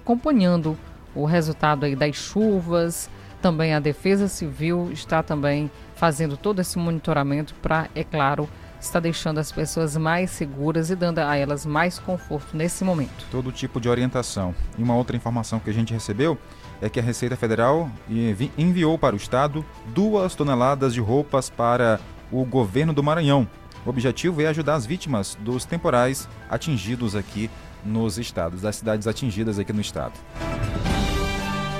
acompanhando 0.02 0.76
o 1.14 1.24
resultado 1.24 1.84
aí 1.84 1.94
das 1.94 2.16
chuvas, 2.16 3.08
também 3.40 3.74
a 3.74 3.80
Defesa 3.80 4.28
Civil 4.28 4.90
está 4.92 5.22
também 5.22 5.70
fazendo 5.94 6.36
todo 6.36 6.60
esse 6.60 6.78
monitoramento 6.78 7.54
para, 7.62 7.88
é 7.94 8.02
claro, 8.02 8.48
está 8.80 8.98
deixando 8.98 9.38
as 9.38 9.52
pessoas 9.52 9.96
mais 9.96 10.30
seguras 10.30 10.90
e 10.90 10.96
dando 10.96 11.20
a 11.20 11.36
elas 11.36 11.64
mais 11.64 11.98
conforto 11.98 12.56
nesse 12.56 12.82
momento. 12.82 13.26
Todo 13.30 13.52
tipo 13.52 13.80
de 13.80 13.88
orientação. 13.88 14.54
E 14.76 14.82
uma 14.82 14.96
outra 14.96 15.16
informação 15.16 15.60
que 15.60 15.70
a 15.70 15.72
gente 15.72 15.92
recebeu 15.92 16.36
é 16.80 16.88
que 16.88 16.98
a 16.98 17.02
Receita 17.02 17.36
Federal 17.36 17.88
enviou 18.58 18.98
para 18.98 19.14
o 19.14 19.18
Estado 19.18 19.64
duas 19.86 20.34
toneladas 20.34 20.92
de 20.92 21.00
roupas 21.00 21.48
para 21.48 22.00
o 22.30 22.44
governo 22.44 22.92
do 22.92 23.02
Maranhão. 23.02 23.48
O 23.86 23.90
objetivo 23.90 24.40
é 24.42 24.46
ajudar 24.46 24.74
as 24.74 24.86
vítimas 24.86 25.36
dos 25.40 25.64
temporais 25.64 26.28
atingidos 26.48 27.14
aqui 27.14 27.48
nos 27.84 28.18
estados, 28.18 28.62
das 28.62 28.76
cidades 28.76 29.06
atingidas 29.06 29.58
aqui 29.58 29.72
no 29.72 29.80
estado. 29.80 30.14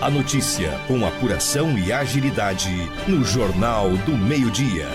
A 0.00 0.10
notícia 0.10 0.70
com 0.88 1.06
apuração 1.06 1.78
e 1.78 1.92
agilidade 1.92 2.70
no 3.06 3.24
Jornal 3.24 3.90
do 3.98 4.16
Meio-Dia. 4.16 4.88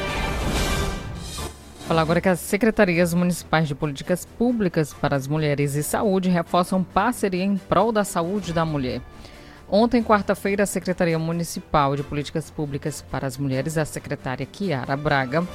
Falar 1.87 2.01
agora 2.01 2.19
que 2.19 2.27
as 2.27 2.41
secretarias 2.41 3.13
municipais 3.13 3.69
de 3.69 3.73
políticas 3.73 4.25
públicas 4.25 4.93
para 4.93 5.15
as 5.15 5.25
mulheres 5.25 5.75
e 5.75 5.83
saúde 5.83 6.27
reforçam 6.27 6.83
parceria 6.83 7.45
em 7.45 7.55
prol 7.55 7.93
da 7.93 8.03
saúde 8.03 8.51
da 8.51 8.65
mulher. 8.65 9.01
Ontem, 9.69 10.03
quarta-feira, 10.03 10.63
a 10.63 10.65
Secretaria 10.65 11.17
Municipal 11.19 11.95
de 11.95 12.03
Políticas 12.03 12.49
Públicas 12.49 13.01
para 13.01 13.27
as 13.27 13.37
Mulheres, 13.37 13.77
a 13.77 13.83
secretária 13.83 14.45
Kiara 14.45 14.95
Braga, 14.95 15.45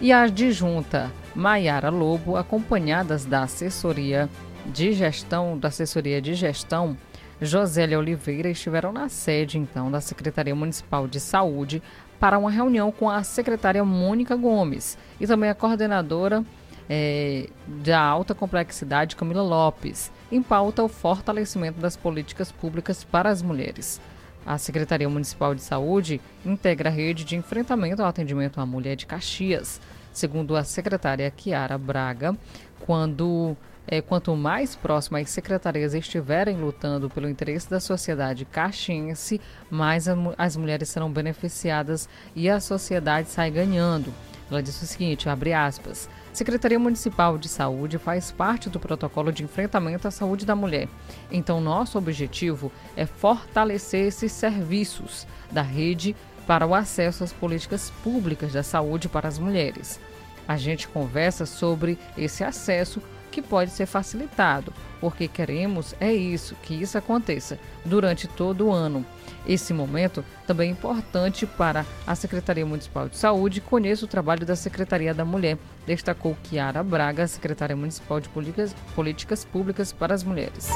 e 0.00 0.12
a 0.12 0.22
adjunta 0.22 1.10
Maiara 1.34 1.88
Lobo, 1.88 2.36
acompanhadas 2.36 3.24
da 3.24 3.42
assessoria 3.42 4.28
de 4.66 4.92
gestão, 4.92 5.58
da 5.58 5.68
assessoria 5.68 6.20
de 6.20 6.34
gestão, 6.34 6.96
Josélia 7.40 7.98
Oliveira, 7.98 8.48
estiveram 8.48 8.92
na 8.92 9.08
sede, 9.08 9.58
então, 9.58 9.90
da 9.90 10.00
Secretaria 10.00 10.54
Municipal 10.54 11.06
de 11.06 11.20
Saúde 11.20 11.82
para 12.18 12.38
uma 12.38 12.50
reunião 12.50 12.90
com 12.90 13.10
a 13.10 13.22
secretária 13.22 13.84
Mônica 13.84 14.34
Gomes 14.36 14.96
e 15.20 15.26
também 15.26 15.50
a 15.50 15.54
coordenadora 15.54 16.44
é, 16.88 17.48
da 17.66 18.00
alta 18.00 18.34
complexidade, 18.34 19.16
Camila 19.16 19.42
Lopes, 19.42 20.10
em 20.30 20.42
pauta 20.42 20.82
o 20.82 20.88
fortalecimento 20.88 21.80
das 21.80 21.96
políticas 21.96 22.52
públicas 22.52 23.04
para 23.04 23.28
as 23.28 23.42
mulheres. 23.42 24.00
A 24.46 24.58
Secretaria 24.58 25.08
Municipal 25.08 25.54
de 25.54 25.62
Saúde 25.62 26.20
integra 26.44 26.90
a 26.90 26.92
rede 26.92 27.24
de 27.24 27.36
enfrentamento 27.36 28.02
ao 28.02 28.08
atendimento 28.08 28.60
à 28.60 28.66
mulher 28.66 28.94
de 28.94 29.06
Caxias. 29.06 29.80
Segundo 30.12 30.54
a 30.54 30.62
secretária 30.62 31.30
Kiara 31.30 31.78
Braga, 31.78 32.36
quando 32.80 33.56
é, 33.86 34.00
quanto 34.00 34.34
mais 34.34 34.74
próximas 34.74 35.22
as 35.22 35.30
secretarias 35.30 35.94
estiverem 35.94 36.56
lutando 36.56 37.10
pelo 37.10 37.28
interesse 37.28 37.68
da 37.68 37.80
sociedade 37.80 38.44
caxiense, 38.44 39.40
mais 39.70 40.08
a, 40.08 40.16
as 40.38 40.56
mulheres 40.56 40.88
serão 40.88 41.10
beneficiadas 41.10 42.08
e 42.34 42.48
a 42.48 42.60
sociedade 42.60 43.28
sai 43.28 43.50
ganhando. 43.50 44.12
Ela 44.50 44.62
disse 44.62 44.84
o 44.84 44.86
seguinte, 44.86 45.28
abre 45.28 45.52
aspas, 45.52 46.08
Secretaria 46.32 46.78
Municipal 46.78 47.38
de 47.38 47.48
Saúde 47.48 47.96
faz 47.96 48.30
parte 48.30 48.68
do 48.68 48.80
protocolo 48.80 49.32
de 49.32 49.44
enfrentamento 49.44 50.06
à 50.08 50.10
saúde 50.10 50.44
da 50.44 50.56
mulher. 50.56 50.88
Então, 51.30 51.60
nosso 51.60 51.96
objetivo 51.96 52.70
é 52.96 53.06
fortalecer 53.06 54.06
esses 54.06 54.32
serviços 54.32 55.26
da 55.50 55.62
rede 55.62 56.14
para 56.46 56.66
o 56.66 56.74
acesso 56.74 57.24
às 57.24 57.32
políticas 57.32 57.90
públicas 58.02 58.52
da 58.52 58.62
saúde 58.62 59.08
para 59.08 59.28
as 59.28 59.38
mulheres. 59.38 60.00
A 60.46 60.56
gente 60.56 60.88
conversa 60.88 61.46
sobre 61.46 61.98
esse 62.18 62.44
acesso 62.44 63.00
que 63.34 63.42
pode 63.42 63.72
ser 63.72 63.86
facilitado, 63.86 64.72
porque 65.00 65.26
queremos 65.26 65.92
é 65.98 66.12
isso, 66.12 66.54
que 66.62 66.72
isso 66.72 66.96
aconteça 66.96 67.58
durante 67.84 68.28
todo 68.28 68.68
o 68.68 68.72
ano. 68.72 69.04
Esse 69.44 69.74
momento 69.74 70.24
também 70.46 70.68
é 70.68 70.72
importante 70.72 71.44
para 71.44 71.84
a 72.06 72.14
Secretaria 72.14 72.64
Municipal 72.64 73.08
de 73.08 73.16
Saúde. 73.16 73.60
Conheça 73.60 74.04
o 74.04 74.08
trabalho 74.08 74.46
da 74.46 74.54
Secretaria 74.54 75.12
da 75.12 75.24
Mulher, 75.24 75.58
destacou 75.84 76.36
Kiara 76.44 76.82
Braga, 76.84 77.26
secretária 77.26 77.74
municipal 77.74 78.20
de 78.20 78.28
Políticas, 78.28 78.74
Políticas 78.94 79.44
Públicas 79.44 79.92
para 79.92 80.14
as 80.14 80.22
Mulheres. 80.22 80.68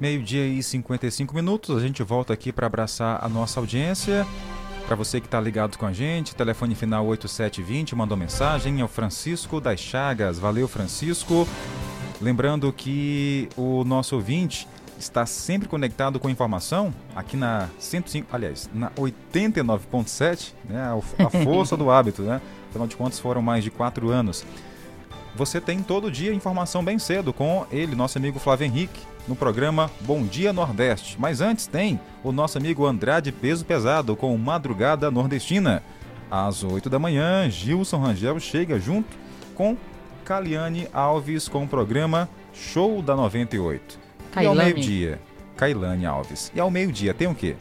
Meio-dia 0.00 0.44
e 0.44 0.60
55 0.60 1.34
minutos, 1.34 1.74
a 1.74 1.80
gente 1.80 2.02
volta 2.02 2.34
aqui 2.34 2.52
para 2.52 2.66
abraçar 2.66 3.24
a 3.24 3.28
nossa 3.28 3.60
audiência. 3.60 4.26
Para 4.86 4.94
você 4.94 5.20
que 5.20 5.26
está 5.26 5.40
ligado 5.40 5.76
com 5.76 5.84
a 5.84 5.92
gente, 5.92 6.36
telefone 6.36 6.76
final 6.76 7.04
8720, 7.06 7.96
mandou 7.96 8.16
mensagem, 8.16 8.80
é 8.80 8.84
o 8.84 8.88
Francisco 8.88 9.60
das 9.60 9.80
Chagas. 9.80 10.38
Valeu, 10.38 10.68
Francisco. 10.68 11.46
Lembrando 12.20 12.72
que 12.72 13.48
o 13.56 13.82
nosso 13.82 14.14
ouvinte 14.14 14.68
está 14.96 15.26
sempre 15.26 15.68
conectado 15.68 16.20
com 16.20 16.30
informação 16.30 16.94
aqui 17.16 17.36
na 17.36 17.68
105, 17.80 18.28
aliás, 18.32 18.70
na 18.72 18.90
89.7, 18.92 20.52
né? 20.68 20.88
A 21.18 21.30
força 21.44 21.76
do 21.76 21.90
hábito, 21.90 22.22
né? 22.22 22.40
Afinal 22.70 22.86
de 22.86 22.94
contas, 22.96 23.18
foram 23.18 23.42
mais 23.42 23.64
de 23.64 23.72
quatro 23.72 24.10
anos. 24.10 24.46
Você 25.36 25.60
tem 25.60 25.82
todo 25.82 26.10
dia 26.10 26.32
informação 26.32 26.82
bem 26.82 26.98
cedo 26.98 27.30
com 27.30 27.66
ele, 27.70 27.94
nosso 27.94 28.16
amigo 28.16 28.38
Flávio 28.38 28.64
Henrique, 28.64 29.02
no 29.28 29.36
programa 29.36 29.90
Bom 30.00 30.24
Dia 30.24 30.50
Nordeste. 30.50 31.16
Mas 31.20 31.42
antes 31.42 31.66
tem 31.66 32.00
o 32.24 32.32
nosso 32.32 32.56
amigo 32.56 32.86
Andrade 32.86 33.30
Peso 33.30 33.62
Pesado 33.62 34.16
com 34.16 34.34
Madrugada 34.38 35.10
Nordestina. 35.10 35.82
Às 36.30 36.64
8 36.64 36.88
da 36.88 36.98
manhã, 36.98 37.50
Gilson 37.50 37.98
Rangel 37.98 38.40
chega 38.40 38.80
junto 38.80 39.14
com 39.54 39.76
Caliane 40.24 40.88
Alves 40.90 41.48
com 41.48 41.64
o 41.64 41.68
programa 41.68 42.30
Show 42.54 43.02
da 43.02 43.14
98. 43.14 43.98
Kailane. 44.32 44.58
E 44.58 44.62
ao 44.62 44.66
meio-dia, 44.66 45.20
Cailane 45.54 46.06
Alves. 46.06 46.50
E 46.54 46.58
ao 46.58 46.70
meio-dia 46.70 47.12
tem 47.12 47.28
o 47.28 47.34
quê? 47.34 47.56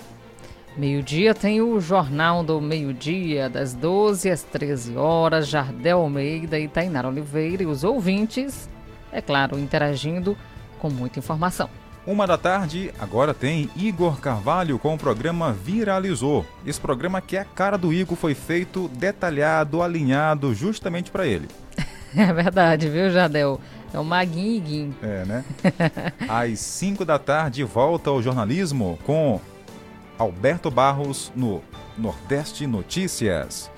Meio-dia 0.78 1.34
tem 1.34 1.62
o 1.62 1.80
Jornal 1.80 2.44
do 2.44 2.60
Meio-Dia, 2.60 3.50
das 3.50 3.74
12 3.74 4.30
às 4.30 4.44
13 4.44 4.98
horas, 4.98 5.48
Jardel 5.48 6.00
Almeida 6.00 6.60
e 6.60 6.68
Tainara 6.68 7.08
Oliveira 7.08 7.64
e 7.64 7.66
os 7.66 7.86
ouvintes, 7.86 8.70
é 9.10 9.22
claro, 9.22 9.58
interagindo 9.58 10.38
com 10.78 10.90
muita 10.90 11.20
informação. 11.20 11.70
Uma 12.06 12.28
da 12.28 12.38
tarde, 12.38 12.94
agora 13.00 13.34
tem 13.34 13.70
Igor 13.74 14.20
Carvalho 14.20 14.78
com 14.78 14.94
o 14.94 14.98
programa 14.98 15.54
Viralizou. 15.54 16.46
Esse 16.66 16.80
programa 16.80 17.22
que 17.22 17.38
é 17.38 17.40
a 17.40 17.46
cara 17.46 17.78
do 17.78 17.94
Igor 17.94 18.18
foi 18.18 18.36
feito 18.36 18.90
detalhado, 18.90 19.82
alinhado 19.82 20.54
justamente 20.54 21.10
para 21.10 21.26
ele. 21.26 21.48
É 22.18 22.32
verdade, 22.32 22.88
viu, 22.88 23.12
Jadel? 23.12 23.60
É 23.94 24.00
o 24.00 24.04
Maguinho. 24.06 24.96
É, 25.04 25.26
né? 25.26 25.44
Às 26.30 26.60
5 26.60 27.04
da 27.04 27.20
tarde, 27.20 27.62
volta 27.66 28.10
ao 28.10 28.22
jornalismo 28.22 28.98
com 29.06 29.42
Alberto 30.18 30.72
Barros 30.72 31.32
no 31.36 31.62
Nordeste 31.98 32.66
Notícias. 32.66 33.70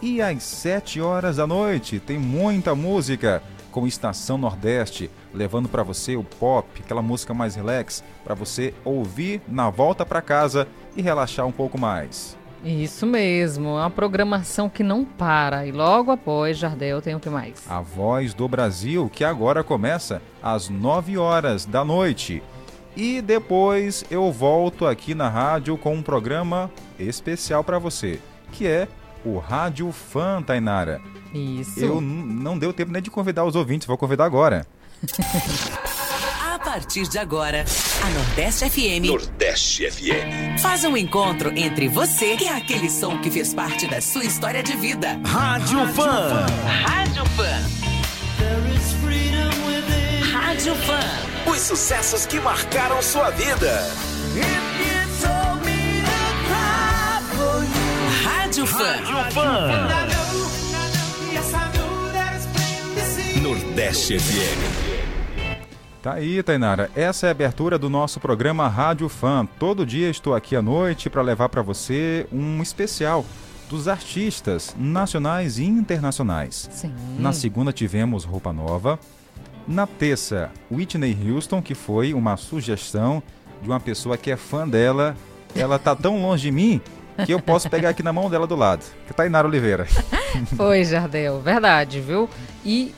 E 0.00 0.20
às 0.22 0.42
7 0.42 1.00
horas 1.00 1.36
da 1.36 1.46
noite 1.46 1.98
tem 1.98 2.18
muita 2.18 2.74
música 2.74 3.42
com 3.70 3.86
Estação 3.86 4.38
Nordeste, 4.38 5.10
levando 5.32 5.68
para 5.68 5.82
você 5.82 6.16
o 6.16 6.24
pop, 6.24 6.68
aquela 6.82 7.02
música 7.02 7.34
mais 7.34 7.54
relax, 7.54 8.02
para 8.24 8.34
você 8.34 8.72
ouvir 8.84 9.42
na 9.48 9.70
volta 9.70 10.04
para 10.06 10.22
casa 10.22 10.66
e 10.96 11.02
relaxar 11.02 11.46
um 11.46 11.52
pouco 11.52 11.78
mais. 11.78 12.36
Isso 12.64 13.06
mesmo, 13.06 13.74
uma 13.76 13.90
programação 13.90 14.68
que 14.68 14.82
não 14.82 15.04
para. 15.04 15.64
E 15.64 15.70
logo 15.70 16.10
após, 16.10 16.58
Jardel 16.58 17.00
tem 17.00 17.14
o 17.14 17.20
que 17.20 17.30
mais? 17.30 17.64
A 17.68 17.80
Voz 17.80 18.34
do 18.34 18.48
Brasil, 18.48 19.08
que 19.12 19.22
agora 19.22 19.62
começa 19.62 20.20
às 20.42 20.68
9 20.68 21.16
horas 21.18 21.64
da 21.64 21.84
noite. 21.84 22.42
E 22.98 23.22
depois 23.22 24.04
eu 24.10 24.32
volto 24.32 24.84
aqui 24.84 25.14
na 25.14 25.28
rádio 25.28 25.78
com 25.78 25.94
um 25.94 26.02
programa 26.02 26.68
especial 26.98 27.62
para 27.62 27.78
você, 27.78 28.18
que 28.50 28.66
é 28.66 28.88
o 29.24 29.38
Rádio 29.38 29.92
Fã, 29.92 30.42
Isso. 31.32 31.78
Eu 31.78 32.00
não 32.00 32.58
deu 32.58 32.72
tempo 32.72 32.90
nem 32.90 33.00
de 33.00 33.10
convidar 33.10 33.44
os 33.44 33.54
ouvintes, 33.54 33.86
vou 33.86 33.96
convidar 33.96 34.24
agora. 34.24 34.66
partir 36.68 37.08
de 37.08 37.18
agora, 37.18 37.64
a 38.02 38.10
Nordeste 38.10 38.68
FM. 38.68 39.06
Nordeste 39.06 39.90
FM. 39.90 40.60
Faz 40.60 40.84
um 40.84 40.96
encontro 40.96 41.50
entre 41.56 41.88
você 41.88 42.36
e 42.36 42.46
aquele 42.46 42.90
som 42.90 43.18
que 43.22 43.30
fez 43.30 43.54
parte 43.54 43.86
da 43.86 44.02
sua 44.02 44.24
história 44.24 44.62
de 44.62 44.76
vida. 44.76 45.18
Rádio 45.24 45.86
Fã. 45.94 46.46
Rádio 46.86 47.24
Fã. 47.30 47.87
Rádio 50.58 50.74
Fã. 50.74 50.98
Os 51.52 51.60
sucessos 51.60 52.26
que 52.26 52.40
marcaram 52.40 53.00
sua 53.00 53.30
vida. 53.30 53.80
Rádio 58.24 58.66
Fã. 58.66 58.84
Rádio 58.84 59.32
Fã. 59.32 59.68
Nordeste 63.40 64.18
FM. 64.18 64.58
Tá 66.02 66.14
aí, 66.14 66.42
Tainara. 66.42 66.90
Essa 66.96 67.26
é 67.26 67.28
a 67.28 67.30
abertura 67.30 67.78
do 67.78 67.88
nosso 67.88 68.18
programa 68.18 68.66
Rádio 68.66 69.08
Fã. 69.08 69.46
Todo 69.60 69.86
dia 69.86 70.10
estou 70.10 70.34
aqui 70.34 70.56
à 70.56 70.62
noite 70.62 71.08
para 71.08 71.22
levar 71.22 71.48
para 71.50 71.62
você 71.62 72.26
um 72.32 72.60
especial 72.60 73.24
dos 73.70 73.86
artistas 73.86 74.74
nacionais 74.76 75.58
e 75.58 75.64
internacionais. 75.64 76.68
Sim. 76.72 76.92
Na 77.16 77.32
segunda 77.32 77.72
tivemos 77.72 78.24
Roupa 78.24 78.52
Nova. 78.52 78.98
Na 79.68 79.86
terça, 79.86 80.50
Whitney 80.72 81.14
Houston, 81.30 81.60
que 81.60 81.74
foi 81.74 82.14
uma 82.14 82.38
sugestão 82.38 83.22
de 83.60 83.68
uma 83.68 83.78
pessoa 83.78 84.16
que 84.16 84.30
é 84.30 84.36
fã 84.36 84.66
dela. 84.66 85.14
Ela 85.54 85.78
tá 85.78 85.94
tão 85.94 86.22
longe 86.22 86.44
de 86.44 86.50
mim 86.50 86.80
que 87.26 87.32
eu 87.32 87.38
posso 87.38 87.68
pegar 87.68 87.90
aqui 87.90 88.02
na 88.02 88.10
mão 88.10 88.30
dela 88.30 88.46
do 88.46 88.56
lado. 88.56 88.82
Que 89.06 89.12
é 89.12 89.14
Tainara 89.14 89.46
Oliveira. 89.46 89.86
Foi, 90.56 90.82
Jardel. 90.84 91.42
Verdade, 91.42 92.00
viu? 92.00 92.30
E 92.64 92.94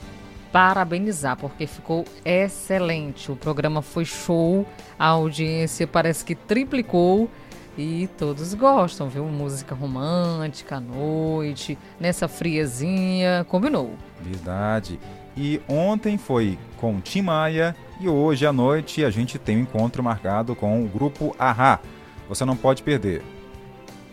parabenizar, 0.52 1.36
porque 1.36 1.66
ficou 1.66 2.04
excelente. 2.24 3.32
O 3.32 3.36
programa 3.36 3.82
foi 3.82 4.04
show, 4.04 4.64
a 4.96 5.06
audiência 5.06 5.88
parece 5.88 6.24
que 6.24 6.36
triplicou 6.36 7.28
e 7.76 8.08
todos 8.18 8.52
gostam, 8.54 9.08
viu? 9.08 9.24
Música 9.24 9.74
romântica 9.74 10.76
à 10.76 10.80
noite, 10.80 11.78
nessa 11.98 12.28
friazinha, 12.28 13.44
combinou. 13.48 13.94
Verdade. 14.20 14.98
E 15.36 15.60
ontem 15.68 16.18
foi 16.18 16.58
com 16.76 17.00
Tim 17.00 17.22
Maia 17.22 17.76
e 18.00 18.08
hoje 18.08 18.46
à 18.46 18.52
noite 18.52 19.04
a 19.04 19.10
gente 19.10 19.38
tem 19.38 19.58
um 19.58 19.60
encontro 19.60 20.02
marcado 20.02 20.54
com 20.54 20.82
o 20.82 20.88
grupo 20.88 21.34
Ahá. 21.38 21.78
Você 22.28 22.44
não 22.44 22.56
pode 22.56 22.82
perder. 22.82 23.22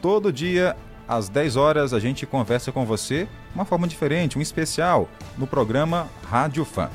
Todo 0.01 0.32
dia 0.32 0.76
às 1.07 1.30
10 1.30 1.55
horas 1.55 1.93
a 1.93 1.99
gente 1.99 2.26
conversa 2.26 2.72
com 2.72 2.86
você, 2.86 3.28
uma 3.55 3.65
forma 3.65 3.88
diferente, 3.88 4.38
um 4.38 4.41
especial 4.41 5.07
no 5.38 5.47
programa 5.47 6.07
Rádio 6.30 6.65
Fã. 6.65 6.89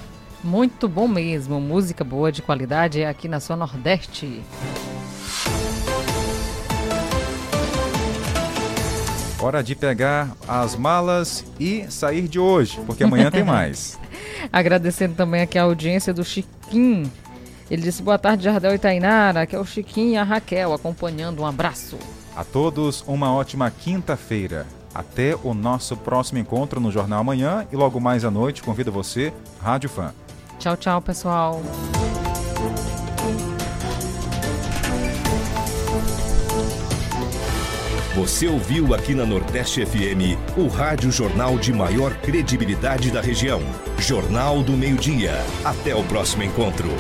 Muito 0.45 0.89
bom 0.89 1.09
mesmo, 1.09 1.61
música 1.61 2.05
boa 2.05 2.31
de 2.31 2.43
qualidade 2.43 3.05
aqui 3.05 3.29
na 3.29 3.41
sua 3.41 3.57
Nordeste. 3.57 4.43
Hora 9.43 9.61
de 9.61 9.74
pegar 9.74 10.30
as 10.47 10.76
malas 10.76 11.45
e 11.59 11.84
sair 11.90 12.28
de 12.28 12.38
hoje, 12.38 12.80
porque 12.86 13.03
amanhã 13.03 13.28
tem 13.28 13.43
mais. 13.45 13.99
Agradecendo 14.53 15.16
também 15.16 15.43
aqui 15.43 15.59
a 15.59 15.64
audiência 15.64 16.14
do 16.14 16.24
Chiquinho. 16.24 17.11
Ele 17.68 17.82
disse 17.82 18.03
boa 18.05 18.16
tarde, 18.16 18.45
Jardel 18.45 18.74
e 18.74 18.78
Tainara, 18.78 19.45
que 19.45 19.57
é 19.57 19.59
o 19.59 19.64
Chiquinho 19.64 20.12
e 20.12 20.16
a 20.16 20.22
Raquel 20.22 20.72
acompanhando. 20.72 21.43
Um 21.43 21.47
abraço. 21.47 21.99
A 22.36 22.45
todos, 22.45 23.03
uma 23.05 23.34
ótima 23.34 23.68
quinta-feira. 23.68 24.64
Até 24.95 25.34
o 25.43 25.55
nosso 25.55 25.97
próximo 25.97 26.38
encontro 26.38 26.78
no 26.78 26.93
Jornal 26.93 27.20
Amanhã 27.20 27.66
e 27.72 27.76
logo 27.76 27.99
mais 27.99 28.24
à 28.24 28.30
noite 28.30 28.62
convido 28.62 28.93
você, 28.93 29.32
Rádio 29.61 29.90
Fã. 29.90 30.14
Tchau, 30.61 30.76
tchau, 30.76 31.03
pessoal. 31.03 31.61
Você 38.15 38.47
ouviu 38.47 38.95
aqui 38.95 39.15
na 39.15 39.25
Nordeste 39.25 39.87
FM 39.87 40.37
o 40.55 40.69
Rádio 40.69 41.11
Jornal 41.11 41.57
de 41.57 41.73
maior 41.73 42.13
credibilidade 42.17 43.11
da 43.11 43.23
região. 43.23 43.63
Jornal 43.99 44.63
do 44.63 44.73
Meio-Dia. 44.73 45.33
Até 45.65 45.95
o 45.95 46.05
próximo 46.05 46.43
encontro. 46.43 46.91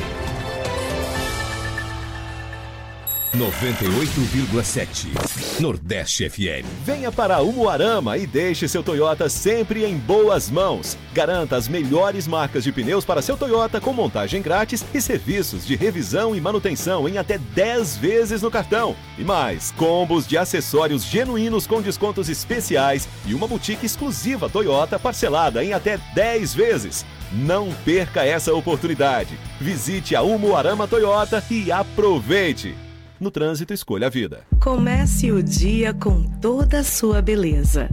98,7 3.34 5.58
Nordeste 5.58 6.28
FM. 6.28 6.66
Venha 6.84 7.10
para 7.10 7.40
Umuarama 7.40 8.18
e 8.18 8.26
deixe 8.26 8.68
seu 8.68 8.82
Toyota 8.82 9.26
sempre 9.30 9.86
em 9.86 9.96
boas 9.96 10.50
mãos. 10.50 10.98
Garanta 11.14 11.56
as 11.56 11.66
melhores 11.66 12.26
marcas 12.26 12.62
de 12.62 12.70
pneus 12.70 13.06
para 13.06 13.22
seu 13.22 13.34
Toyota 13.34 13.80
com 13.80 13.94
montagem 13.94 14.42
grátis 14.42 14.84
e 14.92 15.00
serviços 15.00 15.66
de 15.66 15.74
revisão 15.74 16.36
e 16.36 16.42
manutenção 16.42 17.08
em 17.08 17.16
até 17.16 17.38
10 17.38 17.96
vezes 17.96 18.42
no 18.42 18.50
cartão. 18.50 18.94
E 19.16 19.24
mais, 19.24 19.70
combos 19.78 20.26
de 20.26 20.36
acessórios 20.36 21.02
genuínos 21.02 21.66
com 21.66 21.80
descontos 21.80 22.28
especiais 22.28 23.08
e 23.26 23.32
uma 23.32 23.48
boutique 23.48 23.86
exclusiva 23.86 24.50
Toyota 24.50 24.98
parcelada 24.98 25.64
em 25.64 25.72
até 25.72 25.96
10 26.14 26.52
vezes. 26.52 27.06
Não 27.32 27.72
perca 27.82 28.26
essa 28.26 28.52
oportunidade. 28.52 29.38
Visite 29.58 30.14
a 30.14 30.20
Umuarama 30.20 30.86
Toyota 30.86 31.42
e 31.50 31.72
aproveite. 31.72 32.91
No 33.22 33.30
trânsito, 33.30 33.72
escolha 33.72 34.08
a 34.08 34.10
vida. 34.10 34.42
Comece 34.60 35.30
o 35.30 35.40
dia 35.40 35.94
com 35.94 36.24
toda 36.24 36.80
a 36.80 36.82
sua 36.82 37.22
beleza. 37.22 37.88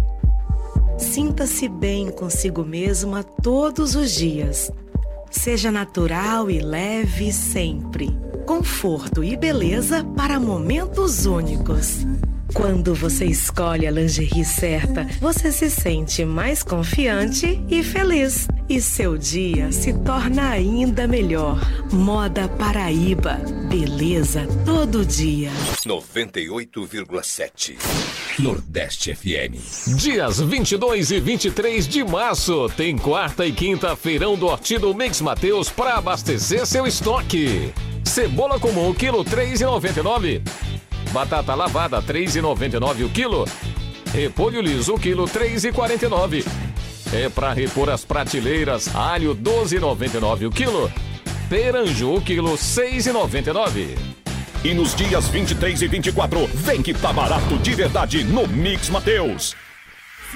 Sinta-se 0.97 1.69
bem 1.69 2.09
consigo 2.09 2.65
mesma 2.65 3.21
todos 3.21 3.93
os 3.93 4.09
dias. 4.09 4.71
Seja 5.29 5.71
natural 5.71 6.49
e 6.49 6.59
leve 6.59 7.31
sempre. 7.31 8.09
Conforto 8.47 9.23
e 9.23 9.37
beleza 9.37 10.03
para 10.03 10.39
momentos 10.39 11.27
únicos. 11.27 12.07
Quando 12.53 12.95
você 12.95 13.25
escolhe 13.25 13.85
a 13.85 13.91
lingerie 13.91 14.43
certa, 14.43 15.05
você 15.19 15.51
se 15.51 15.69
sente 15.69 16.25
mais 16.25 16.63
confiante 16.63 17.63
e 17.69 17.83
feliz. 17.83 18.47
E 18.67 18.81
seu 18.81 19.17
dia 19.17 19.71
se 19.71 19.93
torna 19.93 20.49
ainda 20.49 21.07
melhor. 21.07 21.59
Moda 21.91 22.47
Paraíba. 22.47 23.39
Beleza 23.69 24.47
todo 24.65 25.05
dia. 25.05 25.51
98,7 25.85 27.77
Nordeste 28.39 29.15
FM. 29.15 29.95
Dias 29.97 30.39
22 30.39 31.11
e 31.11 31.19
23 31.19 31.87
de 31.87 32.03
março 32.03 32.69
tem 32.75 32.97
quarta 32.97 33.45
e 33.45 33.51
quinta 33.51 33.95
feirão 33.95 34.35
do 34.35 34.47
Horti 34.47 34.77
do 34.77 34.93
Mix 34.93 35.21
Mateus 35.21 35.69
para 35.69 35.95
abastecer 35.97 36.65
seu 36.65 36.87
estoque. 36.87 37.73
Cebola 38.03 38.59
comum 38.59 38.93
quilo 38.93 39.23
3,99. 39.23 40.41
Batata 41.11 41.55
lavada 41.55 42.01
3,99 42.01 43.05
o 43.05 43.09
quilo. 43.09 43.45
Repolho 44.13 44.61
liso 44.61 44.95
quilo 44.95 45.25
3,49. 45.25 46.45
É 47.11 47.27
para 47.29 47.51
repor 47.51 47.89
as 47.89 48.05
prateleiras, 48.05 48.93
alho 48.95 49.35
12,99 49.35 50.47
o 50.47 50.51
quilo. 50.51 50.91
Peranju 51.49 52.21
quilo 52.21 52.53
6,99. 52.53 53.97
E 54.63 54.73
nos 54.73 54.93
dias 54.93 55.27
23 55.29 55.81
e 55.81 55.87
24, 55.87 56.47
vem 56.53 56.81
que 56.83 56.93
tá 56.93 57.11
barato 57.11 57.57
de 57.57 57.73
verdade 57.73 58.23
no 58.23 58.47
Mix 58.47 58.89
Mateus. 58.89 59.55